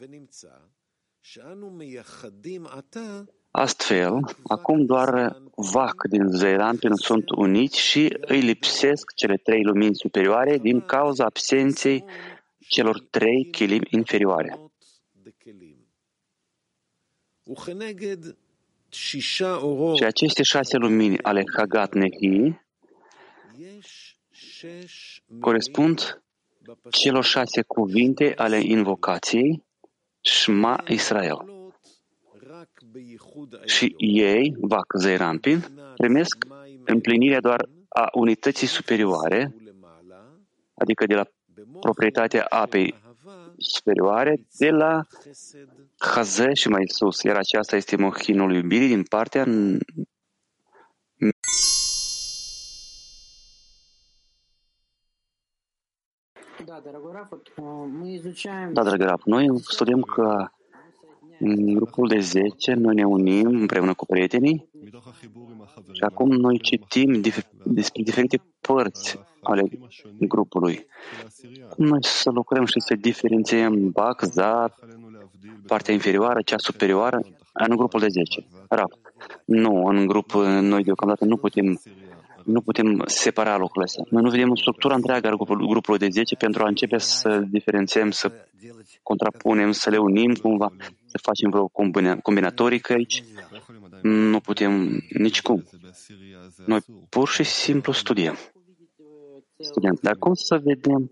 Astfel, 3.55 4.37
acum 4.43 4.85
doar 4.85 5.37
vac 5.55 5.95
din 6.11 6.27
Zeilampin 6.29 6.95
sunt 6.95 7.31
uniți 7.31 7.81
și 7.81 8.17
îi 8.21 8.41
lipsesc 8.41 9.15
cele 9.15 9.37
trei 9.37 9.63
lumini 9.63 9.95
superioare 9.95 10.59
din 10.59 10.81
cauza 10.81 11.25
absenței 11.25 12.05
celor 12.69 13.01
trei 13.11 13.49
chilim 13.51 13.83
inferioare. 13.91 14.61
Și 19.95 20.05
aceste 20.05 20.43
șase 20.43 20.77
lumini 20.77 21.23
ale 21.23 21.43
Hagat 21.57 21.95
Nehi 21.95 22.61
corespund 25.41 26.23
celor 26.91 27.25
șase 27.25 27.63
cuvinte 27.63 28.35
ale 28.37 28.61
invocației 28.61 29.65
Shma 30.21 30.85
Israel 30.89 31.62
și 33.65 33.95
ei, 33.99 34.57
Vac 34.61 34.93
Zeirampin, 34.99 35.65
primesc 35.97 36.45
împlinirea 36.85 37.41
doar 37.41 37.69
a 37.89 38.09
unității 38.13 38.67
superioare, 38.67 39.55
adică 40.75 41.07
de 41.07 41.15
la 41.15 41.25
proprietatea 41.81 42.47
apei 42.49 42.95
superioare, 43.57 44.47
de 44.59 44.71
la 44.71 45.07
Haze 45.99 46.55
și 46.55 46.69
mai 46.69 46.85
sus, 46.87 47.23
iar 47.23 47.37
aceasta 47.37 47.77
este 47.77 47.97
mohinul 47.97 48.55
iubirii 48.55 48.89
din 48.89 49.03
partea 49.03 49.45
da, 58.73 58.83
dragă 58.83 59.05
Raf, 59.05 59.23
noi 59.25 59.61
studiem 59.61 60.01
că 60.01 60.51
în 61.45 61.75
grupul 61.75 62.09
de 62.09 62.19
10 62.19 62.75
noi 62.75 62.95
ne 62.95 63.05
unim 63.05 63.47
împreună 63.47 63.95
cu 63.95 64.07
prietenii 64.07 64.69
și 65.93 66.03
acum 66.03 66.29
noi 66.29 66.59
citim 66.59 67.23
dif- 67.23 67.51
despre 67.65 68.03
diferite 68.03 68.43
părți 68.61 69.19
ale 69.43 69.63
grupului. 70.19 70.87
Cum 71.69 71.87
noi 71.87 72.05
să 72.05 72.31
lucrăm 72.31 72.65
și 72.65 72.81
să 72.81 72.95
diferențiem 72.95 73.91
Bac, 73.91 74.23
Zar, 74.23 74.75
partea 75.67 75.95
inferioară, 75.95 76.41
cea 76.45 76.59
superioară, 76.59 77.21
în 77.53 77.77
grupul 77.77 78.01
de 78.01 78.09
10. 78.09 78.47
Raf. 78.69 78.93
Nu, 79.45 79.85
în 79.85 80.07
grup 80.07 80.33
noi 80.61 80.83
deocamdată 80.83 81.25
nu 81.25 81.37
putem 81.37 81.81
Nu 82.45 82.61
putem 82.61 83.03
separa 83.07 83.57
lucrurile 83.57 83.85
astea. 83.85 84.05
Noi 84.11 84.23
nu 84.23 84.31
vedem 84.31 84.55
structura 84.55 84.95
întreagă 84.95 85.27
a 85.29 85.31
grupului, 85.31 85.67
grupului 85.67 85.99
de 85.99 86.09
10 86.11 86.35
pentru 86.35 86.65
a 86.65 86.69
începe 86.69 86.99
să 86.99 87.43
diferențiem, 87.49 88.11
să 88.11 88.33
contrapunem, 89.03 89.73
să 89.73 89.91
le 89.91 89.97
unim 89.97 90.35
cumva, 90.35 90.73
să 91.07 91.19
facem 91.23 91.51
vreo 91.51 91.71
combinatorică 92.23 92.93
aici. 92.93 93.25
Nu 94.03 94.41
putem 94.41 95.03
nici 95.09 95.43
cum. 95.43 95.65
Noi 96.67 96.81
pur 97.09 97.29
și 97.29 97.43
simplu 97.43 97.93
studiem. 97.93 98.37
Studiem. 99.59 99.99
Dar 100.03 100.17
cum 100.17 100.35
să 100.35 100.61
vedem 100.65 101.11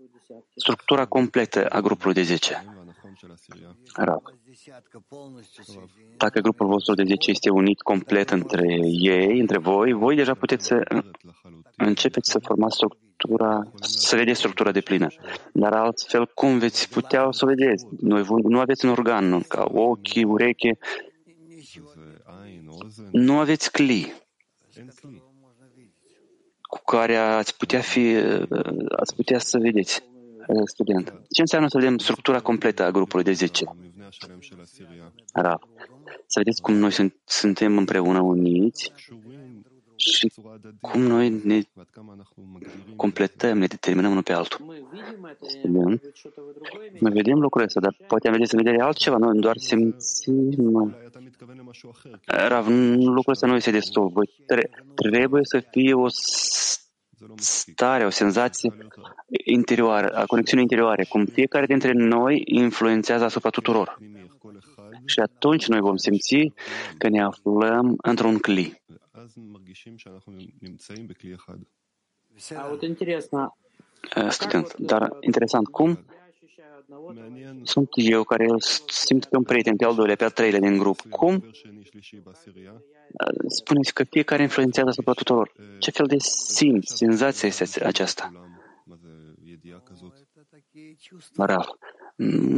structura 0.55 1.05
completă 1.05 1.65
a 1.65 1.79
grupului 1.79 2.13
de 2.13 2.23
10? 2.23 2.65
Rav. 3.95 4.21
Dacă 6.17 6.39
grupul 6.39 6.67
vostru 6.67 6.93
de 6.93 7.03
10 7.03 7.31
este 7.31 7.49
unit 7.49 7.81
complet 7.81 8.29
între 8.29 8.79
ei, 9.01 9.39
între 9.39 9.57
voi, 9.57 9.93
voi 9.93 10.15
deja 10.15 10.33
puteți 10.33 10.65
să 10.65 11.03
începeți 11.75 12.31
să 12.31 12.39
formați 12.39 12.75
structura, 12.75 13.71
să 13.81 14.15
vedeți 14.15 14.39
structura 14.39 14.71
de 14.71 14.81
plină. 14.81 15.07
Dar 15.53 15.73
altfel, 15.73 16.25
cum 16.25 16.57
veți 16.57 16.89
putea 16.89 17.27
să 17.31 17.45
o 17.45 17.47
vedeți? 17.47 17.85
Noi, 17.99 18.25
nu 18.43 18.59
aveți 18.59 18.85
un 18.85 18.91
organ 18.91 19.41
ca 19.41 19.63
ochi, 19.73 20.25
ureche, 20.25 20.77
nu 23.11 23.39
aveți 23.39 23.71
cli 23.71 24.13
cu 26.61 26.79
care 26.85 27.15
ați 27.15 27.57
putea, 27.57 27.79
fi, 27.79 28.15
ați 28.89 29.15
putea 29.15 29.39
să 29.39 29.57
vedeți 29.57 30.03
student. 30.65 31.13
Ce 31.29 31.41
înseamnă 31.41 31.67
să 31.67 31.77
vedem 31.77 31.97
structura 31.97 32.39
completă 32.39 32.83
a 32.83 32.91
grupului 32.91 33.23
de 33.23 33.31
10? 33.31 33.65
Rav. 35.33 35.59
Să 36.25 36.39
vedeți 36.39 36.61
cum 36.61 36.75
noi 36.75 36.91
sunt, 36.91 37.15
suntem 37.25 37.77
împreună 37.77 38.19
uniți 38.21 38.91
și 39.95 40.31
cum 40.81 41.01
noi 41.01 41.41
ne 41.43 41.61
completăm, 42.95 43.57
ne 43.57 43.65
determinăm 43.65 44.11
unul 44.11 44.23
pe 44.23 44.33
altul. 44.33 44.85
Student. 45.47 46.01
Noi 46.99 47.11
vedem 47.11 47.39
lucrurile 47.39 47.65
astea, 47.65 47.81
dar 47.81 47.95
poate 48.07 48.27
am 48.27 48.33
vedeți 48.33 48.55
în 48.55 48.61
vedere 48.63 48.83
altceva, 48.83 49.17
noi 49.17 49.39
doar 49.39 49.57
simțim. 49.57 50.95
Rav, 52.25 52.67
lucrul 52.97 53.33
ăsta 53.33 53.47
nu 53.47 53.55
este 53.55 53.71
destul. 53.71 54.07
Voi 54.07 54.29
trebuie 54.95 55.41
să 55.43 55.63
fie 55.71 55.93
o 55.93 56.07
stare, 57.35 58.05
o 58.05 58.09
senzație 58.09 58.73
interioară, 59.43 60.15
a 60.15 60.25
conexiunii 60.25 60.65
interioare, 60.69 61.03
cum 61.03 61.25
fiecare 61.25 61.65
dintre 61.65 61.91
noi 61.93 62.41
influențează 62.45 63.23
asupra 63.23 63.49
tuturor. 63.49 63.97
Și 65.05 65.19
atunci 65.19 65.67
noi 65.67 65.79
vom 65.79 65.95
simți 65.95 66.53
că 66.97 67.09
ne 67.09 67.21
aflăm 67.21 67.95
într-un 68.01 68.37
cli. 68.37 68.81
Student, 74.29 74.77
dar 74.77 75.17
interesant, 75.19 75.67
cum 75.67 76.05
sunt 77.63 77.89
eu 77.93 78.23
care 78.23 78.45
simt 78.87 79.25
pe 79.25 79.37
un 79.37 79.43
prieten, 79.43 79.75
pe 79.75 79.85
al 79.85 79.95
doilea, 79.95 80.15
pe 80.15 80.23
al 80.23 80.31
treilea 80.31 80.59
din 80.59 80.77
grup. 80.77 81.01
Cum 81.09 81.51
spuneți 83.47 83.93
că 83.93 84.03
fiecare 84.03 84.41
influențează 84.41 84.89
asupra 84.89 85.13
tuturor. 85.13 85.51
Ce 85.79 85.91
fel 85.91 86.05
de 86.05 86.15
simț, 86.19 86.91
senzație 86.91 87.47
este 87.47 87.85
aceasta? 87.85 88.31
Rav. 91.35 91.65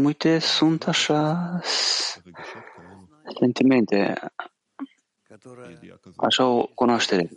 Uite, 0.03 0.39
sunt 0.39 0.87
așa 0.87 1.59
sentimente, 3.39 4.13
așa 6.15 6.45
o 6.47 6.65
cunoaștere 6.65 7.29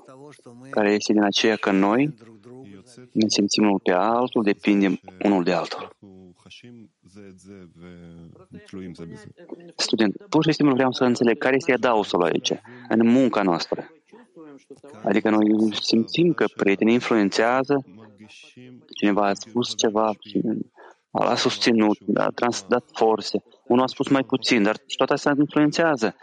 care 0.71 0.93
este 0.93 1.13
din 1.13 1.23
aceea 1.23 1.57
că 1.57 1.71
noi 1.71 2.15
ne 3.13 3.29
simțim 3.29 3.65
unul 3.65 3.81
pe 3.83 3.93
altul, 3.93 4.43
depindem 4.43 5.01
unul 5.25 5.45
de 5.45 5.53
altul. 5.53 5.97
Student, 9.77 10.17
pur 10.29 10.45
și 10.45 10.53
simplu 10.53 10.75
vreau 10.75 10.93
să 10.93 11.05
înțeleg 11.05 11.39
care 11.39 11.57
este 11.57 11.73
adausul 11.73 12.23
aici, 12.23 12.53
în 12.89 13.07
munca 13.09 13.43
noastră. 13.43 13.91
Adică 15.05 15.31
noi 15.31 15.75
simțim 15.75 16.33
că 16.33 16.45
prietenii 16.57 16.95
influențează, 16.95 17.85
cineva 18.95 19.27
a 19.27 19.35
spus 19.35 19.77
ceva, 19.77 20.13
a 21.11 21.35
susținut, 21.35 21.99
a 22.15 22.29
transdat 22.29 22.91
forțe, 22.93 23.43
unul 23.65 23.83
a 23.83 23.87
spus 23.87 24.09
mai 24.09 24.25
puțin, 24.25 24.63
dar 24.63 24.77
toate 24.97 25.13
astea 25.13 25.35
influențează. 25.39 26.17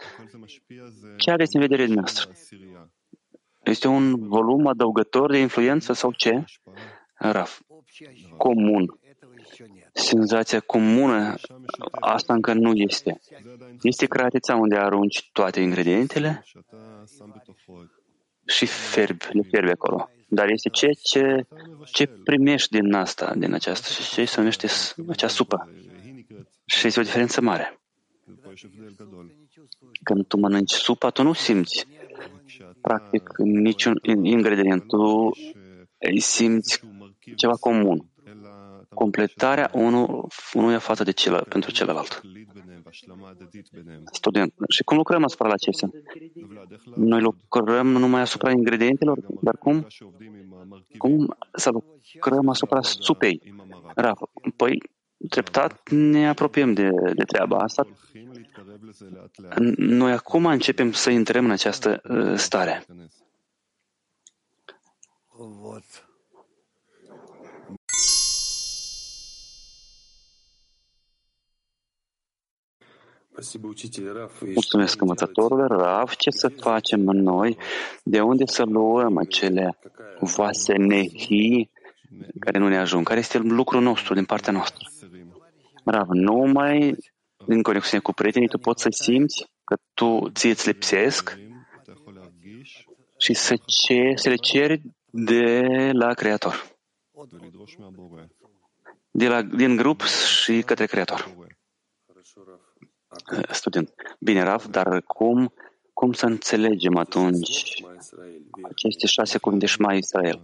Ce 1.16 1.30
aveți 1.30 1.54
în 1.54 1.60
vedere 1.60 1.84
dumneavoastră? 1.84 2.32
Este 3.64 3.88
un 3.88 4.28
volum 4.28 4.66
adăugător 4.66 5.30
de 5.30 5.38
influență 5.38 5.92
sau 5.92 6.12
ce? 6.12 6.44
Raf. 7.14 7.60
Comun 8.36 8.98
senzația 9.94 10.60
comună, 10.60 11.34
asta 11.90 12.34
încă 12.34 12.52
nu 12.52 12.72
este. 12.74 13.20
Este 13.82 14.06
creația 14.06 14.56
unde 14.56 14.76
arunci 14.76 15.30
toate 15.32 15.60
ingredientele 15.60 16.44
și 18.46 18.66
ferbi, 18.66 19.24
le 19.32 19.42
ferbi 19.50 19.70
acolo. 19.70 20.08
Dar 20.28 20.48
este 20.48 20.68
ce, 20.68 20.90
ce, 21.02 21.46
ce 21.92 22.06
primești 22.06 22.80
din 22.80 22.92
asta, 22.92 23.34
din 23.36 23.52
aceasta, 23.52 23.88
și 23.88 24.14
ce 24.14 24.24
se 24.24 24.38
numește 24.38 24.66
acea 25.08 25.28
supă. 25.28 25.68
Și 26.64 26.86
este 26.86 27.00
o 27.00 27.02
diferență 27.02 27.40
mare. 27.40 27.80
Când 30.02 30.26
tu 30.26 30.38
mănânci 30.38 30.72
supa, 30.72 31.10
tu 31.10 31.22
nu 31.22 31.32
simți 31.32 31.86
practic 32.80 33.30
niciun 33.38 33.94
ingredient. 34.22 34.86
Tu 34.86 35.30
îi 35.98 36.20
simți 36.20 36.80
ceva 37.36 37.52
comun 37.52 38.13
completarea 38.94 39.70
unul, 39.72 40.26
unuia 40.52 40.78
față 40.78 41.02
de 41.04 41.10
celălalt, 41.10 41.48
pentru 41.48 41.70
celălalt. 41.70 42.20
Student. 44.12 44.52
Și 44.68 44.82
cum 44.82 44.96
lucrăm 44.96 45.24
asupra 45.24 45.46
la 45.46 45.52
acestea? 45.52 45.90
Noi 46.94 47.20
lucrăm 47.20 47.86
numai 47.86 48.20
asupra 48.20 48.50
ingredientelor, 48.50 49.18
dar 49.40 49.56
cum? 49.56 49.86
Cum 50.98 51.36
să 51.52 51.70
lucrăm 51.70 52.48
asupra 52.48 52.82
supei? 52.82 53.54
Raf. 53.94 54.20
Păi, 54.56 54.82
treptat 55.28 55.90
ne 55.90 56.28
apropiem 56.28 56.72
de, 56.72 56.90
de 57.14 57.24
treaba 57.24 57.58
asta. 57.58 57.86
Noi 59.76 60.12
acum 60.12 60.46
începem 60.46 60.92
să 60.92 61.10
intrăm 61.10 61.44
în 61.44 61.50
această 61.50 62.00
uh, 62.08 62.36
stare. 62.36 62.84
Mulțumesc 74.54 75.00
învățătorule 75.00 75.66
Rav, 75.66 76.14
ce 76.14 76.30
să 76.30 76.48
facem 76.48 77.00
noi? 77.00 77.56
De 78.02 78.20
unde 78.20 78.46
să 78.46 78.62
luăm 78.62 79.18
acele 79.18 79.78
vase 80.20 80.72
nehi 80.72 81.70
care 82.38 82.58
nu 82.58 82.68
ne 82.68 82.78
ajung? 82.78 83.06
Care 83.06 83.18
este 83.18 83.38
lucrul 83.38 83.82
nostru 83.82 84.14
din 84.14 84.24
partea 84.24 84.52
noastră? 84.52 84.88
Rav, 85.84 86.08
numai 86.08 86.96
din 87.46 87.62
conexiune 87.62 88.02
cu 88.02 88.12
prietenii 88.12 88.48
tu 88.48 88.58
poți 88.58 88.82
să 88.82 88.88
simți 88.90 89.44
că 89.64 89.76
tu 89.94 90.30
ție 90.30 90.50
îți 90.50 90.66
lipsesc 90.68 91.38
și 93.18 93.34
să, 93.34 93.54
ce, 93.66 94.12
să 94.14 94.28
le 94.28 94.34
ceri 94.34 94.82
de 95.10 95.62
la 95.92 96.14
Creator. 96.14 96.72
De 99.10 99.28
la, 99.28 99.42
din 99.42 99.76
grup 99.76 100.02
și 100.02 100.62
către 100.62 100.86
Creator 100.86 101.44
student. 103.50 103.94
Bine, 104.18 104.42
Rav, 104.42 104.64
dar 104.64 105.02
cum, 105.06 105.52
cum 105.92 106.12
să 106.12 106.26
înțelegem 106.26 106.96
atunci 106.96 107.82
aceste 108.62 109.06
șase 109.06 109.38
cuvinte 109.38 109.66
Shema 109.66 109.92
Israel? 109.92 110.40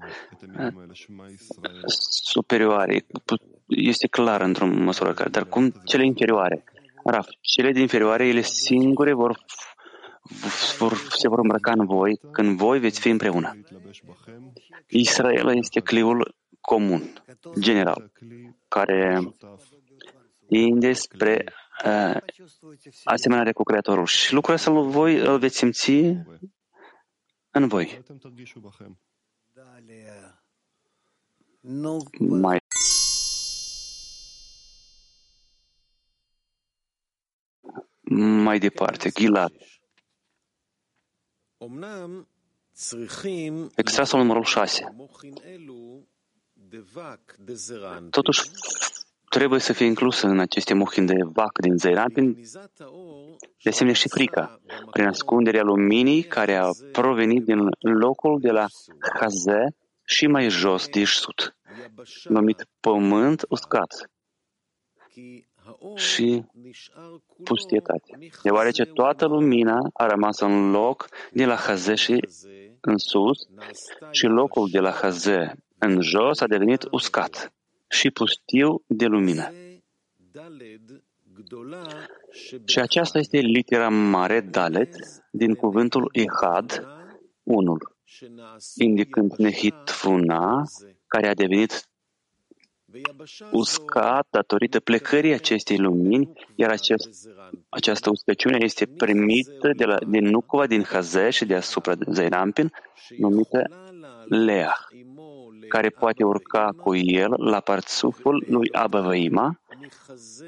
Superioare, 2.23 3.07
este 3.67 4.07
clar 4.07 4.41
într-o 4.41 4.67
măsură 4.67 5.13
care, 5.13 5.29
dar 5.29 5.45
cum 5.45 5.73
cele 5.85 6.05
inferioare? 6.05 6.65
Raf, 7.05 7.29
cele 7.41 7.73
din 7.73 7.81
inferioare, 7.81 8.27
ele 8.27 8.41
singure 8.41 9.13
vor, 9.13 9.45
vor, 10.79 10.97
se 11.17 11.29
vor 11.29 11.39
îmbrăca 11.39 11.73
în 11.73 11.87
voi 11.87 12.21
când 12.33 12.57
voi 12.57 12.79
veți 12.79 13.01
fi 13.01 13.09
împreună. 13.09 13.61
Israel 14.87 15.57
este 15.57 15.81
cliul 15.81 16.35
comun, 16.61 17.13
general, 17.59 18.11
care 18.69 19.35
tinde 20.49 20.93
spre 20.93 21.45
uh, 21.47 21.53
asemănare 23.05 23.53
cu 23.53 23.63
Creatorul. 23.63 24.07
Și 24.07 24.33
lucrul 24.33 24.55
ăsta 24.55 24.71
voi 24.71 25.17
îl 25.17 25.39
veți 25.39 25.57
simți 25.57 25.91
în 27.51 27.69
voi. 27.69 28.03
Mai 32.19 32.59
mai 38.11 38.59
departe, 38.59 39.11
Gilad. 39.11 39.53
Extrasul 43.77 44.19
numărul 44.19 44.45
6. 44.45 44.95
Totuși, 48.11 48.41
trebuie 49.37 49.61
să 49.61 49.73
fie 49.73 49.87
inclusă 49.87 50.27
în 50.27 50.39
aceste 50.39 50.75
mohin 50.75 51.07
de 51.07 51.15
vac 51.33 51.59
din 51.61 51.77
Zeirapin, 51.77 52.33
de 53.63 53.69
asemenea 53.69 53.99
și 53.99 54.09
frica, 54.09 54.61
prin 54.91 55.07
ascunderea 55.07 55.63
luminii 55.63 56.23
care 56.23 56.55
a 56.55 56.69
provenit 56.93 57.45
din 57.45 57.59
locul 57.81 58.39
de 58.41 58.51
la 58.51 58.67
Haze 59.21 59.77
și 60.05 60.27
mai 60.27 60.49
jos 60.49 60.89
de 60.89 61.01
Ișsut, 61.01 61.57
numit 62.25 62.67
pământ 62.81 63.45
uscat 63.49 64.11
și 65.95 66.45
pustietate, 67.45 68.19
deoarece 68.43 68.85
toată 68.85 69.27
lumina 69.27 69.79
a 69.93 70.07
rămas 70.07 70.41
în 70.41 70.71
loc 70.71 71.09
de 71.33 71.45
la 71.45 71.55
Haze 71.55 71.95
și 71.95 72.25
în 72.81 72.99
sus 72.99 73.39
și 74.11 74.27
locul 74.27 74.69
de 74.71 74.79
la 74.79 74.91
Haze 74.91 75.55
în 75.79 76.01
jos 76.01 76.41
a 76.41 76.47
devenit 76.47 76.87
uscat 76.91 77.53
și 77.91 78.11
pustiu 78.11 78.83
de 78.87 79.07
lumină. 79.07 79.53
Și 82.65 82.79
aceasta 82.79 83.19
este 83.19 83.39
litera 83.39 83.89
mare 83.89 84.41
Dalet 84.41 84.95
din 85.31 85.55
cuvântul 85.55 86.11
Ehad, 86.13 86.87
unul, 87.43 87.97
indicând 88.75 89.33
Nehitfuna, 89.33 90.63
care 91.07 91.29
a 91.29 91.35
devenit 91.35 91.89
uscat 93.51 94.27
datorită 94.31 94.81
plecării 94.81 95.33
acestei 95.33 95.79
lumini, 95.79 96.33
iar 96.55 96.71
acest, 96.71 97.29
această 97.69 98.11
uscăciune 98.11 98.59
este 98.61 98.87
primită 98.87 99.73
de 99.77 99.85
la, 99.85 99.97
din 100.09 100.25
Nucova, 100.25 100.67
din 100.67 100.83
Haze 100.83 101.31
și 101.31 101.45
deasupra 101.45 101.95
Zairampin, 102.11 102.73
numită 103.19 103.63
Leah, 104.29 104.77
care 105.71 105.89
poate 105.89 106.25
urca 106.25 106.69
cu 106.83 106.95
el 106.95 107.35
la 107.37 107.61
parțuful 107.61 108.45
lui 108.49 108.73
Abavaima, 108.73 109.61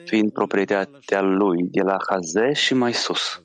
fiind 0.04 0.32
proprietatea 0.32 1.20
lui 1.20 1.62
de 1.62 1.82
la 1.82 1.96
Haze 2.08 2.52
și 2.52 2.74
mai 2.74 2.92
sus. 2.92 3.42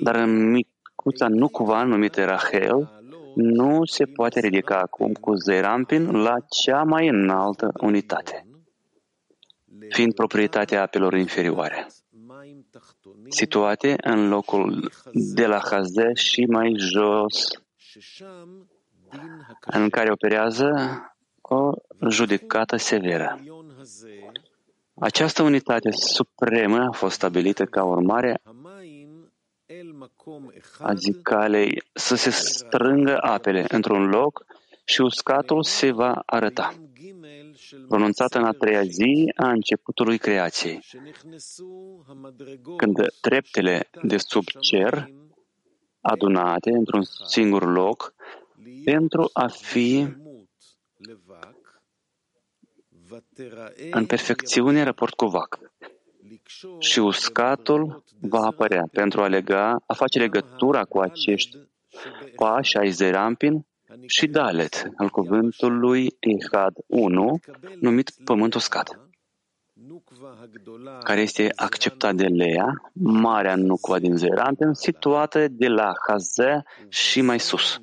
Dar 0.00 0.14
în 0.14 0.50
micuța 0.50 1.28
Nucova, 1.28 1.82
numită 1.82 2.24
Rachel, 2.24 2.90
nu 3.34 3.84
se 3.84 4.04
poate 4.04 4.40
ridica 4.40 4.78
acum 4.78 5.12
cu 5.12 5.34
Zerampin 5.34 6.10
la 6.10 6.36
cea 6.48 6.82
mai 6.82 7.08
înaltă 7.08 7.70
unitate, 7.80 8.46
fiind 9.88 10.14
proprietatea 10.14 10.82
apelor 10.82 11.14
inferioare, 11.14 11.86
situate 13.28 13.96
în 14.02 14.28
locul 14.28 14.90
de 15.12 15.46
la 15.46 15.60
Haze 15.70 16.10
și 16.14 16.44
mai 16.44 16.74
jos, 16.76 17.48
în 19.60 19.88
care 19.88 20.10
operează 20.10 20.70
o 21.40 21.70
judecată 22.10 22.76
severă. 22.76 23.38
Această 24.94 25.42
unitate 25.42 25.90
supremă 25.90 26.78
a 26.78 26.92
fost 26.92 27.14
stabilită 27.14 27.64
ca 27.64 27.84
urmare 27.84 28.40
a 30.78 30.94
zicalei 30.94 31.82
să 31.92 32.14
se 32.14 32.30
strângă 32.30 33.18
apele 33.20 33.64
într-un 33.68 34.08
loc 34.08 34.44
și 34.84 35.00
uscatul 35.00 35.62
se 35.62 35.90
va 35.92 36.22
arăta, 36.26 36.74
pronunțat 37.88 38.34
în 38.34 38.44
a 38.44 38.52
treia 38.52 38.82
zi 38.82 39.32
a 39.36 39.48
începutului 39.48 40.18
creației, 40.18 40.80
când 42.76 42.96
treptele 43.20 43.88
de 44.02 44.16
sub 44.18 44.44
cer, 44.60 45.10
adunate 46.06 46.70
într-un 46.70 47.02
singur 47.28 47.64
loc, 47.72 48.14
pentru 48.84 49.30
a 49.32 49.46
fi 49.46 50.06
în 53.90 54.06
perfecțiune 54.06 54.82
raport 54.82 55.14
cu 55.14 55.26
vac. 55.26 55.58
Și 56.78 56.98
uscatul 56.98 58.04
va 58.20 58.40
apărea 58.40 58.88
pentru 58.92 59.22
a, 59.22 59.28
lega, 59.28 59.82
a 59.86 59.94
face 59.94 60.18
legătura 60.18 60.84
cu 60.84 60.98
acești 60.98 61.56
pași 62.36 62.76
ai 62.76 62.90
Zerampin 62.90 63.66
și 64.06 64.26
Dalet 64.26 64.90
al 64.96 65.08
cuvântului 65.08 66.16
Ehad 66.18 66.74
1, 66.86 67.38
numit 67.80 68.10
pământ 68.24 68.54
uscat, 68.54 69.05
care 71.02 71.20
este 71.20 71.52
acceptat 71.56 72.14
de 72.14 72.26
Lea, 72.26 72.90
marea 72.92 73.56
nucva 73.56 73.98
din 73.98 74.16
Zerampin, 74.16 74.72
situată 74.72 75.48
de 75.48 75.68
la 75.68 75.92
Haze 76.08 76.62
și 76.88 77.20
mai 77.20 77.40
sus. 77.40 77.78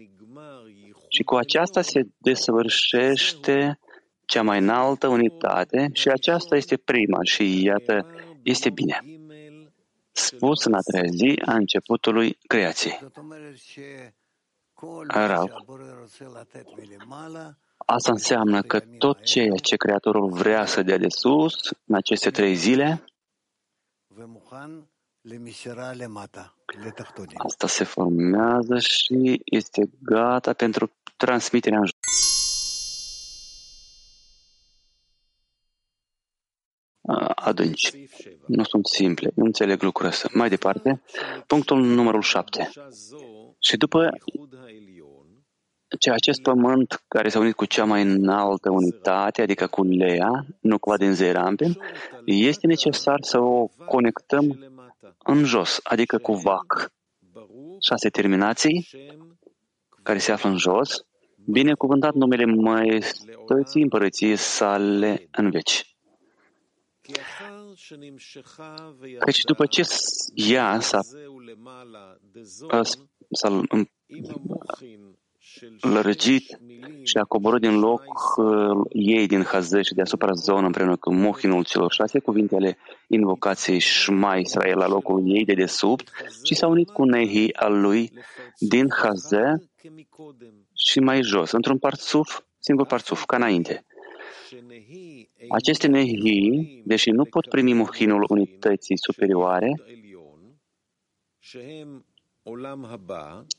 Și 1.08 1.24
cu 1.24 1.36
aceasta 1.36 1.82
se 1.82 2.08
desăvârșește 2.18 3.80
cea 4.26 4.42
mai 4.42 4.60
înaltă 4.60 5.08
unitate 5.08 5.90
și 5.94 6.10
aceasta 6.10 6.56
este 6.56 6.78
prima 6.78 7.20
și 7.24 7.64
iată 7.64 8.08
este 8.44 8.70
bine. 8.70 9.04
Spus 10.12 10.64
în 10.64 10.74
a 10.74 10.80
treia 10.80 11.10
zi 11.10 11.42
a 11.46 11.54
începutului 11.54 12.38
creației. 12.48 13.00
Rav. 15.08 15.50
Asta 17.86 18.12
înseamnă 18.12 18.62
că 18.62 18.80
tot 18.80 19.24
ceea 19.24 19.56
ce 19.56 19.76
Creatorul 19.76 20.30
vrea 20.30 20.66
să 20.66 20.82
dea 20.82 20.98
de 20.98 21.10
sus 21.10 21.54
în 21.86 21.96
aceste 21.96 22.30
trei 22.32 22.56
zile, 22.56 23.04
asta 27.38 27.68
se 27.68 27.84
formează 27.84 28.80
și 28.80 29.42
este 29.46 29.90
gata 30.02 30.54
pentru 30.54 30.92
transmiterea 31.18 31.80
în 31.80 31.86
adânci. 37.36 38.08
Nu 38.48 38.64
sunt 38.64 38.88
simple. 38.88 39.32
Nu 39.36 39.46
înțeleg 39.46 39.82
lucrul 39.82 40.08
ăsta. 40.08 40.30
Mai 40.34 40.50
departe, 40.50 41.02
punctul 41.48 41.84
numărul 41.84 42.22
șapte. 42.22 42.70
Și 43.60 43.78
după 43.78 44.10
ce 46.00 46.12
acest 46.12 46.42
pământ 46.42 47.04
care 47.08 47.30
s-a 47.30 47.40
unit 47.40 47.56
cu 47.56 47.66
cea 47.66 47.84
mai 47.84 48.02
înaltă 48.02 48.70
unitate, 48.72 49.42
adică 49.42 49.68
cu 49.68 49.84
Lea, 49.84 50.46
nu 50.60 50.78
cu 50.80 50.98
din 50.98 51.14
Zerampin, 51.14 51.78
este 52.26 52.68
necesar 52.68 53.18
să 53.22 53.40
o 53.40 53.68
conectăm 53.86 54.60
în 55.24 55.44
jos, 55.44 55.80
adică 55.84 56.18
cu 56.18 56.34
Vac. 56.34 56.92
Șase 57.80 58.10
terminații 58.10 58.88
care 60.04 60.18
se 60.18 60.32
află 60.32 60.50
în 60.50 60.58
jos, 60.58 61.06
binecuvântat 61.46 62.14
numele 62.14 62.46
Maestății 62.46 63.82
Împărăției 63.82 64.36
sale 64.36 65.28
în 65.32 65.50
veci. 65.50 65.96
Căci 69.20 69.42
după 69.42 69.66
ce 69.66 69.82
ea 70.34 70.80
s-a, 70.80 71.00
s-a 73.32 73.62
lărgit 75.82 76.44
și 77.04 77.18
a 77.18 77.24
coborât 77.24 77.62
din 77.62 77.80
loc 77.80 78.04
uh, 78.38 78.46
ei 78.90 79.28
din 79.28 79.44
Hazeș 79.44 79.88
și 79.88 79.94
deasupra 79.94 80.32
zonă 80.32 80.66
împreună 80.66 80.96
cu 80.96 81.14
mohinul 81.14 81.64
celor 81.64 81.92
șase 81.92 82.20
cuvinte 82.20 82.56
ale 82.56 82.78
invocației 83.08 83.80
Shma 83.80 84.36
Israel 84.36 84.78
la 84.78 84.88
locul 84.88 85.36
ei 85.36 85.46
de 85.46 85.54
desubt 85.54 86.10
și 86.44 86.56
s-a 86.56 86.68
unit 86.68 86.90
cu 86.90 87.04
Nehi 87.04 87.54
al 87.54 87.82
lui 87.82 88.12
din 88.58 88.88
Haze 88.90 89.70
și 90.74 91.00
mai 91.00 91.24
jos, 91.24 91.52
într-un 91.52 91.78
parțuf, 91.78 92.40
singur 92.60 92.86
parțuf, 92.86 93.24
ca 93.26 93.36
înainte. 93.36 93.86
Aceste 95.50 95.88
nehi, 95.88 96.82
deși 96.86 97.10
nu 97.10 97.24
pot 97.26 97.48
primi 97.48 97.74
muhinul 97.74 98.26
unității 98.30 98.98
superioare, 98.98 99.72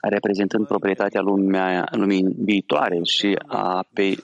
reprezentând 0.01 0.67
proprietatea 0.67 1.21
lumea, 1.21 1.89
lumii 1.91 2.35
viitoare 2.39 3.01
și 3.03 3.39
a 3.47 3.77
apei 3.77 4.19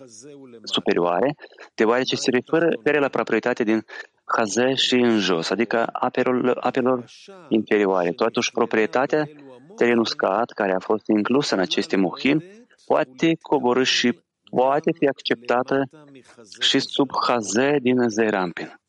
superioare, 0.62 1.36
deoarece 1.74 2.16
se 2.16 2.30
referă, 2.30 2.68
referă 2.68 2.98
la 2.98 3.08
proprietatea 3.08 3.64
din 3.64 3.84
Haze 4.24 4.74
și 4.74 4.94
în 4.94 5.18
jos, 5.18 5.50
adică 5.50 5.88
apelor, 5.92 6.58
apelor 6.60 7.04
interioare. 7.48 8.10
Totuși, 8.10 8.52
proprietatea 8.52 9.28
terenul 9.76 10.00
uscat, 10.00 10.50
care 10.50 10.72
a 10.72 10.78
fost 10.78 11.06
inclusă 11.06 11.54
în 11.54 11.60
aceste 11.60 11.96
muhin, 11.96 12.44
poate 12.86 13.36
coborâ 13.40 13.82
și 13.82 14.20
poate 14.50 14.92
fi 14.92 15.06
acceptată 15.06 15.88
și 16.60 16.78
sub 16.78 17.08
Haze 17.26 17.76
din 17.82 18.08
Zeirampin. 18.08 18.80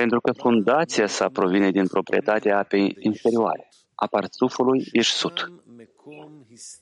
Pentru 0.00 0.20
că 0.20 0.32
fundația 0.32 1.06
sa 1.06 1.28
provine 1.28 1.70
din 1.70 1.86
proprietatea 1.86 2.58
apei 2.58 2.96
inferioare, 2.98 3.68
a 3.94 4.06
parțufului 4.06 4.88
Ișsut, 4.92 5.52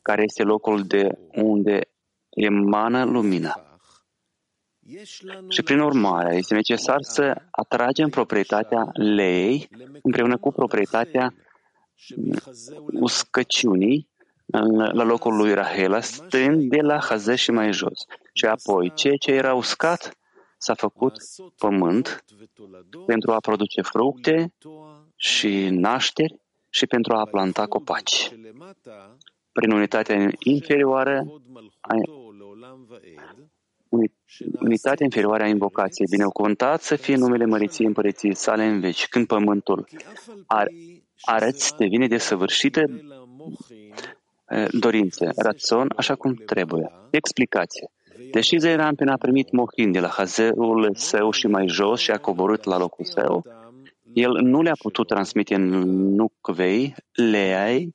care 0.03 0.23
este 0.23 0.43
locul 0.43 0.82
de 0.82 1.09
unde 1.35 1.81
emană 2.31 3.05
lumina. 3.05 3.78
Și 5.49 5.62
prin 5.62 5.78
urmare, 5.78 6.36
este 6.36 6.55
necesar 6.55 6.99
să 7.01 7.43
atragem 7.51 8.09
proprietatea 8.09 8.91
lei 8.93 9.69
împreună 10.03 10.39
cu 10.39 10.53
proprietatea 10.53 11.35
uscăciunii 12.86 14.09
la 14.93 15.05
locul 15.05 15.36
lui 15.36 15.55
Rahela, 15.55 16.01
stând 16.01 16.69
de 16.69 16.81
la 16.81 16.99
Haze 17.01 17.35
și 17.35 17.51
mai 17.51 17.73
jos. 17.73 17.99
Și 18.32 18.45
apoi, 18.45 18.93
ceea 18.95 19.16
ce 19.16 19.31
era 19.31 19.55
uscat 19.55 20.16
s-a 20.65 20.74
făcut 20.74 21.12
pământ 21.59 22.24
pentru 23.07 23.32
a 23.32 23.39
produce 23.39 23.82
fructe 23.82 24.53
și 25.16 25.69
nașteri 25.70 26.41
și 26.69 26.86
pentru 26.86 27.15
a 27.15 27.24
planta 27.24 27.66
copaci. 27.66 28.32
Prin 29.53 29.70
unitatea 29.70 30.31
inferioară 30.39 31.24
a 31.81 31.95
unitatea 34.61 35.05
inferioară 35.05 35.43
a 35.43 35.47
invocației. 35.47 36.09
Binecuvântat 36.11 36.82
să 36.82 36.97
fie 36.97 37.16
numele 37.16 37.45
măriției 37.45 37.86
împărăției 37.86 38.35
sale 38.35 38.65
în 38.65 38.81
veci, 38.81 39.09
când 39.09 39.27
pământul 39.27 39.89
ar, 40.47 40.66
arăți 41.20 41.77
devine 41.77 42.07
desăvârșită 42.07 42.82
dorințe, 44.70 45.31
rațion, 45.36 45.93
așa 45.97 46.15
cum 46.15 46.35
trebuie. 46.35 46.93
Explicație. 47.11 47.91
Deși 48.35 48.59
Zeirampin 48.59 49.09
a 49.09 49.16
primit 49.16 49.51
mohin 49.52 49.93
de 49.93 50.01
la 50.01 50.09
Hazeul 50.09 50.94
său 50.94 51.31
și 51.31 51.47
mai 51.47 51.69
jos 51.69 52.01
și 52.01 52.11
a 52.11 52.19
coborât 52.19 52.65
la 52.65 52.78
locul 52.78 53.05
său, 53.05 53.44
el 54.12 54.31
nu 54.31 54.62
le-a 54.62 54.77
putut 54.78 55.06
transmite 55.06 55.55
în 55.55 55.69
Nucvei, 56.15 56.94
Leai, 57.12 57.90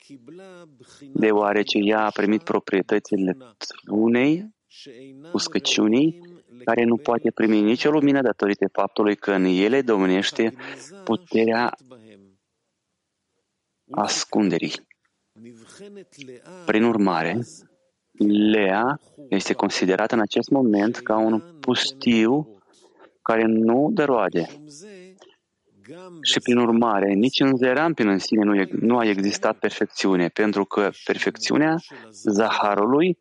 deoarece 1.13 1.77
ea 1.77 2.05
a 2.05 2.09
primit 2.09 2.43
proprietățile 2.43 3.37
unei, 3.87 4.55
uscăciunii, 5.31 6.21
care 6.63 6.83
nu 6.83 6.97
poate 6.97 7.31
primi 7.31 7.61
nicio 7.61 7.89
lumină 7.91 8.21
datorită 8.21 8.69
faptului 8.71 9.15
că 9.15 9.31
în 9.31 9.43
ele 9.43 9.81
domnește 9.81 10.53
puterea 11.03 11.73
ascunderii. 13.91 14.73
Prin 16.65 16.83
urmare, 16.83 17.39
Lea 18.27 18.99
este 19.29 19.53
considerată 19.53 20.15
în 20.15 20.21
acest 20.21 20.49
moment 20.49 20.97
ca 20.97 21.17
un 21.17 21.43
pustiu 21.59 22.61
care 23.21 23.43
nu 23.45 23.89
dă 23.93 24.03
roade. 24.03 24.47
Și 26.21 26.39
prin 26.39 26.57
urmare, 26.57 27.13
nici 27.13 27.39
în 27.39 27.55
Zerampin 27.55 28.07
în 28.07 28.17
sine 28.17 28.43
nu, 28.43 28.55
e, 28.55 28.69
nu 28.79 28.97
a 28.97 29.05
existat 29.05 29.57
perfecțiune, 29.57 30.27
pentru 30.27 30.65
că 30.65 30.89
perfecțiunea 31.05 31.75
Zaharului 32.09 33.17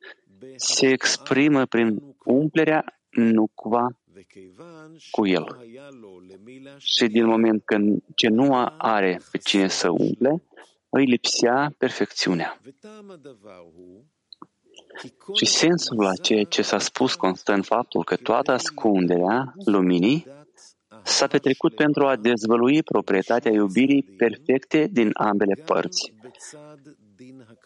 se 0.56 0.86
exprimă 0.88 1.66
prin 1.66 2.02
umplerea 2.24 2.84
nucva 3.10 3.86
cu 5.10 5.26
el. 5.26 5.58
Și 6.78 7.06
din 7.06 7.26
moment 7.26 7.62
când 7.64 8.02
ce 8.14 8.28
nu 8.28 8.54
are 8.78 9.20
pe 9.30 9.38
cine 9.38 9.68
să 9.68 9.90
umple, 9.90 10.42
îi 10.88 11.04
lipsea 11.04 11.74
perfecțiunea. 11.78 12.60
Și 15.34 15.46
sensul 15.46 16.02
la 16.02 16.14
ceea 16.22 16.44
ce 16.44 16.62
s-a 16.62 16.78
spus 16.78 17.14
constă 17.14 17.52
în 17.52 17.62
faptul 17.62 18.04
că 18.04 18.16
toată 18.16 18.52
ascunderea 18.52 19.52
luminii 19.64 20.26
s-a 21.02 21.26
petrecut 21.26 21.74
pentru 21.74 22.06
a 22.06 22.16
dezvălui 22.16 22.82
proprietatea 22.82 23.52
iubirii 23.52 24.02
perfecte 24.02 24.88
din 24.92 25.10
ambele 25.12 25.62
părți 25.64 26.12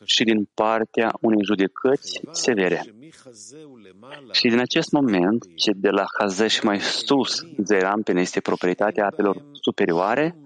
și 0.04 0.24
din 0.24 0.48
partea 0.54 1.12
unei 1.20 1.44
judecăți 1.44 2.20
severe. 2.30 2.82
Și 4.30 4.48
din 4.48 4.58
acest 4.58 4.90
moment, 4.90 5.44
ce 5.56 5.72
de 5.74 5.88
la 5.88 6.04
Hază 6.18 6.46
și 6.46 6.64
mai 6.64 6.80
sus, 6.80 7.42
Zerampen 7.64 8.16
este 8.16 8.40
proprietatea 8.40 9.06
apelor 9.06 9.44
superioare, 9.52 10.36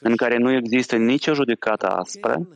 în 0.00 0.16
care 0.16 0.36
nu 0.36 0.52
există 0.52 0.96
nicio 0.96 1.34
judecată 1.34 1.86
aspră, 1.86 2.48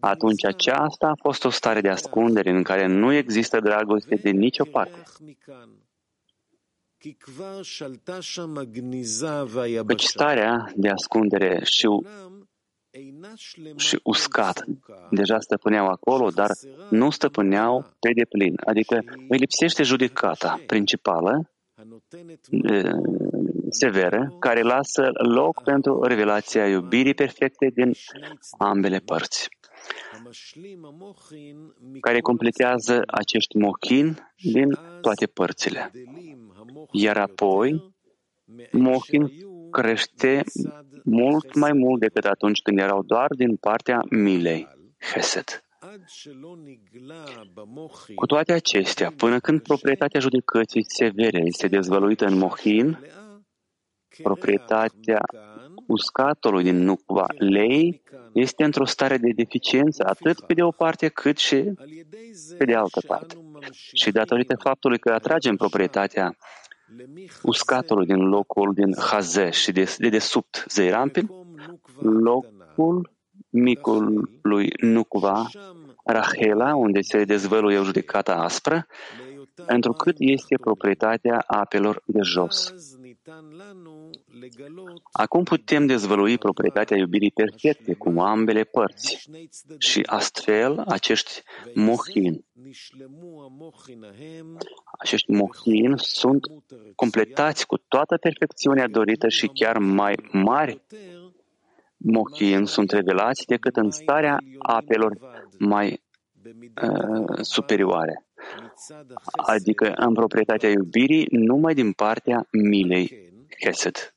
atunci 0.00 0.44
aceasta 0.44 1.06
a 1.06 1.20
fost 1.22 1.44
o 1.44 1.50
stare 1.50 1.80
de 1.80 1.88
ascundere 1.88 2.50
în 2.50 2.62
care 2.62 2.86
nu 2.86 3.12
există 3.12 3.60
dragoste 3.60 4.14
de 4.14 4.30
nicio 4.30 4.64
parte. 4.64 5.02
Căci 9.86 10.02
starea 10.02 10.72
de 10.74 10.88
ascundere 10.88 11.60
și, 11.64 11.88
și 13.76 14.00
uscat. 14.02 14.64
deja 15.10 15.40
stăpâneau 15.40 15.86
acolo, 15.86 16.30
dar 16.30 16.50
nu 16.90 17.10
stăpâneau 17.10 17.96
pe 18.00 18.10
deplin. 18.14 18.54
Adică 18.64 19.02
îi 19.28 19.38
lipsește 19.38 19.82
judecata 19.82 20.60
principală 20.66 21.50
severă 23.68 24.36
care 24.38 24.62
lasă 24.62 25.10
loc 25.14 25.62
pentru 25.62 26.02
revelația 26.02 26.68
iubirii 26.68 27.14
perfecte 27.14 27.70
din 27.74 27.92
ambele 28.58 28.98
părți, 28.98 29.48
care 32.00 32.20
completează 32.20 33.02
acești 33.06 33.56
mochin 33.56 34.18
din 34.52 34.78
toate 35.00 35.26
părțile. 35.26 35.90
Iar 36.92 37.16
apoi, 37.16 37.94
mochin 38.72 39.32
crește 39.70 40.42
mult 41.04 41.54
mai 41.54 41.72
mult 41.72 42.00
decât 42.00 42.24
atunci 42.24 42.60
când 42.62 42.78
erau 42.78 43.02
doar 43.02 43.26
din 43.36 43.56
partea 43.56 44.00
milei, 44.10 44.68
Hesed. 44.98 45.65
Cu 48.14 48.26
toate 48.26 48.52
acestea, 48.52 49.12
până 49.16 49.40
când 49.40 49.62
proprietatea 49.62 50.20
judecății 50.20 50.84
severe 50.86 51.42
este 51.44 51.68
dezvăluită 51.68 52.26
în 52.26 52.38
Mohin, 52.38 52.98
proprietatea 54.22 55.20
uscatului 55.86 56.62
din 56.62 56.76
Nukva 56.76 57.26
lei 57.38 58.02
este 58.32 58.64
într-o 58.64 58.84
stare 58.84 59.16
de 59.16 59.32
deficiență 59.34 60.04
atât 60.06 60.40
pe 60.40 60.54
de 60.54 60.62
o 60.62 60.70
parte 60.70 61.08
cât 61.08 61.36
și 61.36 61.72
pe 62.58 62.64
de 62.64 62.74
altă 62.74 63.00
parte. 63.06 63.34
Și 63.92 64.10
datorită 64.10 64.56
faptului 64.56 64.98
că 64.98 65.12
atragem 65.12 65.56
proprietatea 65.56 66.36
uscatului 67.42 68.06
din 68.06 68.28
locul 68.28 68.72
din 68.74 68.96
Hazeș 68.98 69.58
și 69.58 69.72
de, 69.72 69.94
de 69.98 70.08
desubt 70.08 70.64
Zeirampil, 70.68 71.30
locul 72.00 73.15
micul 73.56 74.30
lui 74.42 74.72
Nukva, 74.80 75.46
Rahela, 76.04 76.74
unde 76.74 77.00
se 77.00 77.24
dezvăluie 77.24 77.78
o 77.78 77.84
judecată 77.84 78.34
aspră, 78.34 78.86
întrucât 79.66 80.14
este 80.18 80.56
proprietatea 80.60 81.44
apelor 81.46 82.02
de 82.06 82.20
jos. 82.22 82.74
Acum 85.12 85.42
putem 85.42 85.86
dezvălui 85.86 86.38
proprietatea 86.38 86.96
iubirii 86.96 87.30
perfecte 87.30 87.94
cu 87.94 88.20
ambele 88.20 88.62
părți 88.62 89.30
și 89.78 90.02
astfel 90.06 90.78
acești 90.78 91.42
mohin. 91.74 92.44
Acești 94.98 95.30
mohin 95.30 95.94
sunt 95.96 96.46
completați 96.94 97.66
cu 97.66 97.76
toată 97.88 98.16
perfecțiunea 98.16 98.88
dorită 98.88 99.28
și 99.28 99.46
chiar 99.46 99.78
mai 99.78 100.14
mari 100.32 100.82
mohin 101.96 102.64
sunt 102.64 102.90
revelați 102.90 103.46
decât 103.46 103.76
în 103.76 103.90
starea 103.90 104.38
apelor 104.58 105.18
mai 105.58 106.02
uh, 106.82 107.38
superioare, 107.40 108.26
adică 109.36 109.92
în 109.96 110.14
proprietatea 110.14 110.70
iubirii 110.70 111.26
numai 111.30 111.74
din 111.74 111.92
partea 111.92 112.46
milei 112.50 113.26
Chesed. 113.58 114.14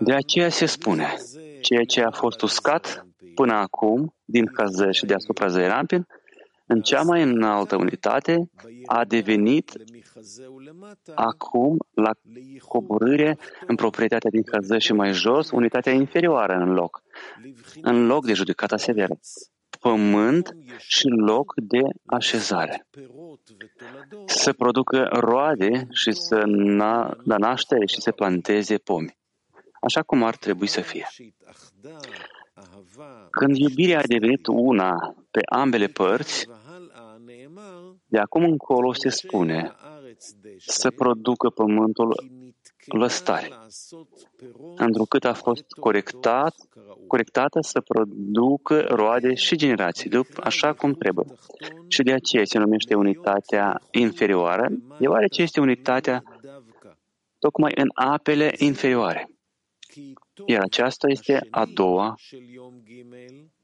De 0.00 0.14
aceea 0.14 0.48
se 0.48 0.66
spune, 0.66 1.14
ceea 1.60 1.84
ce 1.84 2.02
a 2.02 2.10
fost 2.10 2.42
uscat 2.42 3.06
până 3.34 3.52
acum 3.52 4.14
din 4.24 4.50
Hază 4.56 4.90
și 4.90 5.06
deasupra 5.06 5.46
Zeirampin, 5.48 6.06
în 6.68 6.80
cea 6.80 7.02
mai 7.02 7.22
înaltă 7.22 7.76
unitate, 7.76 8.50
a 8.86 9.04
devenit 9.04 9.72
acum 11.14 11.76
la 11.94 12.10
coborâre 12.68 13.38
în 13.66 13.74
proprietatea 13.74 14.30
din 14.30 14.42
Hază 14.52 14.78
și 14.78 14.92
mai 14.92 15.12
jos, 15.12 15.50
unitatea 15.50 15.92
inferioară 15.92 16.52
în 16.52 16.72
loc, 16.72 17.02
în 17.82 18.06
loc 18.06 18.26
de 18.26 18.32
judecata 18.32 18.76
severă 18.76 19.18
pământ 19.80 20.56
și 20.78 21.06
loc 21.08 21.52
de 21.56 21.80
așezare. 22.06 22.86
Să 24.26 24.52
producă 24.52 25.08
roade 25.12 25.86
și 25.90 26.12
să 26.12 26.42
na, 26.46 27.16
da 27.24 27.36
naștere 27.36 27.86
și 27.86 28.00
să 28.00 28.12
planteze 28.12 28.76
pomi, 28.76 29.18
așa 29.80 30.02
cum 30.02 30.22
ar 30.22 30.36
trebui 30.36 30.66
să 30.66 30.80
fie. 30.80 31.06
Când 33.30 33.56
iubirea 33.56 33.98
a 33.98 34.06
devenit 34.06 34.46
una 34.46 35.14
pe 35.30 35.40
ambele 35.52 35.86
părți, 35.86 36.46
de 38.08 38.18
acum 38.18 38.44
încolo 38.44 38.92
se 38.92 39.08
spune 39.08 39.74
să 40.58 40.90
producă 40.90 41.48
pământul 41.48 42.14
lăstare, 42.86 43.48
întrucât 44.76 45.24
a 45.24 45.32
fost 45.32 45.64
corectat, 45.80 46.54
corectată 47.06 47.58
să 47.60 47.80
producă 47.80 48.80
roade 48.80 49.34
și 49.34 49.56
generații, 49.56 50.10
după 50.10 50.40
așa 50.44 50.72
cum 50.72 50.92
trebuie. 50.92 51.26
Și 51.88 52.02
de 52.02 52.12
aceea 52.12 52.44
se 52.44 52.58
numește 52.58 52.94
unitatea 52.94 53.80
inferioară, 53.90 54.68
deoarece 54.98 55.42
este 55.42 55.60
unitatea 55.60 56.22
tocmai 57.38 57.72
în 57.74 57.88
apele 57.94 58.52
inferioare. 58.58 59.30
iar 60.46 60.62
aceasta 60.62 61.08
este 61.08 61.46
a 61.50 61.64
doua 61.64 62.14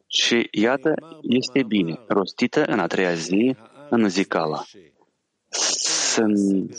și 0.07 0.49
iată, 0.51 0.95
este 1.23 1.62
bine, 1.62 2.01
rostită 2.07 2.65
în 2.65 2.79
a 2.79 2.87
treia 2.87 3.15
zi, 3.15 3.57
în 3.90 4.09
zicala. 4.09 4.62
Sunt 5.48 6.74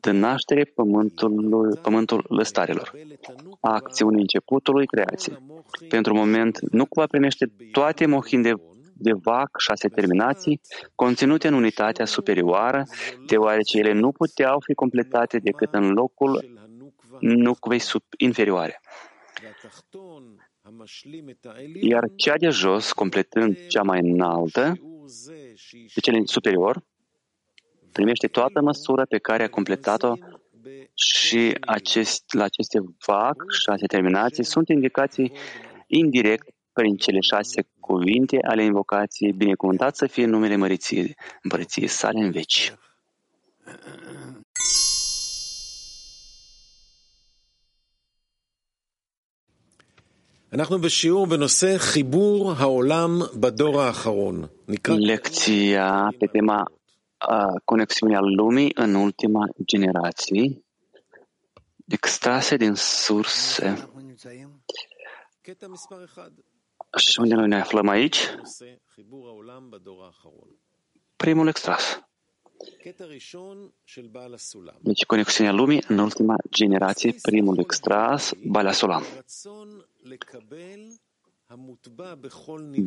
de 0.00 0.10
naștere 0.10 0.64
pământul, 0.64 1.78
pământul 1.82 2.24
lăstarilor, 2.28 2.92
a 3.60 3.72
acțiunii 3.72 4.20
începutului 4.20 4.86
creației. 4.86 5.36
Pentru 5.88 6.14
moment, 6.14 6.58
nu 6.70 6.86
va 6.90 7.06
primește 7.06 7.52
toate 7.72 8.06
mohin 8.06 8.42
de, 8.42 8.52
de 8.94 9.12
vac, 9.12 9.58
șase 9.58 9.88
terminații, 9.88 10.60
conținute 10.94 11.48
în 11.48 11.54
unitatea 11.54 12.04
superioară, 12.04 12.84
deoarece 13.26 13.78
ele 13.78 13.92
nu 13.92 14.12
puteau 14.12 14.60
fi 14.60 14.74
completate 14.74 15.38
decât 15.38 15.68
în 15.72 15.90
locul 15.90 16.58
nucvei 17.20 17.78
sub 17.78 18.02
inferioare. 18.16 18.80
Iar 21.80 22.04
cea 22.16 22.36
de 22.36 22.48
jos, 22.48 22.92
completând 22.92 23.56
cea 23.68 23.82
mai 23.82 24.00
înaltă, 24.00 24.74
de 25.94 26.00
cele 26.00 26.20
superior, 26.24 26.84
primește 27.92 28.26
toată 28.26 28.60
măsura 28.60 29.04
pe 29.04 29.18
care 29.18 29.42
a 29.42 29.48
completat-o 29.48 30.14
și 30.94 31.54
acest, 31.60 32.32
la 32.32 32.44
aceste 32.44 32.78
vac, 33.06 33.44
șase 33.48 33.86
terminații, 33.86 34.44
sunt 34.44 34.68
indicații 34.68 35.32
indirect 35.86 36.48
prin 36.72 36.96
cele 36.96 37.20
șase 37.20 37.68
cuvinte 37.80 38.38
ale 38.42 38.62
invocației, 38.64 39.32
binecuvântat 39.32 39.96
să 39.96 40.06
fie 40.06 40.26
numele 40.26 40.56
măriției, 40.56 41.16
împărăției 41.42 41.86
sale 41.86 42.20
în 42.20 42.30
veci. 42.30 42.74
Lecția 54.96 56.14
pe 56.18 56.26
tema 56.26 56.72
conexiunea 57.64 58.20
lumii 58.20 58.70
în 58.74 58.94
ultima 58.94 59.48
generație, 59.64 60.64
extrase 61.88 62.56
din 62.56 62.74
surse. 62.74 63.90
Și 66.96 67.20
unde 67.20 67.34
noi 67.34 67.48
ne 67.48 67.60
aflăm 67.60 67.88
aici? 67.88 68.18
Primul 71.16 71.48
extras. 71.48 72.09
Deci 74.80 75.04
conexiunea 75.04 75.52
lumii 75.52 75.84
în 75.88 75.98
ultima 75.98 76.34
generație, 76.50 77.14
primul 77.22 77.58
extras, 77.58 78.32
Balea 78.46 78.72
Solam. 78.72 79.04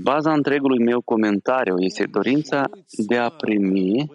Baza 0.01 0.33
întregului 0.33 0.83
meu 0.83 1.01
comentariu 1.01 1.79
este 1.79 2.05
dorința 2.05 2.69
de 3.07 3.17
a 3.17 3.29
primi 3.29 4.11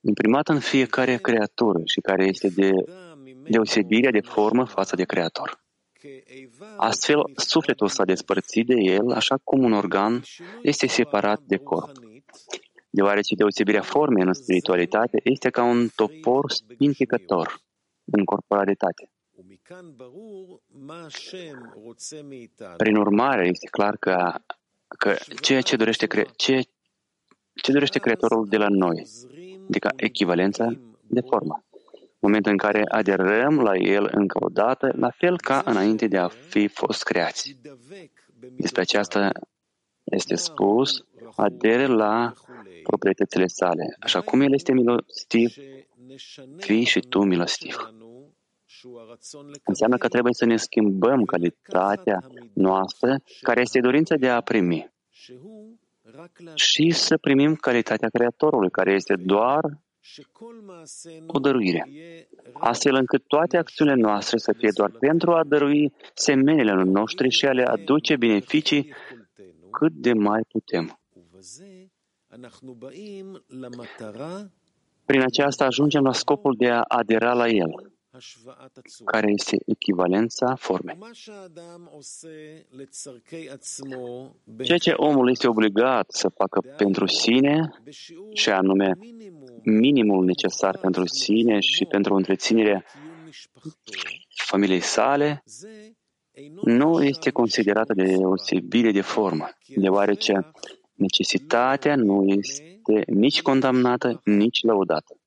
imprimată 0.00 0.52
în 0.52 0.60
fiecare 0.60 1.16
creatură 1.16 1.80
și 1.84 2.00
care 2.00 2.24
este 2.24 2.48
de 2.48 2.70
deosebirea 3.48 4.10
de 4.10 4.20
formă 4.20 4.64
față 4.64 4.96
de 4.96 5.04
Creator. 5.04 5.64
Astfel, 6.76 7.22
sufletul 7.36 7.88
s-a 7.88 8.04
despărțit 8.04 8.66
de 8.66 8.74
el, 8.74 9.10
așa 9.10 9.36
cum 9.44 9.64
un 9.64 9.72
organ 9.72 10.22
este 10.62 10.86
separat 10.86 11.40
de 11.40 11.56
corp. 11.56 11.90
Deoarece 12.96 13.34
deosebirea 13.34 13.82
formei 13.82 14.24
în 14.26 14.32
spiritualitate 14.32 15.20
este 15.24 15.50
ca 15.50 15.62
un 15.64 15.88
topor 15.96 16.50
spinficător 16.50 17.60
în 18.04 18.24
corporalitate. 18.24 19.10
Prin 22.76 22.96
urmare, 22.96 23.48
este 23.48 23.68
clar 23.70 23.96
că, 23.96 24.34
că 24.98 25.16
ceea 25.40 25.60
ce 25.60 25.76
dorește, 25.76 26.06
cre, 26.06 26.26
ce, 26.36 26.60
ce 27.62 27.72
dorește 27.72 27.98
Creatorul 27.98 28.46
de 28.48 28.56
la 28.56 28.68
noi, 28.68 29.06
adică 29.68 29.92
echivalența 29.96 30.66
de 31.00 31.20
formă, 31.20 31.64
moment 32.18 32.46
în 32.46 32.56
care 32.56 32.82
aderăm 32.88 33.60
la 33.60 33.76
El 33.76 34.10
încă 34.12 34.44
o 34.44 34.48
dată, 34.48 34.92
la 34.96 35.10
fel 35.10 35.38
ca 35.38 35.62
înainte 35.64 36.06
de 36.06 36.18
a 36.18 36.28
fi 36.28 36.68
fost 36.68 37.02
creați. 37.02 37.56
Despre 38.56 38.80
aceasta 38.80 39.30
este 40.04 40.34
spus, 40.34 41.04
adere 41.36 41.86
la 41.86 42.32
proprietățile 42.86 43.46
sale, 43.46 43.96
așa 44.00 44.20
cum 44.20 44.40
El 44.40 44.52
este 44.52 44.72
milostiv, 44.72 45.54
fii 46.56 46.84
și 46.84 47.00
tu 47.00 47.22
milostiv. 47.22 47.92
Înseamnă 49.64 49.96
că 49.96 50.08
trebuie 50.08 50.32
să 50.32 50.44
ne 50.44 50.56
schimbăm 50.56 51.24
calitatea 51.24 52.18
noastră, 52.52 53.16
care 53.40 53.60
este 53.60 53.80
dorința 53.80 54.14
de 54.16 54.28
a 54.28 54.40
primi, 54.40 54.90
și 56.54 56.90
să 56.90 57.16
primim 57.16 57.54
calitatea 57.54 58.08
Creatorului, 58.08 58.70
care 58.70 58.92
este 58.92 59.14
doar 59.16 59.60
o 61.26 61.38
dăruire, 61.38 61.88
astfel 62.52 62.94
încât 62.94 63.26
toate 63.26 63.56
acțiunile 63.56 63.96
noastre 63.96 64.38
să 64.38 64.52
fie 64.58 64.70
doar 64.74 64.90
pentru 64.90 65.32
a 65.32 65.44
dărui 65.44 65.92
semenile 66.14 66.72
noștri 66.72 67.30
și 67.30 67.46
a 67.46 67.52
le 67.52 67.62
aduce 67.62 68.16
beneficii 68.16 68.92
cât 69.70 69.92
de 69.92 70.12
mai 70.12 70.40
putem. 70.48 70.98
Prin 75.04 75.20
aceasta 75.20 75.64
ajungem 75.64 76.02
la 76.02 76.12
scopul 76.12 76.54
de 76.58 76.70
a 76.70 76.82
adera 76.82 77.32
la 77.32 77.48
El 77.48 77.96
care 79.04 79.30
este 79.30 79.56
echivalența 79.66 80.54
formei. 80.54 80.98
Ceea 84.62 84.78
ce 84.78 84.90
omul 84.90 85.30
este 85.30 85.48
obligat 85.48 86.10
să 86.10 86.28
facă 86.28 86.60
pentru 86.76 87.06
sine, 87.06 87.82
și 88.32 88.50
anume 88.50 88.92
minimul 89.62 90.24
necesar 90.24 90.78
pentru 90.78 91.06
sine 91.06 91.60
și 91.60 91.84
pentru 91.84 92.14
întreținerea 92.14 92.84
familiei 94.28 94.80
sale, 94.80 95.42
nu 96.62 97.02
este 97.02 97.30
considerată 97.30 97.94
de 97.94 98.02
deosebire 98.02 98.90
de 98.90 99.00
formă, 99.00 99.48
deoarece 99.66 100.50
necesitatea 100.96 101.96
nu 101.96 102.24
este 102.24 103.02
nici 103.06 103.42
condamnată, 103.42 104.20
nici 104.24 104.62
lăudată. 104.62 105.18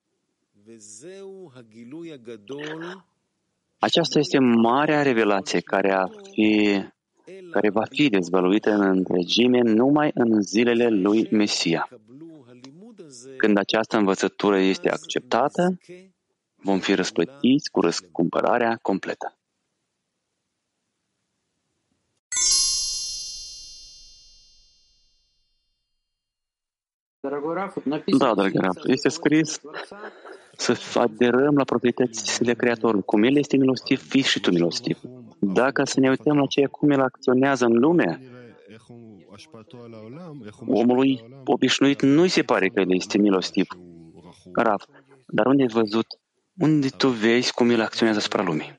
Aceasta 3.80 4.20
este 4.20 4.40
marea 4.40 5.02
revelație 5.02 5.60
care, 5.60 5.92
a 5.92 6.06
fi, 6.32 6.82
care 7.52 7.70
va 7.70 7.84
fi 7.90 8.10
dezvăluită 8.10 8.72
în 8.72 8.82
întregime 8.82 9.62
numai 9.62 10.12
în 10.14 10.42
zilele 10.42 10.90
lui 10.90 11.28
Mesia. 11.32 11.90
Când 13.38 13.58
această 13.58 13.98
învățătură 13.98 14.58
este 14.58 14.90
acceptată, 14.90 15.78
vom 16.56 16.80
fi 16.80 16.94
răsplătiți 16.94 17.70
cu 17.72 17.82
răscumpărarea 17.82 18.80
completă. 18.82 19.39
Da, 28.18 28.34
dragă 28.34 28.60
Raf, 28.60 28.78
este 28.84 29.10
scris 29.10 29.60
să 30.58 31.00
aderăm 31.00 31.56
la 31.56 31.64
proprietățile 31.64 32.54
Creatorului. 32.54 33.04
Cum 33.06 33.24
El 33.24 33.38
este 33.38 33.58
milostiv, 33.58 34.08
fii 34.08 34.22
și 34.22 34.40
tu 34.40 34.52
milostiv. 34.52 35.00
Dacă 35.40 35.84
să 35.84 36.00
ne 36.00 36.10
uităm 36.10 36.38
la 36.38 36.46
ceea 36.46 36.68
cum 36.68 36.90
El 36.90 37.02
acționează 37.02 37.66
în 37.66 37.80
lume, 37.80 38.22
omului 40.68 41.24
obișnuit 41.46 42.02
nu-i 42.02 42.28
se 42.28 42.42
pare 42.42 42.68
că 42.68 42.80
El 42.80 42.94
este 42.94 43.18
milostiv. 43.18 43.68
Rav, 44.54 44.84
dar 45.28 45.46
unde 45.46 45.62
ai 45.62 45.68
văzut, 45.68 46.08
unde 46.58 46.88
tu 46.88 47.08
vezi 47.08 47.54
cum 47.54 47.70
El 47.70 47.82
acționează 47.82 48.20
asupra 48.20 48.44
lumii? 48.44 48.76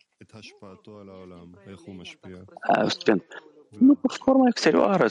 Student, 2.87 3.25
nu 3.79 3.95
cu 3.95 4.09
forma 4.09 4.49
exterioară, 4.49 5.07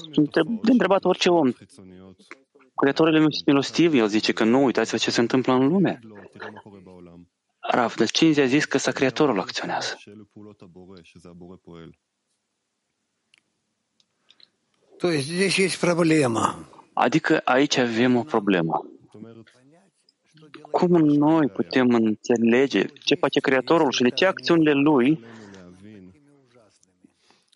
de 0.64 0.72
întrebat 0.72 1.04
orice 1.04 1.30
om. 1.30 1.52
Creatorul 2.80 3.26
este 3.30 3.44
milostiv, 3.46 3.94
el 3.94 4.08
zice 4.08 4.34
că 4.34 4.44
nu, 4.44 4.64
uitați-vă 4.64 4.98
ce 4.98 5.12
se 5.12 5.20
întâmplă 5.20 5.54
în 5.54 5.68
lume. 5.68 6.00
Rav, 7.60 7.94
de 7.96 8.06
cine 8.06 8.34
ți-a 8.34 8.46
zis 8.46 8.66
că 8.66 8.78
sa 8.78 8.92
Creatorul 8.92 9.40
acționează? 9.40 9.98
Adică 16.94 17.42
aici 17.44 17.78
avem 17.78 18.16
o 18.16 18.24
problemă. 18.24 18.86
Cum 20.72 20.92
noi 21.06 21.48
putem 21.48 21.94
înțelege 21.94 22.86
ce 22.86 23.16
face 23.16 23.40
Creatorul 23.40 23.92
și 23.92 24.02
de 24.02 24.10
ce 24.10 24.26
acțiunile 24.26 24.74
Lui 24.74 25.26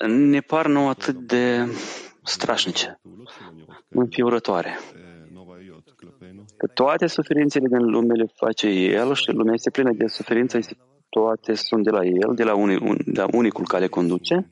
ne 0.07 0.41
par 0.41 0.67
nou 0.67 0.89
atât 0.89 1.15
de 1.15 1.67
strașnice, 2.23 2.99
înfiorătoare? 3.89 4.79
Că 6.63 6.71
toate 6.73 7.07
suferințele 7.07 7.67
din 7.67 7.85
lume 7.89 8.13
le 8.13 8.27
face 8.35 8.67
El 8.67 9.13
și 9.13 9.31
lumea 9.31 9.53
este 9.53 9.69
plină 9.69 9.91
de 9.93 10.07
suferință, 10.07 10.57
este 10.57 10.77
toate 11.09 11.53
sunt 11.53 11.83
de 11.83 11.89
la 11.89 12.05
El, 12.05 12.35
de 12.35 12.43
la, 12.43 12.55
uni, 12.55 12.75
un, 12.75 12.97
de 13.05 13.19
la 13.21 13.27
unicul 13.31 13.65
care 13.65 13.87
conduce, 13.87 14.51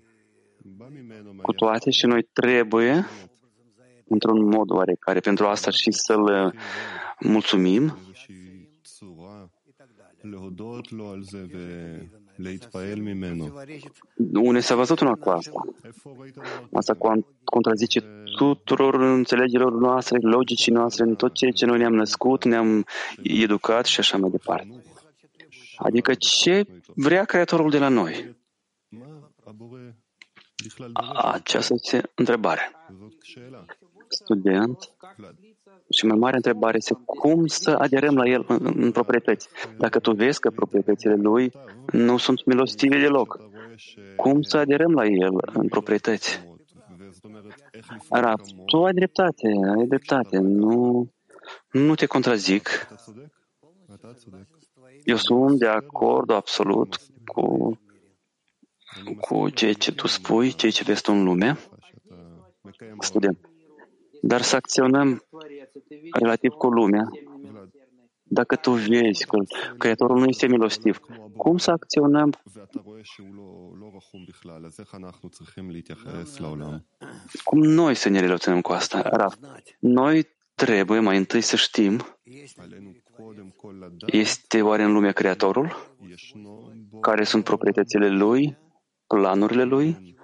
cu 1.42 1.52
toate 1.52 1.90
și 1.90 2.06
noi 2.06 2.28
trebuie, 2.34 3.06
într-un 4.08 4.44
mod 4.44 4.72
oarecare, 4.72 5.20
pentru 5.20 5.46
asta 5.46 5.72
și 5.72 5.92
să-L 5.92 6.54
mulțumim 7.20 7.98
unde 14.34 14.60
s-a 14.60 14.76
văzut 14.76 15.00
una 15.00 15.16
cu 15.16 15.30
asta. 15.30 15.62
Asta 16.74 16.98
contrazice 17.44 18.00
tuturor 18.38 18.94
înțelegerilor 18.94 19.74
noastre, 19.74 20.18
logicii 20.22 20.72
noastre, 20.72 21.04
în 21.04 21.16
tot 21.16 21.34
ceea 21.34 21.52
ce 21.52 21.66
noi 21.66 21.78
ne-am 21.78 21.94
născut, 21.94 22.44
ne-am 22.44 22.86
educat 23.24 23.86
și 23.86 24.00
așa 24.00 24.18
mai 24.18 24.30
departe. 24.30 24.84
Adică 25.76 26.14
ce 26.14 26.66
vrea 26.96 27.24
Creatorul 27.24 27.70
de 27.70 27.78
la 27.78 27.88
noi? 27.88 28.36
Aceasta 31.16 31.74
este 31.74 32.12
întrebare. 32.16 32.72
Student, 34.08 34.78
și 35.92 36.06
mai 36.06 36.18
mare 36.18 36.36
întrebare 36.36 36.78
este 36.78 36.98
cum 37.06 37.46
să 37.46 37.72
aderăm 37.72 38.16
la 38.16 38.28
el 38.28 38.46
în, 38.48 38.74
în 38.76 38.92
proprietăți. 38.92 39.50
Dacă 39.78 40.00
tu 40.00 40.12
vezi 40.12 40.40
că 40.40 40.50
proprietățile 40.50 41.16
lui 41.16 41.52
nu 41.92 42.18
sunt 42.18 42.46
milostive 42.46 43.00
deloc, 43.00 43.40
cum 44.16 44.42
să 44.42 44.58
aderăm 44.58 44.92
la 44.92 45.06
el 45.06 45.34
în 45.54 45.68
proprietăți? 45.68 46.50
Arab, 48.10 48.40
tu 48.66 48.84
ai 48.84 48.94
dreptate, 48.94 49.48
ai 49.78 49.86
dreptate, 49.88 50.38
nu, 50.38 51.08
nu 51.72 51.96
te 51.96 52.06
contrazic. 52.06 52.88
Eu 55.04 55.16
sunt 55.16 55.60
de 55.60 55.68
acord 55.68 56.32
absolut 56.32 57.00
cu, 57.26 57.78
cu 59.20 59.50
ceea 59.50 59.74
ce 59.74 59.92
tu 59.92 60.08
spui, 60.08 60.54
ceea 60.54 60.72
ce 60.72 60.84
vezi 60.84 61.02
tu 61.02 61.12
în 61.12 61.24
lume. 61.24 61.58
Student. 63.00 63.38
Dar 64.22 64.42
să 64.42 64.56
acționăm 64.56 65.24
relativ 66.12 66.52
cu 66.52 66.68
lumea. 66.68 67.10
Dacă 68.24 68.56
tu 68.56 68.72
vezi 68.72 69.26
că 69.26 69.38
Creatorul 69.78 70.20
nu 70.20 70.26
este 70.26 70.48
milostiv, 70.48 71.00
cum 71.38 71.58
să 71.58 71.72
acționăm? 71.72 72.34
Cum 77.44 77.60
noi 77.60 77.96
să 77.96 78.10
ne 78.10 78.20
relaționăm 78.20 78.62
cu 78.62 78.72
asta? 78.72 79.02
Raf, 79.02 79.36
noi 79.80 80.28
trebuie 80.56 81.00
mai 81.00 81.18
întâi 81.18 81.42
să 81.42 81.56
știm 81.56 82.02
este 84.06 84.62
oare 84.62 84.84
în 84.84 84.94
lume 84.94 85.12
Creatorul? 85.12 85.96
Care 87.02 87.24
sunt 87.24 87.44
proprietățile 87.44 88.10
Lui, 88.10 88.58
planurile 89.08 89.64
Lui, 89.64 90.16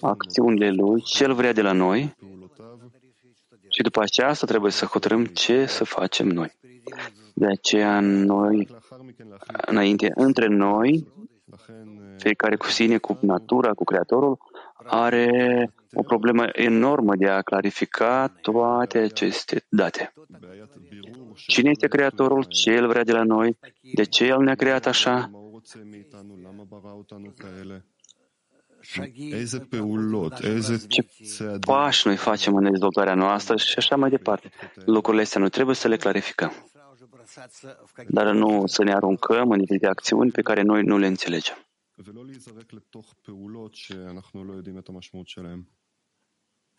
acțiunile 0.00 0.70
Lui, 0.70 1.02
ce 1.02 1.24
El 1.24 1.34
vrea 1.34 1.52
de 1.52 1.62
la 1.62 1.72
noi? 1.72 2.14
Și 3.68 3.82
după 3.82 4.00
aceasta 4.00 4.46
trebuie 4.46 4.70
să 4.70 4.84
hotărâm 4.84 5.24
ce 5.24 5.66
să 5.66 5.84
facem 5.84 6.28
noi. 6.28 6.52
De 7.34 7.46
aceea 7.46 8.00
noi, 8.00 8.68
înainte, 9.66 10.12
între 10.14 10.46
noi, 10.46 11.08
fiecare 12.18 12.56
cu 12.56 12.66
sine, 12.66 12.98
cu 12.98 13.18
natura, 13.20 13.72
cu 13.72 13.84
Creatorul, 13.84 14.38
are 14.86 15.70
o 15.92 16.02
problemă 16.02 16.44
enormă 16.52 17.16
de 17.16 17.28
a 17.28 17.42
clarifica 17.42 18.28
toate 18.40 18.98
aceste 18.98 19.64
date. 19.68 20.12
Cine 21.34 21.70
este 21.70 21.88
Creatorul? 21.88 22.44
Ce 22.44 22.70
El 22.70 22.86
vrea 22.86 23.04
de 23.04 23.12
la 23.12 23.22
noi? 23.22 23.58
De 23.94 24.02
ce 24.02 24.24
El 24.24 24.42
ne-a 24.42 24.54
creat 24.54 24.86
așa? 24.86 25.30
Ce 30.88 31.06
pași 31.60 32.06
noi 32.06 32.16
facem 32.16 32.54
în 32.54 32.70
dezvoltarea 32.70 33.14
noastră 33.14 33.56
și 33.56 33.74
așa 33.76 33.96
mai 33.96 34.10
departe. 34.10 34.50
Lucrurile 34.84 35.22
astea 35.22 35.40
noi 35.40 35.50
trebuie 35.50 35.74
să 35.74 35.88
le 35.88 35.96
clarificăm. 35.96 36.52
Dar 38.08 38.32
nu 38.32 38.66
să 38.66 38.82
ne 38.82 38.92
aruncăm 38.92 39.50
în 39.50 39.58
diferite 39.58 39.86
acțiuni 39.86 40.30
pe 40.30 40.42
care 40.42 40.62
noi 40.62 40.82
nu 40.82 40.98
le 40.98 41.06
înțelegem. 41.06 41.56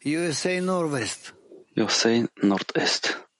USA 0.04 0.60
Nord-Est. 0.60 1.36
USA 1.76 2.24
Nord-Est. 2.42 3.33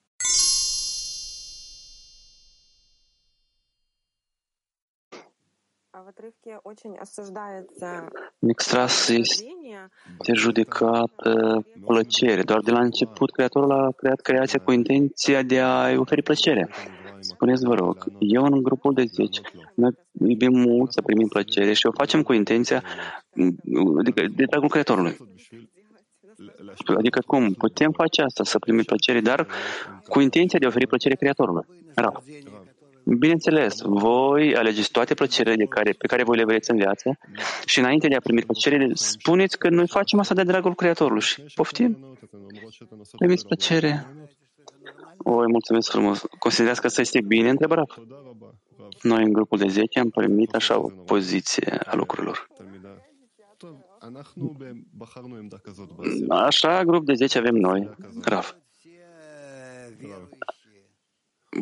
În 8.40 8.50
extras 8.50 9.08
este 9.08 10.34
judecată 10.34 11.66
plăcere. 11.86 12.44
Doar 12.44 12.60
de 12.60 12.72
la 12.72 12.80
început 12.80 13.32
Creatorul 13.32 13.72
a 13.72 13.92
creat 13.98 14.22
creația 14.22 14.60
cu 14.60 14.72
intenția 14.72 15.42
de 15.42 15.60
a 15.60 15.92
oferi 15.98 16.24
plăcere. 16.24 16.70
Spuneți, 17.20 17.66
vă 17.66 17.74
rog, 17.74 18.06
eu 18.20 18.44
în 18.44 18.64
grupul 18.64 18.94
de 18.94 19.04
10, 19.04 19.42
noi 19.74 19.92
iubim 20.28 20.60
mult 20.60 20.92
să 20.92 21.02
primim 21.02 21.28
plăcere 21.28 21.74
și 21.74 21.86
o 21.86 21.92
facem 21.92 22.22
cu 22.22 22.34
intenția 22.34 22.84
adică 23.98 24.26
de 24.36 24.46
dragul 24.46 24.70
Creatorului. 24.70 25.18
Adică 26.98 27.20
cum? 27.26 27.54
Putem 27.54 27.92
face 27.92 28.22
asta, 28.22 28.44
să 28.44 28.60
primim 28.60 28.84
plăcere, 28.84 29.20
dar 29.20 29.48
cu 30.08 30.20
intenția 30.20 30.60
de 30.60 30.66
a 30.66 30.68
oferi 30.68 30.88
plăcere 30.88 31.16
Creatorului. 31.16 31.66
Rău. 31.96 32.24
Bineînțeles, 33.06 33.82
voi 33.82 34.56
alegeți 34.56 34.92
toate 34.92 35.14
plăcerile 35.14 35.56
de 35.56 35.66
care, 35.66 35.92
pe 35.92 36.08
care 36.08 36.24
voi 36.24 36.38
le 36.38 36.44
vreți 36.44 36.72
în 36.72 36.78
viață 36.78 37.18
și 37.66 37.80
înainte 37.80 38.08
de 38.08 38.16
a 38.16 38.20
primi 38.20 38.42
plăcerile, 38.42 38.92
spuneți 38.94 39.58
că 39.58 39.70
noi 39.70 39.88
facem 39.88 40.20
asta 40.20 40.34
de 40.34 40.44
dragul 40.44 40.76
Creatorului 40.76 41.22
și 41.22 41.44
poftim. 41.56 42.18
Primiți 43.18 43.46
plăcere. 43.46 44.08
Oi, 45.18 45.46
mulțumesc 45.48 45.92
frumos. 45.92 46.24
Considerați 46.40 46.82
că 46.82 46.88
asta 46.88 47.02
este 47.02 47.22
bine 47.22 47.50
întrebarea? 47.50 47.86
Noi, 49.02 49.24
în 49.24 49.34
grupul 49.34 49.58
de 49.58 49.68
10, 49.68 50.00
am 50.00 50.10
primit 50.10 50.54
așa 50.54 50.80
o 50.80 50.90
poziție 51.06 51.80
a 51.86 51.96
lucrurilor. 51.96 52.48
Așa, 56.30 56.84
grup 56.84 57.06
de 57.06 57.14
10 57.14 57.38
avem 57.38 57.56
noi. 57.56 57.90
Raf. 58.24 58.54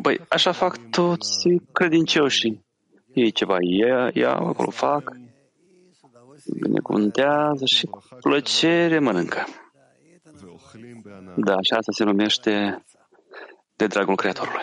Băi, 0.00 0.20
așa 0.28 0.52
fac 0.52 0.78
toți 0.90 1.48
credincioșii. 1.72 2.64
Ei 3.14 3.32
ceva 3.32 3.56
ia, 3.60 4.10
ia 4.14 4.34
acolo 4.34 4.70
fac, 4.70 5.16
binecuvântează 6.60 7.64
și 7.64 7.86
cu 7.86 8.02
plăcere 8.20 8.98
mănâncă. 8.98 9.44
Da, 11.36 11.56
și 11.60 11.72
asta 11.72 11.92
se 11.92 12.04
numește 12.04 12.84
de 13.76 13.86
dragul 13.86 14.16
Creatorului. 14.16 14.60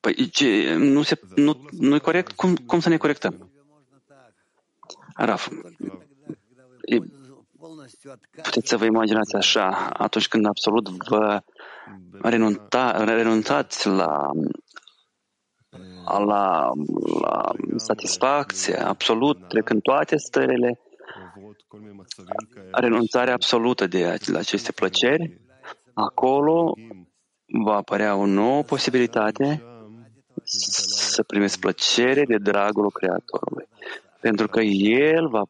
Păi 0.00 0.28
ce, 0.30 0.74
nu, 0.74 1.02
se, 1.02 1.20
nu, 1.34 1.68
nu 1.70 1.94
e 1.94 1.98
corect? 1.98 2.32
Cum, 2.32 2.56
cum 2.56 2.80
să 2.80 2.88
ne 2.88 2.96
corectăm? 2.96 3.50
Raf, 5.16 5.48
Puteți 8.42 8.68
să 8.68 8.76
vă 8.76 8.84
imaginați 8.84 9.36
așa, 9.36 9.88
atunci 9.92 10.28
când 10.28 10.46
absolut 10.46 10.88
vă 10.88 11.42
renunta, 12.22 13.04
renunțați 13.04 13.88
la, 13.88 14.30
la, 16.04 16.70
la 17.20 17.52
satisfacție, 17.76 18.76
absolut, 18.76 19.48
trecând 19.48 19.82
toate 19.82 20.16
stările, 20.16 20.80
renunțarea 22.70 23.34
absolută 23.34 23.86
de 23.86 24.18
la 24.26 24.38
aceste 24.38 24.72
plăceri, 24.72 25.40
acolo 25.94 26.74
va 27.64 27.74
apărea 27.74 28.14
o 28.14 28.26
nouă 28.26 28.62
posibilitate 28.62 29.62
să 30.44 31.22
primeți 31.22 31.58
plăcere 31.58 32.24
de 32.24 32.36
dragul 32.36 32.90
Creatorului. 32.90 33.68
Pentru 34.22 34.46
că 34.48 34.60
El 34.60 35.28
va 35.28 35.42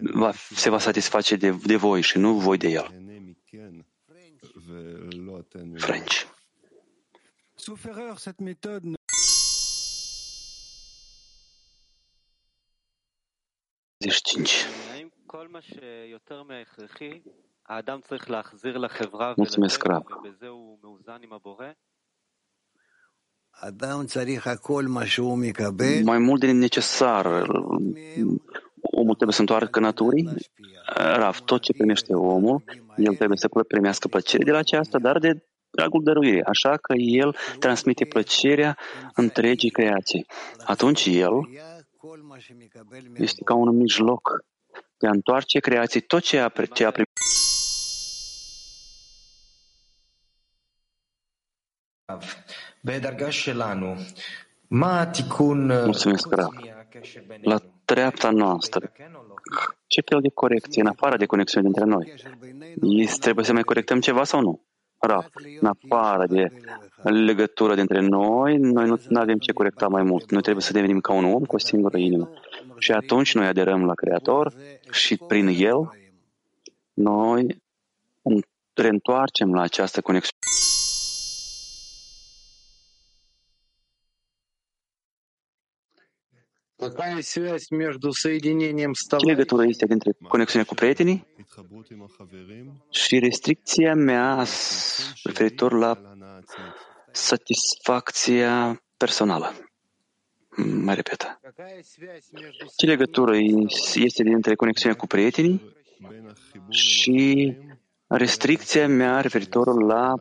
va, 0.00 0.32
se 0.32 0.70
va 0.70 0.78
satisface 0.78 1.36
de, 1.36 1.50
de 1.50 1.76
voi 1.76 2.00
și 2.00 2.18
nu 2.18 2.34
voi 2.34 2.58
de 2.58 2.68
el. 2.68 2.88
French. 5.76 6.14
Mulțumesc, 19.36 19.82
Rab. 19.82 20.06
Mai 26.04 26.18
mult 26.18 26.40
din 26.40 26.58
necesar, 26.58 27.26
omul 28.80 29.14
trebuie 29.14 29.32
să 29.32 29.40
întoarcă 29.40 29.80
naturii, 29.80 30.28
Rav, 30.94 31.38
tot 31.38 31.60
ce 31.60 31.72
primește 31.72 32.14
omul, 32.14 32.62
el 32.96 33.14
trebuie 33.14 33.38
să 33.38 33.48
primească 33.68 34.08
plăcere 34.08 34.44
de 34.44 34.50
la 34.50 34.58
aceasta, 34.58 34.98
dar 34.98 35.18
de 35.18 35.44
dragul 35.70 36.02
dăruirii, 36.02 36.42
așa 36.42 36.76
că 36.76 36.94
el 36.96 37.36
transmite 37.58 38.04
plăcerea 38.04 38.78
întregii 39.14 39.70
creații. 39.70 40.26
Atunci 40.64 41.06
el 41.06 41.48
este 43.14 43.42
ca 43.44 43.54
un 43.54 43.76
mijloc 43.76 44.44
de 44.98 45.06
a 45.06 45.10
întoarce 45.10 45.58
creației 45.58 46.02
tot 46.02 46.22
ce 46.22 46.38
a, 46.38 46.48
ce 46.72 46.84
a 46.84 46.90
primit. 46.90 47.08
Mulțumesc, 55.84 56.34
Rav. 56.34 56.48
La 57.42 57.58
treapta 57.84 58.30
noastră, 58.30 58.92
ce 59.86 60.00
fel 60.10 60.20
de 60.20 60.28
corecție, 60.28 60.82
în 60.82 60.86
afară 60.88 61.16
de 61.16 61.26
conexiune 61.26 61.68
dintre 61.70 61.84
noi? 61.84 62.14
Trebuie 63.20 63.44
să 63.44 63.52
mai 63.52 63.62
corectăm 63.62 64.00
ceva 64.00 64.24
sau 64.24 64.40
nu? 64.40 64.64
Rav, 64.98 65.26
în 65.60 65.66
afară 65.68 66.26
de 66.26 66.46
legătură 67.02 67.74
dintre 67.74 68.00
noi, 68.00 68.56
noi 68.56 68.88
nu 69.08 69.20
avem 69.20 69.38
ce 69.38 69.52
corecta 69.52 69.88
mai 69.88 70.02
mult. 70.02 70.30
Noi 70.30 70.42
trebuie 70.42 70.62
să 70.62 70.72
devenim 70.72 71.00
ca 71.00 71.12
un 71.12 71.24
om 71.24 71.44
cu 71.44 71.54
o 71.54 71.58
singură 71.58 71.98
inimă. 71.98 72.30
Și 72.78 72.92
atunci 72.92 73.34
noi 73.34 73.46
aderăm 73.46 73.84
la 73.84 73.94
Creator 73.94 74.52
și 74.90 75.16
prin 75.16 75.46
El 75.46 75.90
noi 76.92 77.62
reîntoarcem 78.74 79.54
la 79.54 79.62
această 79.62 80.00
conexiune. 80.00 80.38
Ce 89.18 89.26
legătură 89.26 89.64
este 89.66 89.86
dintre 89.86 90.12
conexiunea 90.28 90.66
cu 90.66 90.74
prietenii 90.74 91.26
și 92.90 93.18
restricția 93.18 93.94
mea 93.94 94.44
referitor 95.22 95.72
la 95.72 96.16
satisfacția 97.12 98.82
personală? 98.96 99.52
Mai 100.56 100.94
repet. 100.94 101.40
Ce 102.76 102.86
legătură 102.86 103.36
este 103.94 104.22
dintre 104.22 104.54
conexiunea 104.54 104.96
cu 104.98 105.06
prietenii 105.06 105.74
și 106.68 107.56
restricția 108.06 108.88
mea 108.88 109.20
referitor 109.20 109.82
la 109.82 110.14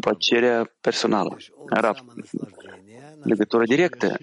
plăcerea 0.00 0.74
personală? 0.80 1.36
Era 1.76 1.94
legătură 3.22 3.64
directă 3.64 4.16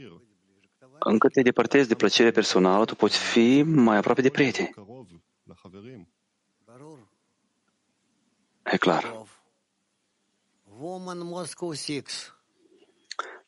încât 1.06 1.32
te 1.32 1.42
depărtezi 1.42 1.88
de 1.88 1.96
plăcere 1.96 2.32
personală, 2.32 2.86
tu 2.86 2.96
poți 2.96 3.18
fi 3.18 3.62
mai 3.62 3.98
aproape 3.98 4.22
de 4.22 4.30
prieteni. 4.30 4.74
E 8.64 8.78
clar. 8.78 9.26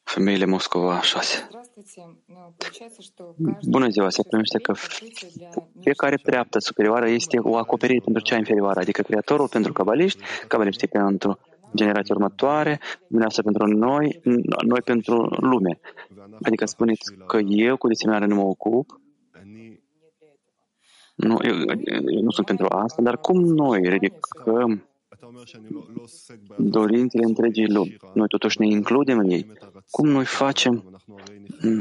Femeile 0.04 0.46
Moscova 0.46 1.02
6. 1.02 1.50
Bună 3.68 3.88
ziua, 3.90 4.10
se 4.10 4.22
primește 4.30 4.60
că 4.60 4.74
fiecare 5.82 6.16
treaptă 6.16 6.60
superioară 6.60 7.08
este 7.10 7.40
o 7.40 7.58
acoperire 7.58 8.02
pentru 8.04 8.24
cea 8.24 8.38
inferioară, 8.38 8.80
adică 8.80 9.02
Creatorul 9.02 9.48
pentru 9.48 9.74
cabaliști, 9.74 10.24
cabaliștii 10.48 10.88
pentru 10.88 11.40
generația 11.76 12.16
următoare, 12.16 12.80
dumneavoastră 13.08 13.44
pentru 13.44 13.66
noi, 13.66 14.20
noi 14.66 14.82
pentru 14.82 15.36
lume. 15.40 15.80
Adică 16.42 16.66
spuneți 16.66 17.14
că 17.28 17.38
eu 17.38 17.78
cu 17.78 17.88
diseminare 17.88 18.26
nu 18.26 18.36
mă 18.36 18.42
ocup. 18.42 19.02
Nu, 21.16 21.38
eu, 21.42 21.56
eu 22.16 22.22
nu 22.22 22.32
sunt 22.32 22.46
pentru 22.46 22.66
asta, 22.70 23.02
dar 23.02 23.18
cum 23.18 23.42
noi 23.42 23.90
ridicăm 23.90 24.88
dorințele 26.58 27.24
întregii 27.26 27.72
lumi? 27.72 27.98
Noi 28.14 28.28
totuși 28.28 28.60
ne 28.60 28.68
includem 28.68 29.18
în 29.18 29.30
ei. 29.30 29.52
Cum 29.90 30.08
noi 30.08 30.26
facem 30.26 31.00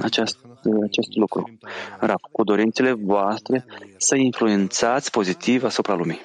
acest, 0.01 0.39
acest 0.83 1.15
lucru? 1.15 1.59
Rap, 2.01 2.21
cu 2.33 2.45
dorințele 2.45 2.93
voastre 2.93 3.65
să 3.97 4.17
influențați 4.17 5.11
pozitiv 5.11 5.65
asupra 5.65 5.95
lumii. 5.95 6.21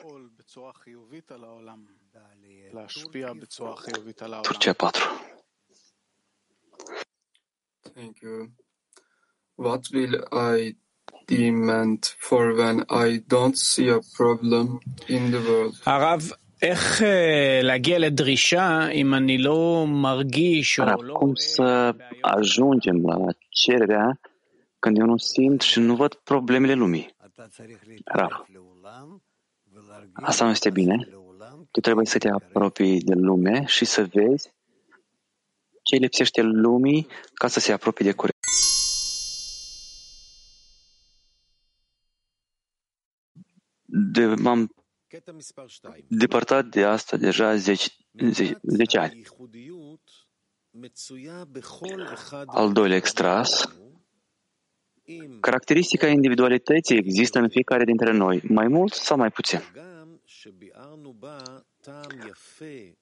Turcia 4.41 4.73
4. 4.73 5.01
Thank 7.96 8.22
you. 8.22 8.50
What 9.56 9.82
will 9.92 10.14
I 10.32 10.74
demand 11.26 12.00
for 12.18 12.54
when 12.54 12.84
I 12.88 13.22
don't 13.34 13.56
see 13.56 13.88
a 13.88 14.00
problem 14.16 14.80
in 15.08 15.30
the 15.30 15.40
world? 15.48 15.74
הרב, 15.84 16.30
איך 16.62 17.02
להגיע 17.62 17.98
לדרישה 17.98 18.88
אם 18.88 19.14
אני 19.14 19.38
לא 19.38 19.84
מרגיש 19.88 20.78
או 20.78 21.02
לא... 21.02 21.14
cum 21.14 21.34
să 21.34 21.94
ajungem 22.22 23.02
la 23.06 23.16
cererea 23.48 24.20
când 24.78 24.98
eu 24.98 25.06
nu 25.06 25.16
simt 25.16 25.60
și 25.60 25.80
nu 25.80 25.96
văd 25.96 26.14
problemele 26.14 26.74
lumii? 26.74 27.14
Rav, 28.04 28.46
asta 30.12 30.44
nu 30.44 30.50
este 30.50 30.70
bine. 30.70 31.08
Tu 31.70 31.80
trebuie 31.80 32.06
să 32.06 32.18
te 32.18 32.28
apropii 32.28 33.00
de 33.00 33.14
lume 33.14 33.64
și 33.66 33.84
să 33.84 34.08
vezi 34.12 34.52
ce 35.87 35.95
lipsește 35.95 36.41
lumii 36.41 37.07
ca 37.33 37.47
să 37.47 37.59
se 37.59 37.71
apropie 37.71 38.05
de 38.05 38.11
curent. 38.11 38.35
De, 43.85 44.25
m-am 44.25 44.75
depărtat 46.07 46.65
de 46.65 46.83
asta 46.83 47.17
deja 47.17 47.55
10, 47.55 47.89
10, 48.31 48.59
10 48.61 48.97
ani. 48.97 49.21
Al 52.45 52.71
doilea 52.71 52.97
extras, 52.97 53.77
caracteristica 55.39 56.07
individualității 56.07 56.97
există 56.97 57.39
în 57.39 57.49
fiecare 57.49 57.83
dintre 57.83 58.11
noi, 58.11 58.41
mai 58.43 58.67
mult 58.67 58.93
sau 58.93 59.17
mai 59.17 59.31
puțin. 59.31 59.59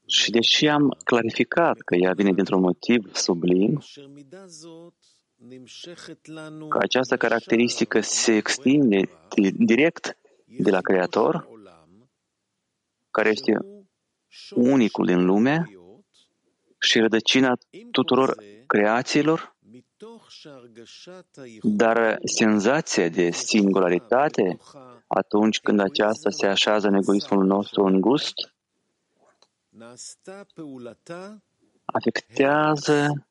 Și 0.06 0.32
deși 0.32 0.68
am 0.68 0.98
clarificat 1.04 1.80
că 1.80 1.96
ea 1.96 2.14
vine 2.14 2.32
dintr-un 2.32 2.62
motiv 2.62 3.16
sublim, 3.16 3.82
că 6.70 6.78
această 6.82 7.18
caracteristică 7.18 8.02
se 8.02 8.36
extinde 8.36 9.10
direct 9.58 10.18
de 10.46 10.72
la 10.72 10.82
Creator, 10.82 11.48
care 13.12 13.30
este 13.30 13.58
unicul 14.56 15.06
din 15.06 15.26
lume 15.26 15.70
și 16.80 17.00
rădăcina 17.00 17.58
tuturor 17.92 18.36
creațiilor, 18.68 19.56
dar 21.62 22.18
senzația 22.24 23.10
de 23.10 23.32
singularitate, 23.32 24.60
atunci 25.08 25.60
când 25.60 25.80
aceasta 25.80 26.30
se 26.30 26.48
așează 26.48 26.88
în 26.88 26.94
egoismul 26.94 27.46
nostru 27.46 27.84
în 27.84 28.02
gust, 28.02 28.55
afectează 31.86 33.28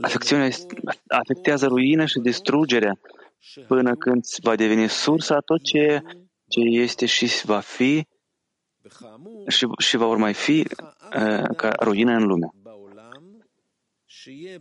Afecțiunea 0.00 0.48
afectează 1.08 1.66
ruina 1.66 2.06
și 2.06 2.18
distrugerea 2.18 2.98
până 3.66 3.94
când 3.94 4.24
va 4.42 4.56
deveni 4.56 4.88
sursa 4.88 5.40
tot 5.40 5.62
ce, 5.62 6.02
ce 6.48 6.60
este 6.60 7.06
și 7.06 7.46
va 7.46 7.60
fi 7.60 8.06
și, 9.46 9.66
și 9.78 9.96
va 9.96 10.06
urma 10.06 10.32
fi 10.32 10.66
uh, 11.16 11.56
ca 11.56 11.72
ruină 11.80 12.12
în 12.12 12.26
lume. 12.26 12.50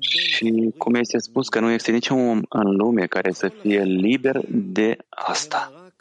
Și 0.10 0.74
cum 0.78 0.96
este 0.96 1.18
spus 1.18 1.50
că 1.50 1.60
nu 1.60 1.70
este 1.70 1.92
niciun 1.92 2.28
om 2.28 2.42
în 2.50 2.76
lume 2.76 3.06
care 3.06 3.32
să 3.32 3.48
fie 3.48 3.84
liber 3.84 4.42
de 4.50 4.98
asta. 5.10 5.92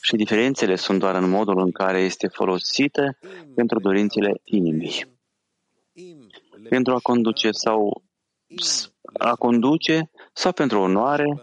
Și 0.00 0.16
diferențele 0.16 0.76
sunt 0.76 0.98
doar 0.98 1.14
în 1.14 1.30
modul 1.30 1.58
în 1.58 1.70
care 1.70 2.00
este 2.00 2.28
folosită 2.28 3.18
pentru 3.54 3.78
dorințele 3.78 4.40
inimii. 4.44 5.18
Pentru 6.68 6.94
a 6.94 6.98
conduce 6.98 7.50
sau 7.50 8.02
a 9.12 9.34
conduce 9.34 10.10
sau 10.32 10.52
pentru 10.52 10.80
onoare 10.80 11.42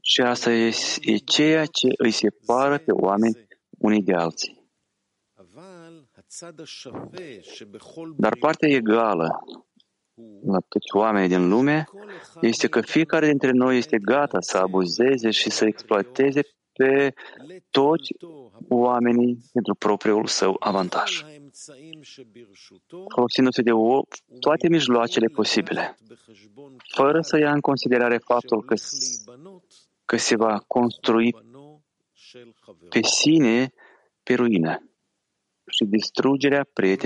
și 0.00 0.20
asta 0.20 0.52
e, 0.52 0.74
e 1.00 1.16
ceea 1.16 1.66
ce 1.66 1.88
îi 1.96 2.10
separă 2.10 2.78
pe 2.78 2.92
oameni 2.92 3.46
unii 3.78 4.02
de 4.02 4.14
alții. 4.14 4.64
Dar 8.16 8.36
partea 8.36 8.68
egală 8.68 9.44
la 10.44 10.58
toți 10.68 10.96
oamenii 10.96 11.28
din 11.28 11.48
lume 11.48 11.88
este 12.40 12.68
că 12.68 12.80
fiecare 12.80 13.26
dintre 13.26 13.50
noi 13.50 13.76
este 13.76 13.98
gata 13.98 14.40
să 14.40 14.58
abuzeze 14.58 15.30
și 15.30 15.50
să 15.50 15.64
exploateze 15.64 16.40
pe 16.76 17.14
toți 17.70 18.12
oamenii 18.68 19.38
pentru 19.52 19.74
propriul 19.74 20.26
său 20.26 20.56
avantaj, 20.58 21.24
folosindu-se 23.14 23.62
de 23.62 23.72
o, 23.72 24.02
toate 24.40 24.68
mijloacele 24.68 25.26
posibile, 25.26 25.96
fără 26.94 27.20
să 27.20 27.38
ia 27.38 27.52
în 27.52 27.60
considerare 27.60 28.18
faptul 28.18 28.64
că, 28.64 28.74
că 30.04 30.16
se 30.16 30.36
va 30.36 30.58
construi 30.66 31.34
pe 32.88 33.02
sine 33.02 33.72
pe 34.22 34.34
ruină 34.34 34.90
și 35.66 35.84
distrugerea 35.84 36.66
prietenilor 36.72 36.96